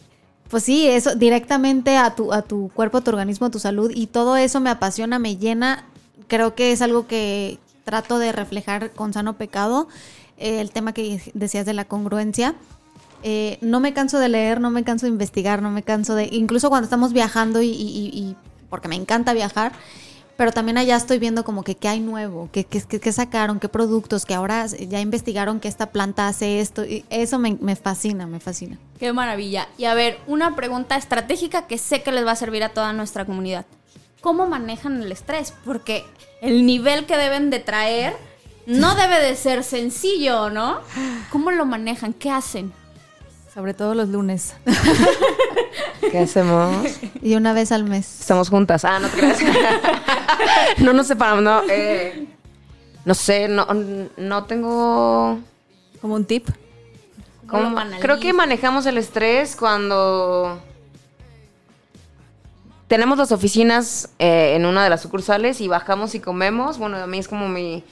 Pues 0.51 0.65
sí, 0.65 0.87
eso 0.89 1.15
directamente 1.15 1.97
a 1.97 2.15
tu, 2.17 2.33
a 2.33 2.43
tu 2.43 2.71
cuerpo, 2.75 2.99
a 2.99 3.01
tu 3.03 3.11
organismo, 3.11 3.47
a 3.47 3.51
tu 3.51 3.59
salud 3.61 3.91
y 3.95 4.09
todo 4.09 4.37
eso 4.37 4.59
me 4.61 4.71
apasiona, 4.71 5.19
me 5.21 5.37
llena. 5.37 5.87
Creo 6.29 6.55
que 6.55 6.73
es 6.73 6.83
algo 6.83 7.07
que 7.07 7.59
trato 7.85 8.19
de 8.19 8.33
reflejar 8.33 8.91
con 8.93 9.13
sano 9.13 9.37
pecado. 9.37 9.89
Eh, 10.39 10.61
el 10.61 10.71
tema 10.71 10.93
que 10.93 11.21
decías 11.35 11.67
de 11.67 11.73
la 11.75 11.85
congruencia. 11.85 12.55
Eh, 13.23 13.59
no 13.61 13.81
me 13.81 13.93
canso 13.95 14.19
de 14.19 14.29
leer, 14.29 14.61
no 14.61 14.71
me 14.71 14.85
canso 14.85 15.07
de 15.07 15.11
investigar, 15.13 15.63
no 15.63 15.71
me 15.71 15.83
canso 15.83 16.15
de... 16.15 16.29
Incluso 16.31 16.69
cuando 16.69 16.85
estamos 16.85 17.13
viajando 17.13 17.63
y, 17.63 17.69
y- 17.71 18.11
y- 18.13 18.37
porque 18.69 18.89
me 18.89 18.95
encanta 18.97 19.33
viajar, 19.33 19.73
pero 20.37 20.53
también 20.53 20.77
allá 20.77 20.97
estoy 20.97 21.19
viendo 21.19 21.43
como 21.45 21.63
que 21.65 21.77
qué 21.77 21.89
hay 21.89 22.01
nuevo, 22.01 22.51
qué, 22.53 22.65
qué- 22.65 22.83
qué 22.83 23.13
sacaron, 23.13 23.59
qué 23.59 23.69
productos, 23.71 24.27
que 24.27 24.35
ahora 24.35 24.67
ya 24.67 25.01
investigaron 25.01 25.61
que 25.61 25.69
esta 25.69 25.87
planta 25.87 26.29
hace 26.29 26.61
esto. 26.61 26.85
Y 26.85 27.05
eso 27.09 27.39
me, 27.39 27.57
me 27.61 27.75
fascina, 27.75 28.27
me 28.27 28.39
fascina. 28.39 28.77
Qué 28.99 29.13
maravilla. 29.13 29.67
Y 29.79 29.87
a 29.87 29.95
ver, 29.95 30.19
una 30.27 30.55
pregunta 30.55 30.97
estratégica 30.97 31.67
que 31.67 31.79
sé 31.79 32.03
que 32.03 32.13
les 32.13 32.27
va 32.27 32.33
a 32.33 32.37
servir 32.37 32.63
a 32.65 32.69
toda 32.69 32.93
nuestra 32.93 33.25
comunidad. 33.25 33.65
¿Cómo 34.27 34.49
manejan 34.49 35.01
el 35.01 35.13
estrés? 35.13 35.55
Porque 35.65 36.05
el 36.43 36.67
nivel 36.67 37.07
que 37.07 37.17
deben 37.17 37.49
de 37.49 37.61
traer 37.61 38.13
no 38.67 38.97
debe 38.97 39.21
de 39.21 39.37
ser 39.37 39.63
sencillo, 39.63 40.51
¿no? 40.51 40.81
¿Cómo 41.31 41.53
lo 41.53 41.65
manejan? 41.65 42.13
¿Qué 42.13 42.33
hacen? 42.33 42.73
Sobre 43.55 43.73
todo 43.73 43.95
los 43.95 44.09
lunes. 44.09 44.57
¿Qué 46.11 46.19
hacemos? 46.19 46.99
Y 47.23 47.37
una 47.37 47.53
vez 47.53 47.71
al 47.71 47.85
mes. 47.85 48.23
Estamos 48.23 48.49
juntas. 48.49 48.85
Ah, 48.85 48.99
no 48.99 49.07
te 49.07 49.17
creas. 49.17 49.39
no 50.79 50.93
nos 50.93 51.07
separamos, 51.07 51.45
no. 51.45 51.63
eh, 51.71 52.27
no 53.05 53.15
sé, 53.15 53.47
no, 53.47 53.65
no 54.17 54.45
tengo. 54.47 55.39
Como 56.01 56.17
un 56.17 56.25
tip. 56.25 56.49
¿Cómo 57.47 57.73
¿cómo? 57.73 57.81
Creo 58.01 58.19
que 58.19 58.33
manejamos 58.33 58.87
el 58.87 58.99
estrés 58.99 59.55
cuando 59.55 60.61
tenemos 62.89 63.19
las 63.19 63.33
oficinas 63.33 64.11
eh, 64.19 64.55
en 64.57 64.67
una 64.67 64.85
de 64.85 64.91
las 64.91 65.03
sucursales 65.03 65.61
y 65.61 65.69
bajamos 65.69 66.15
y 66.15 66.21
comemos. 66.21 66.79
Bueno, 66.79 66.97
a 66.99 67.07
mí 67.07 67.19
es 67.19 67.29
como 67.29 67.49
mi, 67.49 67.83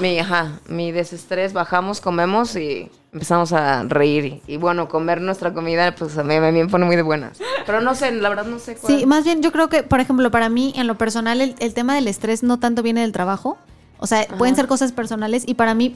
mi, 0.00 0.18
ajá, 0.18 0.60
mi 0.68 0.92
desestrés. 0.92 1.52
Bajamos, 1.52 2.00
comemos 2.00 2.56
y 2.56 2.90
empezamos 3.12 3.52
a 3.52 3.82
reír. 3.84 4.40
Y 4.46 4.56
bueno, 4.56 4.88
comer 4.88 5.20
nuestra 5.20 5.52
comida, 5.52 5.94
pues 5.94 6.16
a 6.18 6.24
mí, 6.24 6.34
a 6.34 6.40
mí 6.40 6.52
me 6.62 6.68
pone 6.68 6.84
muy 6.86 6.96
de 6.96 7.02
buenas. 7.02 7.38
Pero 7.66 7.80
no 7.80 7.94
sé, 7.94 8.10
la 8.12 8.28
verdad 8.28 8.46
no 8.46 8.58
sé 8.58 8.76
cuál. 8.76 8.98
Sí, 8.98 9.06
más 9.06 9.24
bien 9.24 9.42
yo 9.42 9.52
creo 9.52 9.68
que, 9.68 9.82
por 9.82 10.00
ejemplo, 10.00 10.30
para 10.30 10.48
mí, 10.48 10.72
en 10.76 10.86
lo 10.86 10.96
personal, 10.98 11.40
el, 11.40 11.54
el 11.58 11.74
tema 11.74 11.94
del 11.94 12.08
estrés 12.08 12.42
no 12.42 12.58
tanto 12.58 12.82
viene 12.82 13.02
del 13.02 13.12
trabajo. 13.12 13.58
O 13.98 14.06
sea, 14.06 14.26
pueden 14.38 14.56
ser 14.56 14.66
cosas 14.66 14.92
personales 14.92 15.42
y 15.46 15.54
para 15.54 15.74
mí 15.74 15.94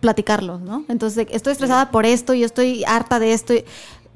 platicarlo, 0.00 0.58
¿no? 0.58 0.84
Entonces, 0.88 1.26
estoy 1.30 1.52
estresada 1.52 1.90
por 1.90 2.04
esto 2.04 2.34
y 2.34 2.44
estoy 2.44 2.84
harta 2.84 3.18
de 3.18 3.32
esto, 3.32 3.54
y- 3.54 3.64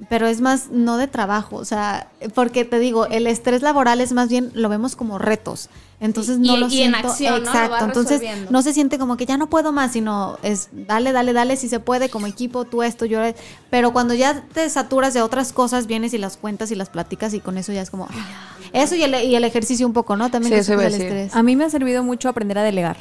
pero 0.08 0.26
es 0.26 0.40
más 0.40 0.70
no 0.70 0.96
de 0.96 1.06
trabajo, 1.08 1.56
o 1.56 1.64
sea, 1.64 2.08
porque 2.34 2.64
te 2.64 2.78
digo, 2.78 3.06
el 3.06 3.26
estrés 3.26 3.62
laboral 3.62 4.00
es 4.00 4.12
más 4.12 4.28
bien, 4.28 4.50
lo 4.54 4.68
vemos 4.68 4.96
como 4.96 5.18
retos. 5.18 5.68
Entonces 6.00 6.38
Y- 6.42 6.48
no 6.48 6.56
lo 6.56 6.66
y 6.68 6.82
en 6.82 6.90
siento. 6.92 7.08
acción, 7.10 7.44
¿no? 7.44 7.52
Lo 7.52 7.58
Exacto. 7.60 7.84
Entonces 7.84 8.22
no 8.50 8.62
se 8.62 8.72
siente 8.72 8.98
como 8.98 9.16
que 9.16 9.24
ya 9.24 9.36
no 9.36 9.48
puedo 9.48 9.70
más, 9.70 9.92
sino 9.92 10.36
es 10.42 10.68
dale, 10.72 11.12
dale, 11.12 11.32
dale 11.32 11.56
si 11.56 11.68
se 11.68 11.78
puede, 11.78 12.08
como 12.08 12.26
equipo, 12.26 12.64
tú 12.64 12.82
esto, 12.82 13.04
yo. 13.04 13.20
Pero 13.70 13.92
cuando 13.92 14.12
ya 14.14 14.42
te 14.52 14.68
saturas 14.68 15.14
de 15.14 15.22
otras 15.22 15.52
cosas, 15.52 15.86
vienes 15.86 16.12
y 16.12 16.18
las 16.18 16.36
cuentas 16.36 16.72
y 16.72 16.74
las 16.74 16.88
platicas 16.88 17.34
y 17.34 17.40
con 17.40 17.56
eso 17.56 17.72
ya 17.72 17.82
es 17.82 17.90
como. 17.90 18.08
ah. 18.10 18.58
Eso 18.72 18.96
y 18.96 19.02
el, 19.04 19.14
y 19.22 19.36
el 19.36 19.44
ejercicio 19.44 19.86
un 19.86 19.92
poco, 19.92 20.16
¿no? 20.16 20.28
También 20.30 20.52
Sí, 20.54 20.58
es 20.60 20.68
el 20.68 20.80
estrés. 20.80 21.36
A 21.36 21.42
mí 21.44 21.54
me 21.54 21.64
ha 21.64 21.70
servido 21.70 22.02
mucho 22.02 22.28
aprender 22.28 22.58
a 22.58 22.62
delegar. 22.64 22.96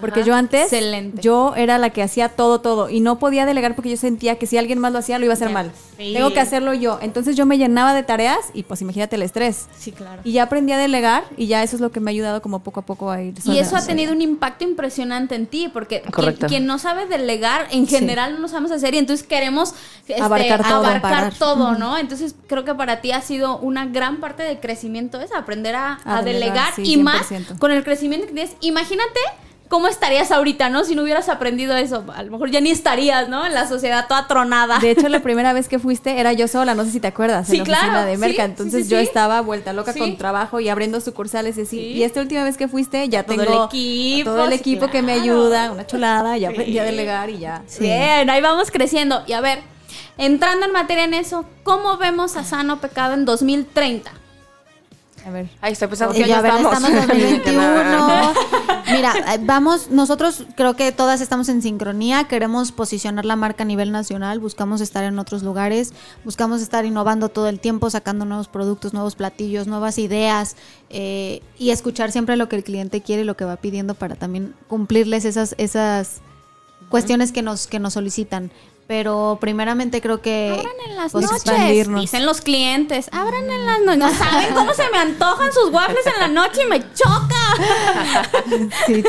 Porque 0.00 0.20
Ajá. 0.20 0.26
yo 0.28 0.34
antes, 0.34 0.64
Excelente. 0.64 1.22
yo 1.22 1.54
era 1.56 1.78
la 1.78 1.90
que 1.90 2.02
hacía 2.02 2.28
todo, 2.28 2.60
todo. 2.60 2.90
Y 2.90 3.00
no 3.00 3.18
podía 3.18 3.46
delegar 3.46 3.74
porque 3.74 3.90
yo 3.90 3.96
sentía 3.96 4.36
que 4.38 4.46
si 4.46 4.58
alguien 4.58 4.78
más 4.78 4.92
lo 4.92 4.98
hacía, 4.98 5.18
lo 5.18 5.24
iba 5.24 5.32
a 5.32 5.36
hacer 5.36 5.48
Ya. 5.48 5.54
mal. 5.54 5.72
Sí. 5.96 6.12
Tengo 6.12 6.32
que 6.32 6.40
hacerlo 6.40 6.74
yo. 6.74 6.98
Entonces 7.00 7.36
yo 7.36 7.46
me 7.46 7.58
llenaba 7.58 7.94
de 7.94 8.02
tareas 8.02 8.38
y 8.52 8.64
pues 8.64 8.80
imagínate 8.82 9.16
el 9.16 9.22
estrés. 9.22 9.66
Sí, 9.78 9.92
claro. 9.92 10.20
Y 10.24 10.32
ya 10.32 10.44
aprendí 10.44 10.72
a 10.72 10.78
delegar 10.78 11.24
y 11.36 11.46
ya 11.46 11.62
eso 11.62 11.76
es 11.76 11.80
lo 11.80 11.90
que 11.92 12.00
me 12.00 12.10
ha 12.10 12.12
ayudado 12.12 12.42
como 12.42 12.60
poco 12.60 12.80
a 12.80 12.82
poco 12.86 13.10
a 13.10 13.22
ir. 13.22 13.34
Y 13.44 13.58
eso 13.58 13.76
ha 13.76 13.84
tenido 13.86 14.12
un 14.12 14.20
impacto 14.20 14.64
impresionante 14.64 15.34
en 15.34 15.46
ti, 15.46 15.68
porque 15.72 16.02
quien, 16.48 16.66
no 16.66 16.78
sabe 16.78 17.06
delegar, 17.06 17.66
en 17.70 17.86
general 17.86 18.34
no 18.34 18.40
lo 18.40 18.48
sabemos 18.48 18.72
hacer 18.72 18.94
y 18.94 18.98
entonces 18.98 19.26
queremos 19.26 19.74
este, 20.06 20.20
Abarcar 20.20 20.62
todo, 20.62 20.84
abarcar 20.86 21.34
todo, 21.34 21.74
¿no? 21.78 21.96
Entonces 21.98 22.34
creo 22.46 22.64
que 22.64 22.74
para 22.74 23.00
ti 23.00 23.12
ha 23.12 23.20
sido 23.20 23.58
una 23.58 23.86
gran 23.86 24.20
parte 24.20 24.42
del 24.42 24.58
crecimiento 24.60 25.20
es 25.20 25.32
aprender 25.32 25.74
a, 25.76 25.98
A 26.04 26.18
a 26.18 26.22
delegar, 26.22 26.24
delegar 26.24 26.74
sí, 26.74 26.82
y 26.84 26.96
más 26.96 27.30
100%. 27.30 27.58
con 27.58 27.70
el 27.70 27.84
crecimiento 27.84 28.26
que 28.26 28.32
tienes. 28.32 28.56
Imagínate 28.60 29.20
cómo 29.68 29.88
estarías 29.88 30.30
ahorita, 30.30 30.68
¿no? 30.68 30.84
Si 30.84 30.94
no 30.94 31.02
hubieras 31.02 31.28
aprendido 31.28 31.76
eso, 31.76 32.04
a 32.14 32.22
lo 32.22 32.30
mejor 32.30 32.50
ya 32.50 32.60
ni 32.60 32.70
estarías, 32.70 33.28
¿no? 33.28 33.44
En 33.46 33.54
la 33.54 33.66
sociedad 33.66 34.06
toda 34.06 34.26
tronada. 34.28 34.78
De 34.78 34.90
hecho, 34.90 35.08
la 35.08 35.20
primera 35.20 35.52
vez 35.52 35.68
que 35.68 35.78
fuiste 35.78 36.20
era 36.20 36.32
yo 36.32 36.46
sola, 36.48 36.74
no 36.74 36.84
sé 36.84 36.90
si 36.90 37.00
te 37.00 37.08
acuerdas, 37.08 37.46
Sí, 37.48 37.56
en 37.56 37.58
la 37.58 37.62
oficina 37.72 37.90
claro, 37.92 38.06
de 38.06 38.16
Merca. 38.18 38.44
sí, 38.44 38.50
Entonces 38.50 38.84
sí, 38.84 38.90
yo 38.90 38.98
estaba 38.98 39.40
vuelta 39.40 39.72
loca 39.72 39.92
con 39.94 40.16
trabajo 40.16 40.60
y 40.60 40.68
abriendo 40.68 41.00
sucursales 41.00 41.56
y 41.58 41.62
así. 41.62 41.76
Sí. 41.76 41.86
Y 41.92 42.02
esta 42.04 42.20
última 42.20 42.44
vez 42.44 42.56
que 42.56 42.68
fuiste 42.68 43.08
ya 43.08 43.22
Todo 43.24 43.40
el 43.40 43.46
tengo 43.48 43.64
equipo, 43.66 44.30
todo 44.30 44.44
el 44.44 44.52
equipo 44.52 44.88
que 44.88 45.02
me 45.02 45.12
ayuda, 45.12 45.72
una 45.72 45.86
chulada, 45.86 46.36
ya 46.36 46.50
aprendí 46.50 46.78
a 46.78 46.84
delegar 46.84 47.30
y 47.30 47.38
ya. 47.38 47.62
Bien, 47.80 48.28
ahí 48.30 48.40
vamos 48.40 48.70
creciendo. 48.70 49.22
Y 49.26 49.32
a 49.32 49.40
ver, 49.40 49.60
entrando 50.18 50.66
en 50.66 50.72
materia 50.72 51.04
en 51.04 51.14
eso, 51.14 51.44
¿cómo 51.62 51.96
vemos 51.96 52.36
a 52.36 52.44
Sano 52.44 52.80
Pecado 52.80 53.14
en 53.14 53.24
2030? 53.24 54.12
A 55.26 55.30
ver. 55.30 55.48
Ay, 55.60 55.72
estoy 55.72 55.88
pensando 55.88 56.14
que 56.14 56.26
ya, 56.26 56.36
estamos. 56.36 56.72
estamos 56.72 56.90
en 56.90 56.96
2021. 57.08 58.34
Mira, 58.92 59.14
eh, 59.34 59.38
vamos, 59.42 59.90
nosotros 59.90 60.44
creo 60.56 60.76
que 60.76 60.92
todas 60.92 61.20
estamos 61.20 61.48
en 61.48 61.62
sincronía, 61.62 62.24
queremos 62.24 62.72
posicionar 62.72 63.24
la 63.24 63.34
marca 63.34 63.62
a 63.62 63.66
nivel 63.66 63.90
nacional, 63.90 64.38
buscamos 64.40 64.82
estar 64.82 65.02
en 65.04 65.18
otros 65.18 65.42
lugares, 65.42 65.94
buscamos 66.24 66.60
estar 66.60 66.84
innovando 66.84 67.30
todo 67.30 67.48
el 67.48 67.60
tiempo, 67.60 67.88
sacando 67.88 68.26
nuevos 68.26 68.48
productos, 68.48 68.92
nuevos 68.92 69.14
platillos, 69.14 69.66
nuevas 69.66 69.98
ideas 69.98 70.56
eh, 70.90 71.40
y 71.58 71.70
escuchar 71.70 72.12
siempre 72.12 72.36
lo 72.36 72.48
que 72.48 72.56
el 72.56 72.64
cliente 72.64 73.00
quiere 73.00 73.22
y 73.22 73.24
lo 73.24 73.36
que 73.36 73.46
va 73.46 73.56
pidiendo 73.56 73.94
para 73.94 74.16
también 74.16 74.54
cumplirles 74.68 75.24
esas, 75.24 75.54
esas 75.56 76.20
cuestiones 76.90 77.32
que 77.32 77.42
nos, 77.42 77.66
que 77.66 77.78
nos 77.78 77.94
solicitan. 77.94 78.50
Pero 78.86 79.38
primeramente 79.40 80.02
creo 80.02 80.20
que 80.20 80.50
Abran 80.58 80.74
en 80.90 80.96
las 80.96 81.12
pues, 81.12 81.24
noches. 81.24 81.42
expandirnos. 81.46 82.02
Dicen 82.02 82.26
los 82.26 82.42
clientes. 82.42 83.08
Abran 83.12 83.50
en 83.50 83.64
las 83.64 83.80
noches. 83.80 83.98
No 83.98 84.10
saben 84.12 84.54
cómo 84.54 84.74
se 84.74 84.90
me 84.90 84.98
antojan 84.98 85.50
sus 85.52 85.70
waffles 85.72 86.06
en 86.06 86.20
la 86.20 86.28
noche 86.28 86.64
y 86.64 86.68
me 86.68 86.80
choca. 86.92 88.68
sí, 88.86 89.02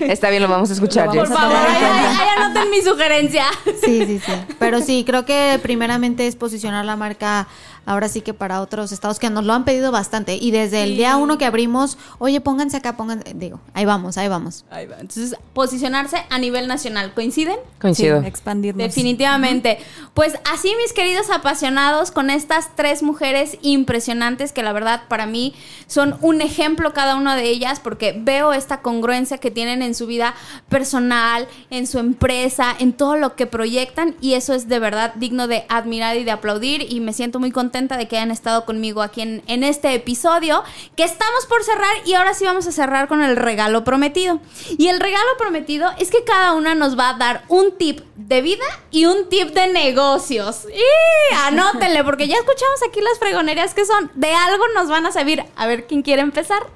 Está 0.00 0.30
bien, 0.30 0.42
lo 0.42 0.48
vamos 0.48 0.70
a 0.70 0.72
escuchar, 0.72 1.06
Lo 1.06 1.12
Por 1.12 1.28
vamos 1.28 1.38
a 1.38 1.40
favor, 1.42 1.58
cuenta. 1.66 2.20
ahí 2.22 2.28
anoten 2.36 2.70
mi 2.70 2.82
sugerencia. 2.82 3.44
Sí, 3.84 4.04
sí, 4.06 4.18
sí. 4.24 4.32
Pero 4.58 4.80
sí, 4.80 5.04
creo 5.06 5.24
que 5.24 5.60
primeramente 5.62 6.26
es 6.26 6.34
posicionar 6.34 6.84
la 6.84 6.96
marca 6.96 7.46
ahora 7.86 8.08
sí 8.08 8.20
que 8.20 8.34
para 8.34 8.60
otros 8.60 8.92
estados 8.92 9.18
que 9.18 9.30
nos 9.30 9.44
lo 9.44 9.52
han 9.52 9.64
pedido 9.64 9.90
bastante. 9.92 10.36
Y 10.36 10.50
desde 10.50 10.82
el 10.82 10.96
día 10.96 11.16
uno 11.16 11.38
que 11.38 11.44
abrimos, 11.44 11.98
oye, 12.18 12.40
pónganse 12.40 12.76
acá, 12.76 12.96
pónganse, 12.96 13.32
digo, 13.34 13.60
ahí 13.74 13.84
vamos, 13.84 14.16
ahí 14.18 14.28
vamos. 14.28 14.64
Ahí 14.70 14.86
va. 14.86 14.96
Entonces, 15.00 15.36
posicionarse 15.52 16.24
a 16.30 16.38
nivel 16.38 16.68
nacional. 16.68 17.12
¿Coinciden? 17.14 17.56
Coincido. 17.80 18.20
Sí, 18.20 18.26
expandirnos. 18.26 18.86
Definitivamente. 18.86 19.78
Pues 20.14 20.34
así, 20.52 20.72
mis 20.82 20.92
queridos 20.92 21.30
apasionados, 21.30 22.10
con 22.10 22.30
estas 22.30 22.74
tres 22.76 23.02
mujeres 23.02 23.58
impresionantes 23.62 24.52
que 24.52 24.62
la 24.62 24.72
verdad 24.72 25.02
para 25.08 25.26
mí 25.26 25.54
son 25.86 26.16
un 26.20 26.40
ejemplo 26.40 26.92
cada 26.92 27.16
una 27.16 27.36
de 27.36 27.48
ellas 27.48 27.80
porque 27.80 28.14
veo 28.16 28.52
esta 28.52 28.80
congruencia 28.80 29.38
que 29.38 29.50
tienen 29.50 29.82
en 29.82 29.94
su 29.94 30.06
vida 30.06 30.34
personal, 30.68 31.48
en 31.70 31.86
su 31.86 31.98
empresa, 31.98 32.74
en 32.78 32.92
todo 32.92 33.16
lo 33.16 33.34
que 33.34 33.46
proyectan 33.46 34.14
y 34.20 34.34
eso 34.34 34.54
es 34.54 34.68
de 34.68 34.78
verdad 34.78 35.14
digno 35.14 35.48
de 35.48 35.64
admirar 35.68 36.16
y 36.16 36.24
de 36.24 36.30
aplaudir 36.30 36.86
y 36.88 37.00
me 37.00 37.12
siento 37.12 37.40
muy 37.40 37.50
contenta 37.50 37.71
de 37.72 38.06
que 38.06 38.16
hayan 38.16 38.30
estado 38.30 38.66
conmigo 38.66 39.00
aquí 39.00 39.22
en, 39.22 39.42
en 39.46 39.64
este 39.64 39.94
episodio 39.94 40.62
que 40.94 41.04
estamos 41.04 41.46
por 41.46 41.64
cerrar 41.64 41.90
y 42.04 42.12
ahora 42.14 42.34
sí 42.34 42.44
vamos 42.44 42.66
a 42.66 42.72
cerrar 42.72 43.08
con 43.08 43.22
el 43.22 43.34
regalo 43.34 43.82
prometido. 43.82 44.40
Y 44.76 44.88
el 44.88 45.00
regalo 45.00 45.28
prometido 45.38 45.90
es 45.98 46.10
que 46.10 46.22
cada 46.22 46.52
una 46.52 46.74
nos 46.74 46.98
va 46.98 47.10
a 47.10 47.14
dar 47.14 47.44
un 47.48 47.76
tip 47.78 48.00
de 48.16 48.42
vida 48.42 48.64
y 48.90 49.06
un 49.06 49.28
tip 49.30 49.54
de 49.54 49.68
negocios. 49.68 50.66
Y 50.70 51.34
anótenle 51.46 52.04
porque 52.04 52.28
ya 52.28 52.36
escuchamos 52.36 52.80
aquí 52.86 53.00
las 53.00 53.18
fregonerías 53.18 53.72
que 53.72 53.86
son. 53.86 54.10
De 54.14 54.32
algo 54.32 54.64
nos 54.74 54.88
van 54.88 55.06
a 55.06 55.12
servir. 55.12 55.42
A 55.56 55.66
ver, 55.66 55.86
¿quién 55.86 56.02
quiere 56.02 56.20
empezar? 56.20 56.66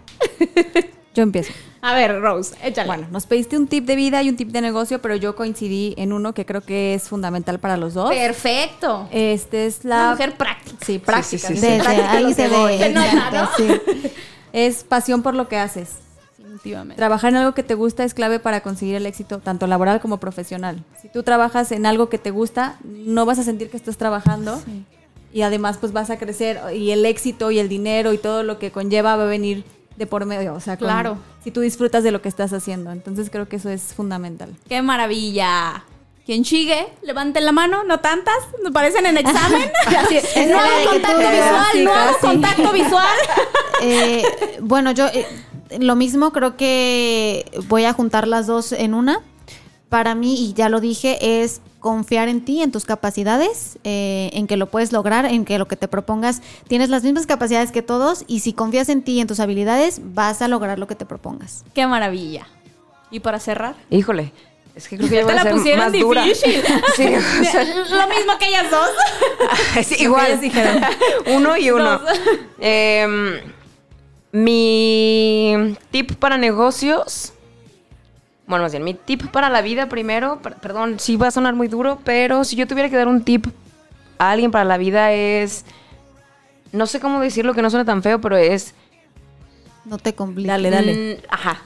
Yo 1.17 1.23
empiezo. 1.23 1.51
A 1.81 1.95
ver, 1.95 2.21
Rose, 2.21 2.55
échale. 2.63 2.87
Bueno, 2.87 3.07
nos 3.11 3.25
pediste 3.25 3.57
un 3.57 3.69
tip 3.69 3.87
de 3.87 3.97
vida 3.97 4.23
y 4.23 4.29
un 4.29 4.37
tip 4.37 4.51
de 4.51 4.61
negocio, 4.61 5.01
pero 5.01 5.17
yo 5.17 5.35
coincidí 5.35 5.95
en 5.97 6.13
uno 6.13 6.35
que 6.35 6.45
creo 6.45 6.61
que 6.61 6.93
es 6.93 7.09
fundamental 7.09 7.59
para 7.59 7.79
los 7.79 7.95
dos. 7.95 8.11
Perfecto. 8.11 9.09
Este 9.11 9.65
es 9.65 9.81
Una 9.85 9.97
la 10.05 10.11
mujer 10.11 10.37
práctica. 10.37 10.77
Sí, 10.85 10.99
práctica. 10.99 11.49
sí, 11.49 11.55
sí, 11.55 11.61
sí, 11.61 11.67
Desde 11.67 11.83
práctica 11.83 12.13
ahí 12.13 12.35
se 12.35 12.49
ve. 12.49 12.79
Se 12.79 12.93
nota, 12.93 13.07
exacto, 13.07 13.65
¿no? 13.65 13.81
sí. 14.03 14.11
Es 14.53 14.85
pasión 14.85 15.23
por 15.23 15.35
lo 15.35 15.49
que 15.49 15.57
haces. 15.57 15.97
Definitivamente. 16.37 16.97
Trabajar 16.97 17.31
en 17.31 17.37
algo 17.37 17.55
que 17.55 17.63
te 17.63 17.75
gusta 17.75 18.05
es 18.05 18.13
clave 18.13 18.39
para 18.39 18.61
conseguir 18.61 18.97
el 18.97 19.07
éxito, 19.07 19.39
tanto 19.39 19.67
laboral 19.67 20.03
como 20.03 20.19
profesional. 20.19 20.85
Si 21.01 21.09
tú 21.09 21.23
trabajas 21.23 21.73
en 21.73 21.87
algo 21.87 22.11
que 22.11 22.19
te 22.19 22.31
gusta, 22.31 22.77
no 22.85 23.25
vas 23.25 23.39
a 23.39 23.43
sentir 23.43 23.71
que 23.71 23.79
estás 23.79 23.97
trabajando 23.97 24.61
y 25.33 25.43
además 25.43 25.79
pues 25.79 25.93
vas 25.93 26.11
a 26.11 26.19
crecer 26.19 26.61
y 26.75 26.91
el 26.91 27.07
éxito 27.07 27.51
y 27.51 27.59
el 27.59 27.71
dinero 27.71 28.13
y 28.13 28.19
todo 28.19 28.43
lo 28.43 28.59
que 28.59 28.71
conlleva 28.71 29.17
va 29.17 29.25
a 29.25 29.27
venir 29.27 29.65
de 29.97 30.07
por 30.07 30.25
medio. 30.27 30.55
O 30.55 30.61
sea, 30.61 30.77
con- 30.77 30.89
Claro. 30.89 31.19
si 31.43 31.51
tú 31.51 31.61
disfrutas 31.61 32.03
de 32.05 32.11
lo 32.13 32.21
que 32.23 32.29
estás 32.29 32.53
haciendo. 32.53 32.91
Entonces 32.93 33.31
creo 33.31 33.49
que 33.49 33.57
eso 33.57 33.71
es 33.71 33.95
fundamental. 33.95 34.55
¡Qué 34.69 34.83
maravilla! 34.83 35.85
Quien 36.25 36.45
sigue, 36.45 36.89
levanten 37.03 37.45
la 37.45 37.53
mano, 37.53 37.85
no 37.85 38.01
tantas, 38.01 38.35
nos 38.63 38.73
parecen 38.73 39.07
en 39.07 39.17
examen. 39.17 39.63
Nuevo 39.89 40.61
que 40.83 40.87
contacto 40.91 41.19
visual, 41.19 41.85
nuevo 41.85 42.13
casi. 42.13 42.27
contacto 42.27 42.73
visual. 42.73 43.17
Eh, 43.83 44.25
bueno, 44.63 44.91
yo 44.93 45.07
eh, 45.09 45.27
lo 45.81 45.97
mismo 45.97 46.33
creo 46.33 46.57
que 46.57 47.45
voy 47.69 47.85
a 47.85 47.93
juntar 47.93 48.27
las 48.27 48.47
dos 48.47 48.73
en 48.73 48.95
una. 48.95 49.21
Para 49.91 50.15
mí, 50.15 50.35
y 50.49 50.55
ya 50.55 50.71
lo 50.71 50.81
dije, 50.81 51.43
es 51.43 51.61
confiar 51.87 52.29
en 52.29 52.45
ti, 52.45 52.63
en 52.63 52.73
tus 52.73 52.85
capacidades, 52.85 53.79
eh, 53.85 54.29
en 54.33 54.49
que 54.49 54.57
lo 54.57 54.67
puedes 54.67 54.91
lograr, 54.91 55.25
en 55.25 55.45
que 55.45 55.57
lo 55.57 55.69
que 55.69 55.77
te 55.77 55.87
propongas 55.87 56.43
tienes 56.67 56.89
las 56.89 57.05
mismas 57.05 57.27
capacidades 57.27 57.71
que 57.71 57.81
todos 57.81 58.25
y 58.27 58.41
si 58.41 58.53
confías 58.53 58.89
en 58.89 59.03
ti 59.03 59.13
y 59.13 59.21
en 59.21 59.29
tus 59.29 59.39
habilidades, 59.39 60.01
vas 60.03 60.43
a 60.43 60.49
lograr 60.49 60.81
lo 60.81 60.89
que 60.89 60.97
te 60.97 61.07
propongas. 61.07 61.65
¡Qué 61.75 61.87
maravilla! 61.87 62.49
Y 63.13 63.21
para 63.21 63.39
cerrar. 63.39 63.77
Híjole. 63.89 64.33
Es 64.75 64.89
que 64.89 64.97
creo 64.99 65.09
que 65.09 65.15
Ya 65.15 65.27
te 65.27 65.35
la 65.35 65.43
ser 65.45 65.53
pusieron 65.53 65.79
más 65.85 65.93
dura. 65.93 66.25
difícil. 66.25 66.61
Sí, 66.97 67.07
o 67.07 67.45
sea, 67.51 67.63
Lo 67.65 68.09
mismo 68.15 68.33
que 68.39 68.49
ellas 68.49 68.67
dos. 68.69 68.91
Sí, 69.87 70.03
igual. 70.03 70.41
uno 71.29 71.57
y 71.57 71.71
uno. 71.71 72.01
Em, 72.59 73.41
mi 74.33 75.77
tip 75.93 76.17
para 76.17 76.37
negocios. 76.37 77.33
Bueno, 78.47 78.63
más 78.65 78.73
bien, 78.73 78.85
mi 78.85 78.95
tip 78.95 79.27
para 79.31 79.51
la 79.51 79.61
vida 79.63 79.89
primero. 79.89 80.41
per- 80.41 80.57
Perdón, 80.57 81.01
sí 81.01 81.17
va 81.17 81.29
a 81.29 81.31
sonar 81.31 81.55
muy 81.55 81.69
duro, 81.69 81.99
pero 82.05 82.45
si 82.45 82.57
yo 82.57 82.67
tuviera 82.67 82.89
que 82.89 82.97
dar 82.97 83.09
un 83.09 83.23
tip 83.25 83.47
a 84.19 84.31
alguien 84.31 84.51
para 84.51 84.65
la 84.65 84.79
vida 84.79 85.13
es. 85.13 85.65
No 86.73 86.87
sé 86.87 87.01
cómo 87.01 87.21
decirlo 87.21 87.55
que 87.55 87.63
no 87.63 87.71
suena 87.71 87.85
tan 87.85 88.03
feo, 88.03 88.21
pero 88.21 88.37
es. 88.37 88.75
No 89.85 89.99
te 89.99 90.15
compliques. 90.15 90.49
Dale, 90.49 90.71
dale. 90.71 91.17
mm, 91.17 91.25
ajá. 91.29 91.63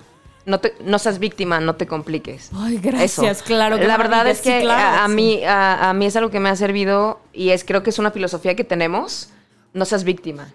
No, 0.47 0.59
te, 0.59 0.75
no 0.85 0.99
seas 0.99 1.19
víctima, 1.19 1.61
no 1.61 1.75
te 1.77 1.87
compliques. 1.87 2.51
Ay, 2.57 2.79
gracias, 2.79 3.43
claro, 3.43 3.79
qué 3.79 3.87
La 3.87 3.99
verdad 3.99 4.27
es 4.27 4.41
que 4.41 4.59
sí, 4.61 4.65
claro, 4.65 4.99
a, 4.99 5.05
a 5.05 5.09
sí. 5.09 5.15
mí, 5.15 5.45
a, 5.45 5.91
a 5.91 5.93
mí 5.93 6.07
es 6.07 6.17
algo 6.17 6.31
que 6.31 6.41
me 6.41 6.49
ha 6.49 6.57
servido 6.57 7.21
y 7.33 7.51
es 7.51 7.63
creo 7.63 7.83
que 7.83 7.91
es 7.91 7.99
una 7.99 8.11
filosofía 8.11 8.57
que 8.57 8.65
tenemos. 8.65 9.31
No 9.75 9.85
seas 9.85 10.03
víctima. 10.03 10.49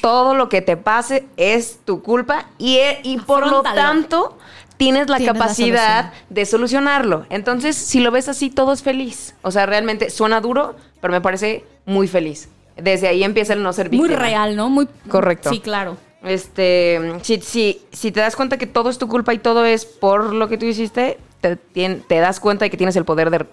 Todo 0.00 0.34
lo 0.34 0.48
que 0.48 0.62
te 0.62 0.76
pase 0.76 1.26
es 1.36 1.80
tu 1.84 2.00
culpa 2.02 2.46
y, 2.58 2.76
e- 2.76 3.00
y 3.02 3.18
por 3.18 3.46
lo 3.46 3.62
tanto 3.62 4.38
tienes 4.76 5.08
la 5.08 5.16
Tienes 5.18 5.34
capacidad 5.34 6.12
de 6.30 6.46
solucionarlo. 6.46 7.26
Entonces, 7.30 7.76
si 7.76 8.00
lo 8.00 8.10
ves 8.10 8.28
así, 8.28 8.50
todo 8.50 8.72
es 8.72 8.82
feliz. 8.82 9.34
O 9.42 9.50
sea, 9.50 9.66
realmente 9.66 10.10
suena 10.10 10.40
duro, 10.40 10.76
pero 11.00 11.12
me 11.12 11.20
parece 11.20 11.64
muy 11.86 12.08
feliz. 12.08 12.48
Desde 12.76 13.06
ahí 13.08 13.22
empieza 13.22 13.52
el 13.52 13.62
no 13.62 13.72
ser 13.72 13.88
víctima. 13.88 14.08
Muy 14.08 14.16
real, 14.16 14.56
¿no? 14.56 14.68
Muy 14.68 14.88
Correcto. 15.08 15.50
Sí, 15.50 15.60
claro. 15.60 15.96
Este, 16.24 16.98
si, 17.22 17.40
si, 17.40 17.82
si 17.92 18.10
te 18.10 18.20
das 18.20 18.34
cuenta 18.34 18.56
que 18.56 18.66
todo 18.66 18.88
es 18.90 18.98
tu 18.98 19.08
culpa 19.08 19.34
y 19.34 19.38
todo 19.38 19.64
es 19.64 19.84
por 19.84 20.32
lo 20.32 20.48
que 20.48 20.56
tú 20.58 20.64
hiciste, 20.66 21.18
te, 21.40 21.98
das 22.08 22.40
cuenta 22.40 22.64
de 22.64 22.70
que 22.70 22.76
tienes 22.78 22.96
el 22.96 23.04
poder 23.04 23.30
de, 23.30 23.38
de 23.38 23.44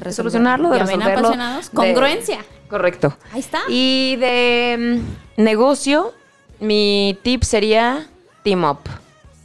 resolverlo. 0.00 0.12
solucionarlo, 0.12 0.70
de 0.70 0.78
Ya 0.78 0.84
resolverlo. 0.84 1.30
de- 1.30 1.68
congruencia. 1.74 2.38
correcto. 2.68 3.16
Ahí 3.32 3.40
está. 3.40 3.58
Y 3.68 4.16
de 4.16 5.02
mm, 5.36 5.42
negocio, 5.42 6.14
mi 6.60 7.18
tip 7.22 7.42
sería 7.42 8.06
team 8.44 8.64
up. 8.64 8.78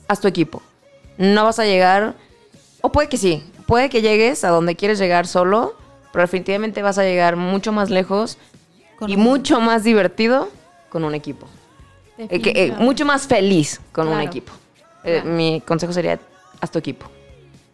Haz 0.07 0.21
tu 0.21 0.27
equipo. 0.27 0.61
No 1.17 1.43
vas 1.45 1.59
a 1.59 1.65
llegar, 1.65 2.15
o 2.81 2.91
puede 2.91 3.09
que 3.09 3.17
sí, 3.17 3.43
puede 3.67 3.89
que 3.89 4.01
llegues 4.01 4.43
a 4.43 4.49
donde 4.49 4.75
quieres 4.75 4.99
llegar 4.99 5.27
solo, 5.27 5.75
pero 6.11 6.23
definitivamente 6.23 6.81
vas 6.81 6.97
a 6.97 7.03
llegar 7.03 7.35
mucho 7.35 7.71
más 7.71 7.89
lejos 7.89 8.37
Con 8.97 9.09
y 9.09 9.15
un- 9.15 9.21
mucho 9.21 9.59
más 9.59 9.83
divertido 9.83 10.49
con 10.89 11.03
un 11.03 11.13
equipo. 11.15 11.47
Eh, 12.17 12.39
que, 12.41 12.51
eh, 12.51 12.73
mucho 12.77 13.05
más 13.05 13.27
feliz 13.27 13.81
con 13.91 14.07
un 14.07 14.21
equipo. 14.21 14.51
Eh, 15.03 15.19
Claro. 15.21 15.29
Mi 15.35 15.61
consejo 15.65 15.91
sería, 15.93 16.19
haz 16.61 16.71
tu 16.71 16.79
equipo. 16.79 17.05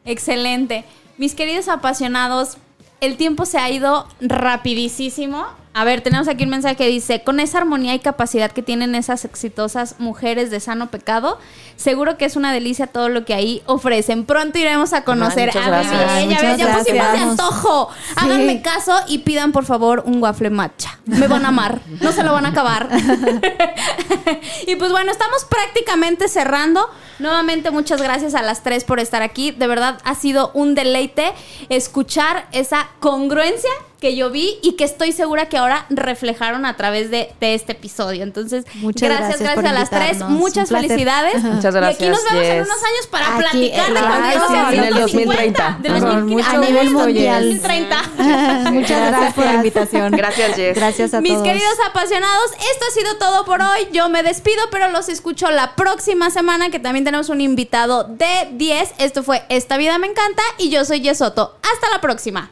Excelente. 0.05 0.83
Mis 1.17 1.35
queridos 1.35 1.67
apasionados, 1.67 2.57
el 3.01 3.17
tiempo 3.17 3.45
se 3.45 3.57
ha 3.59 3.69
ido 3.69 4.07
rapidísimo. 4.19 5.45
A 5.73 5.85
ver, 5.85 6.01
tenemos 6.01 6.27
aquí 6.27 6.43
un 6.43 6.49
mensaje 6.49 6.75
que 6.75 6.87
dice, 6.87 7.23
con 7.23 7.39
esa 7.39 7.59
armonía 7.59 7.93
y 7.93 7.99
capacidad 7.99 8.51
que 8.51 8.61
tienen 8.61 8.93
esas 8.93 9.23
exitosas 9.23 9.95
mujeres 9.99 10.51
de 10.51 10.59
sano 10.59 10.91
pecado, 10.91 11.39
seguro 11.77 12.17
que 12.17 12.25
es 12.25 12.35
una 12.35 12.51
delicia 12.51 12.87
todo 12.87 13.07
lo 13.07 13.23
que 13.23 13.33
ahí 13.33 13.63
ofrecen. 13.67 14.25
Pronto 14.25 14.59
iremos 14.59 14.91
a 14.91 15.05
conocer 15.05 15.49
a. 15.57 15.81
Vivi. 15.81 16.33
Ya 16.33 16.41
ves, 16.41 16.51
muchas 16.51 16.57
ya 16.57 16.77
pusimos 16.77 17.11
de 17.13 17.17
antojo. 17.17 17.89
Sí. 17.93 18.13
Háganme 18.17 18.61
caso 18.61 18.93
y 19.07 19.19
pidan 19.19 19.53
por 19.53 19.63
favor 19.63 20.03
un 20.05 20.21
waffle 20.21 20.49
matcha. 20.49 20.99
Me 21.05 21.27
van 21.27 21.45
a 21.45 21.49
amar. 21.49 21.79
No 22.01 22.11
se 22.11 22.23
lo 22.23 22.33
van 22.33 22.45
a 22.45 22.49
acabar. 22.49 22.89
y 24.67 24.75
pues 24.75 24.91
bueno, 24.91 25.09
estamos 25.09 25.45
prácticamente 25.45 26.27
cerrando. 26.27 26.89
Nuevamente 27.19 27.71
muchas 27.71 28.01
gracias 28.01 28.35
a 28.35 28.41
las 28.41 28.61
tres 28.61 28.83
por 28.83 28.99
estar 28.99 29.21
aquí. 29.21 29.51
De 29.51 29.67
verdad 29.67 29.99
ha 30.03 30.15
sido 30.15 30.51
un 30.53 30.75
deleite 30.75 31.31
escuchar 31.69 32.47
esa 32.51 32.89
congruencia 32.99 33.71
que 34.01 34.15
yo 34.15 34.31
vi 34.31 34.57
y 34.63 34.73
que 34.73 34.83
estoy 34.83 35.11
segura 35.11 35.47
que 35.47 35.57
ahora 35.57 35.85
reflejaron 35.89 36.65
a 36.65 36.75
través 36.75 37.11
de, 37.11 37.31
de 37.39 37.53
este 37.53 37.73
episodio. 37.73 38.23
Entonces, 38.23 38.65
Muchas 38.75 39.07
gracias, 39.09 39.39
gracias 39.39 39.39
gracias, 39.39 39.55
por 39.55 39.65
a 39.67 39.71
las 39.73 39.89
tres. 39.91 40.29
Muchas 40.29 40.69
felicidades. 40.69 41.43
Muchas 41.43 41.75
Y 41.75 41.77
aquí 41.77 42.09
nos 42.09 42.23
gracias, 42.23 42.33
vemos 42.33 42.47
en 42.47 42.61
unos 42.63 42.83
años 42.83 43.07
para 43.11 43.27
Aquí, 43.27 43.41
platicar 43.41 43.85
de 43.85 43.91
claro, 43.91 44.15
congruencia 44.15 44.73
en 44.73 44.83
el 44.83 44.93
2050, 44.95 45.63
2030. 45.63 45.77
del 45.81 45.91
Con 45.91 46.01
2050, 46.01 46.25
mucho 46.33 46.49
a 46.49 46.69
nivel 46.69 46.89
mundial. 46.89 47.43
Jess. 47.43 47.61
2030. 47.61 48.71
Muchas 48.71 49.07
Gracias 49.07 49.33
por 49.35 49.45
la 49.45 49.53
invitación. 49.53 50.11
Gracias, 50.13 50.55
Jess. 50.55 50.75
Gracias 50.75 51.13
a 51.13 51.21
Mis 51.21 51.33
todos. 51.33 51.43
queridos 51.47 51.75
apasionados, 51.87 52.51
esto 52.71 52.85
ha 52.89 52.91
sido 52.91 53.17
todo 53.17 53.45
por 53.45 53.61
hoy. 53.61 53.87
Yo 53.93 54.09
me 54.09 54.23
despido, 54.23 54.63
pero 54.71 54.89
los 54.89 55.09
escucho 55.09 55.51
la 55.51 55.75
próxima 55.75 56.31
semana 56.31 56.71
que 56.71 56.79
también 56.79 57.05
tenemos 57.05 57.29
un 57.29 57.39
invitado 57.39 58.05
de 58.05 58.49
10. 58.53 58.95
Esto 58.97 59.21
fue 59.21 59.43
Esta 59.49 59.77
vida 59.77 59.99
me 59.99 60.07
encanta 60.07 60.41
y 60.57 60.71
yo 60.71 60.85
soy 60.85 61.01
Yesoto. 61.01 61.55
Hasta 61.71 61.89
la 61.91 62.01
próxima. 62.01 62.49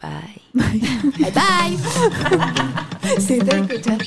Bye. 0.00 0.40
bye 0.54 1.30
bye. 1.34 1.76
Siete 3.18 3.50
escuchar. 3.50 3.98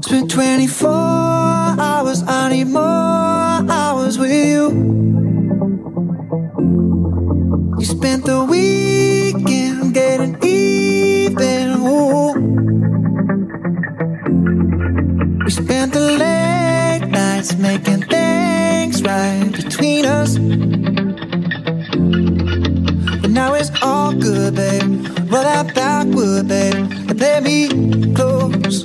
Spent 0.00 0.30
24 0.30 0.88
hours, 0.88 2.22
I 2.26 2.48
need 2.50 2.68
more 2.68 2.80
hours 2.80 4.18
with 4.18 4.30
you. 4.30 4.70
You 7.78 7.84
spent 7.84 8.24
the 8.24 8.44
weekend 8.44 9.92
getting 9.92 10.38
even. 10.42 11.70
Ooh. 11.86 12.32
We 15.44 15.50
spent 15.50 15.92
the 15.92 16.00
late 16.18 17.10
nights 17.10 17.56
making 17.56 18.02
things 18.04 19.02
right 19.02 19.52
between 19.52 20.06
us 20.06 20.38
now 23.38 23.54
it's 23.54 23.70
all 23.82 24.12
good, 24.12 24.56
babe. 24.56 24.82
Roll 25.30 25.44
that 25.50 25.72
backward, 25.72 26.48
babe, 26.48 26.74
and 27.08 27.16
play 27.20 27.38
me 27.48 27.58
close. 28.16 28.78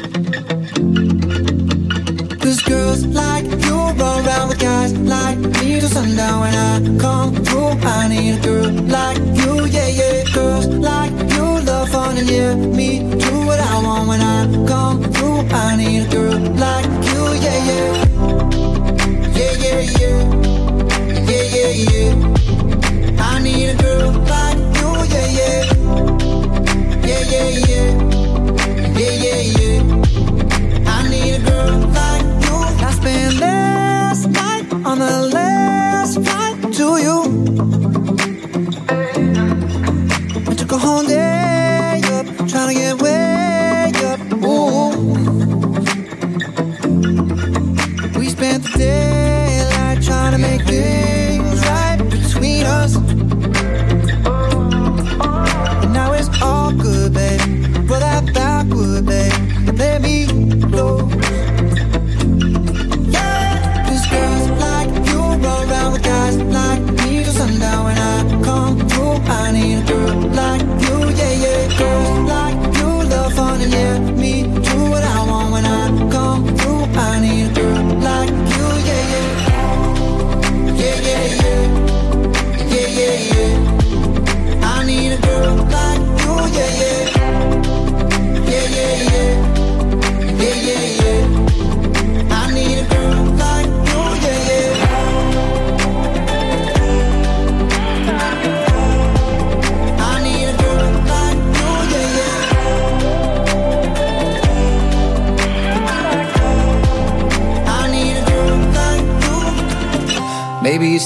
Cause 2.41 2.59
girls 2.61 3.01
like 3.21 3.45
you 3.65 3.77
run 3.99 4.17
around 4.25 4.49
with 4.49 4.59
guys 4.59 4.91
like 5.13 5.39
me 5.39 5.79
till 5.79 5.89
sundown 5.97 6.37
when 6.43 6.53
I 6.71 6.73
come 7.05 7.33
through. 7.45 7.73
I 7.97 8.07
need 8.11 8.37
a 8.37 8.41
girl 8.47 8.71
like 8.97 9.21
you, 9.41 9.53
yeah, 9.75 9.89
yeah. 9.99 10.23
Girls 10.37 10.67
like 10.89 11.13
you 11.35 11.45
love 11.69 11.89
fun 11.89 12.17
and 12.19 12.29
yeah, 12.29 12.53
me 12.77 12.89
do 13.25 13.33
what 13.47 13.59
I 13.59 13.75
want 13.85 14.07
when 14.09 14.21
I 14.21 14.39
come 14.71 14.97
through. 15.13 15.39
I 15.65 15.75
need 15.81 16.05
a 16.05 16.09
girl 16.15 16.39
like 16.65 16.89
you, 17.09 17.23
yeah, 17.45 17.59
yeah. 17.69 17.91
Yeah, 19.37 19.53
yeah, 19.63 19.81
yeah. 19.99 20.42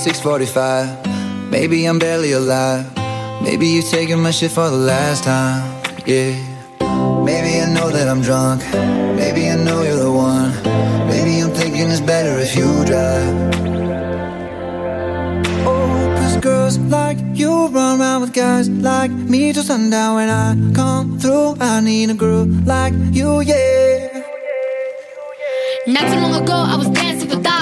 6:45. 0.08 1.52
Maybe 1.52 1.86
I'm 1.86 2.00
barely 2.00 2.32
alive. 2.32 2.86
Maybe 3.42 3.68
you're 3.68 3.92
taking 3.92 4.22
my 4.22 4.32
shit 4.32 4.52
for 4.52 4.70
the 4.70 4.82
last 4.94 5.26
time. 5.26 5.62
Yeah. 6.06 6.32
Maybe 7.30 7.52
I 7.60 7.68
know 7.76 7.90
that 7.92 8.08
I'm 8.08 8.22
drunk. 8.22 8.64
Maybe 9.22 9.50
I 9.50 9.56
know 9.66 9.82
you're 9.88 10.02
the 10.08 10.14
one. 10.32 10.52
Maybe 11.12 11.42
I'm 11.44 11.52
thinking 11.60 11.92
it's 11.92 12.00
better 12.00 12.40
if 12.40 12.56
you 12.56 12.70
drive. 12.92 13.36
Oh, 15.68 16.16
cause 16.18 16.38
girls 16.38 16.78
like 16.78 17.20
you 17.34 17.68
run 17.68 18.00
around 18.00 18.22
with 18.22 18.34
guys 18.34 18.70
like 18.70 19.12
me 19.12 19.52
till 19.52 19.64
sundown. 19.64 20.16
When 20.16 20.30
I 20.30 20.56
come 20.74 21.20
through, 21.20 21.58
I 21.60 21.82
need 21.82 22.12
a 22.12 22.18
girl 22.24 22.46
like 22.66 22.94
you, 23.12 23.42
yeah. 23.42 24.24
Not 25.86 26.06
too 26.12 26.20
long 26.24 26.36
ago, 26.42 26.58
I 26.74 26.76
was 26.82 26.90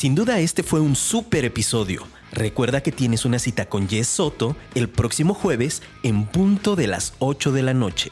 Sin 0.00 0.14
duda 0.14 0.40
este 0.40 0.62
fue 0.62 0.80
un 0.80 0.96
súper 0.96 1.44
episodio. 1.44 2.06
Recuerda 2.32 2.82
que 2.82 2.90
tienes 2.90 3.26
una 3.26 3.38
cita 3.38 3.66
con 3.66 3.86
Jess 3.86 4.08
Soto 4.08 4.56
el 4.74 4.88
próximo 4.88 5.34
jueves 5.34 5.82
en 6.02 6.24
punto 6.24 6.74
de 6.74 6.86
las 6.86 7.12
8 7.18 7.52
de 7.52 7.62
la 7.62 7.74
noche. 7.74 8.10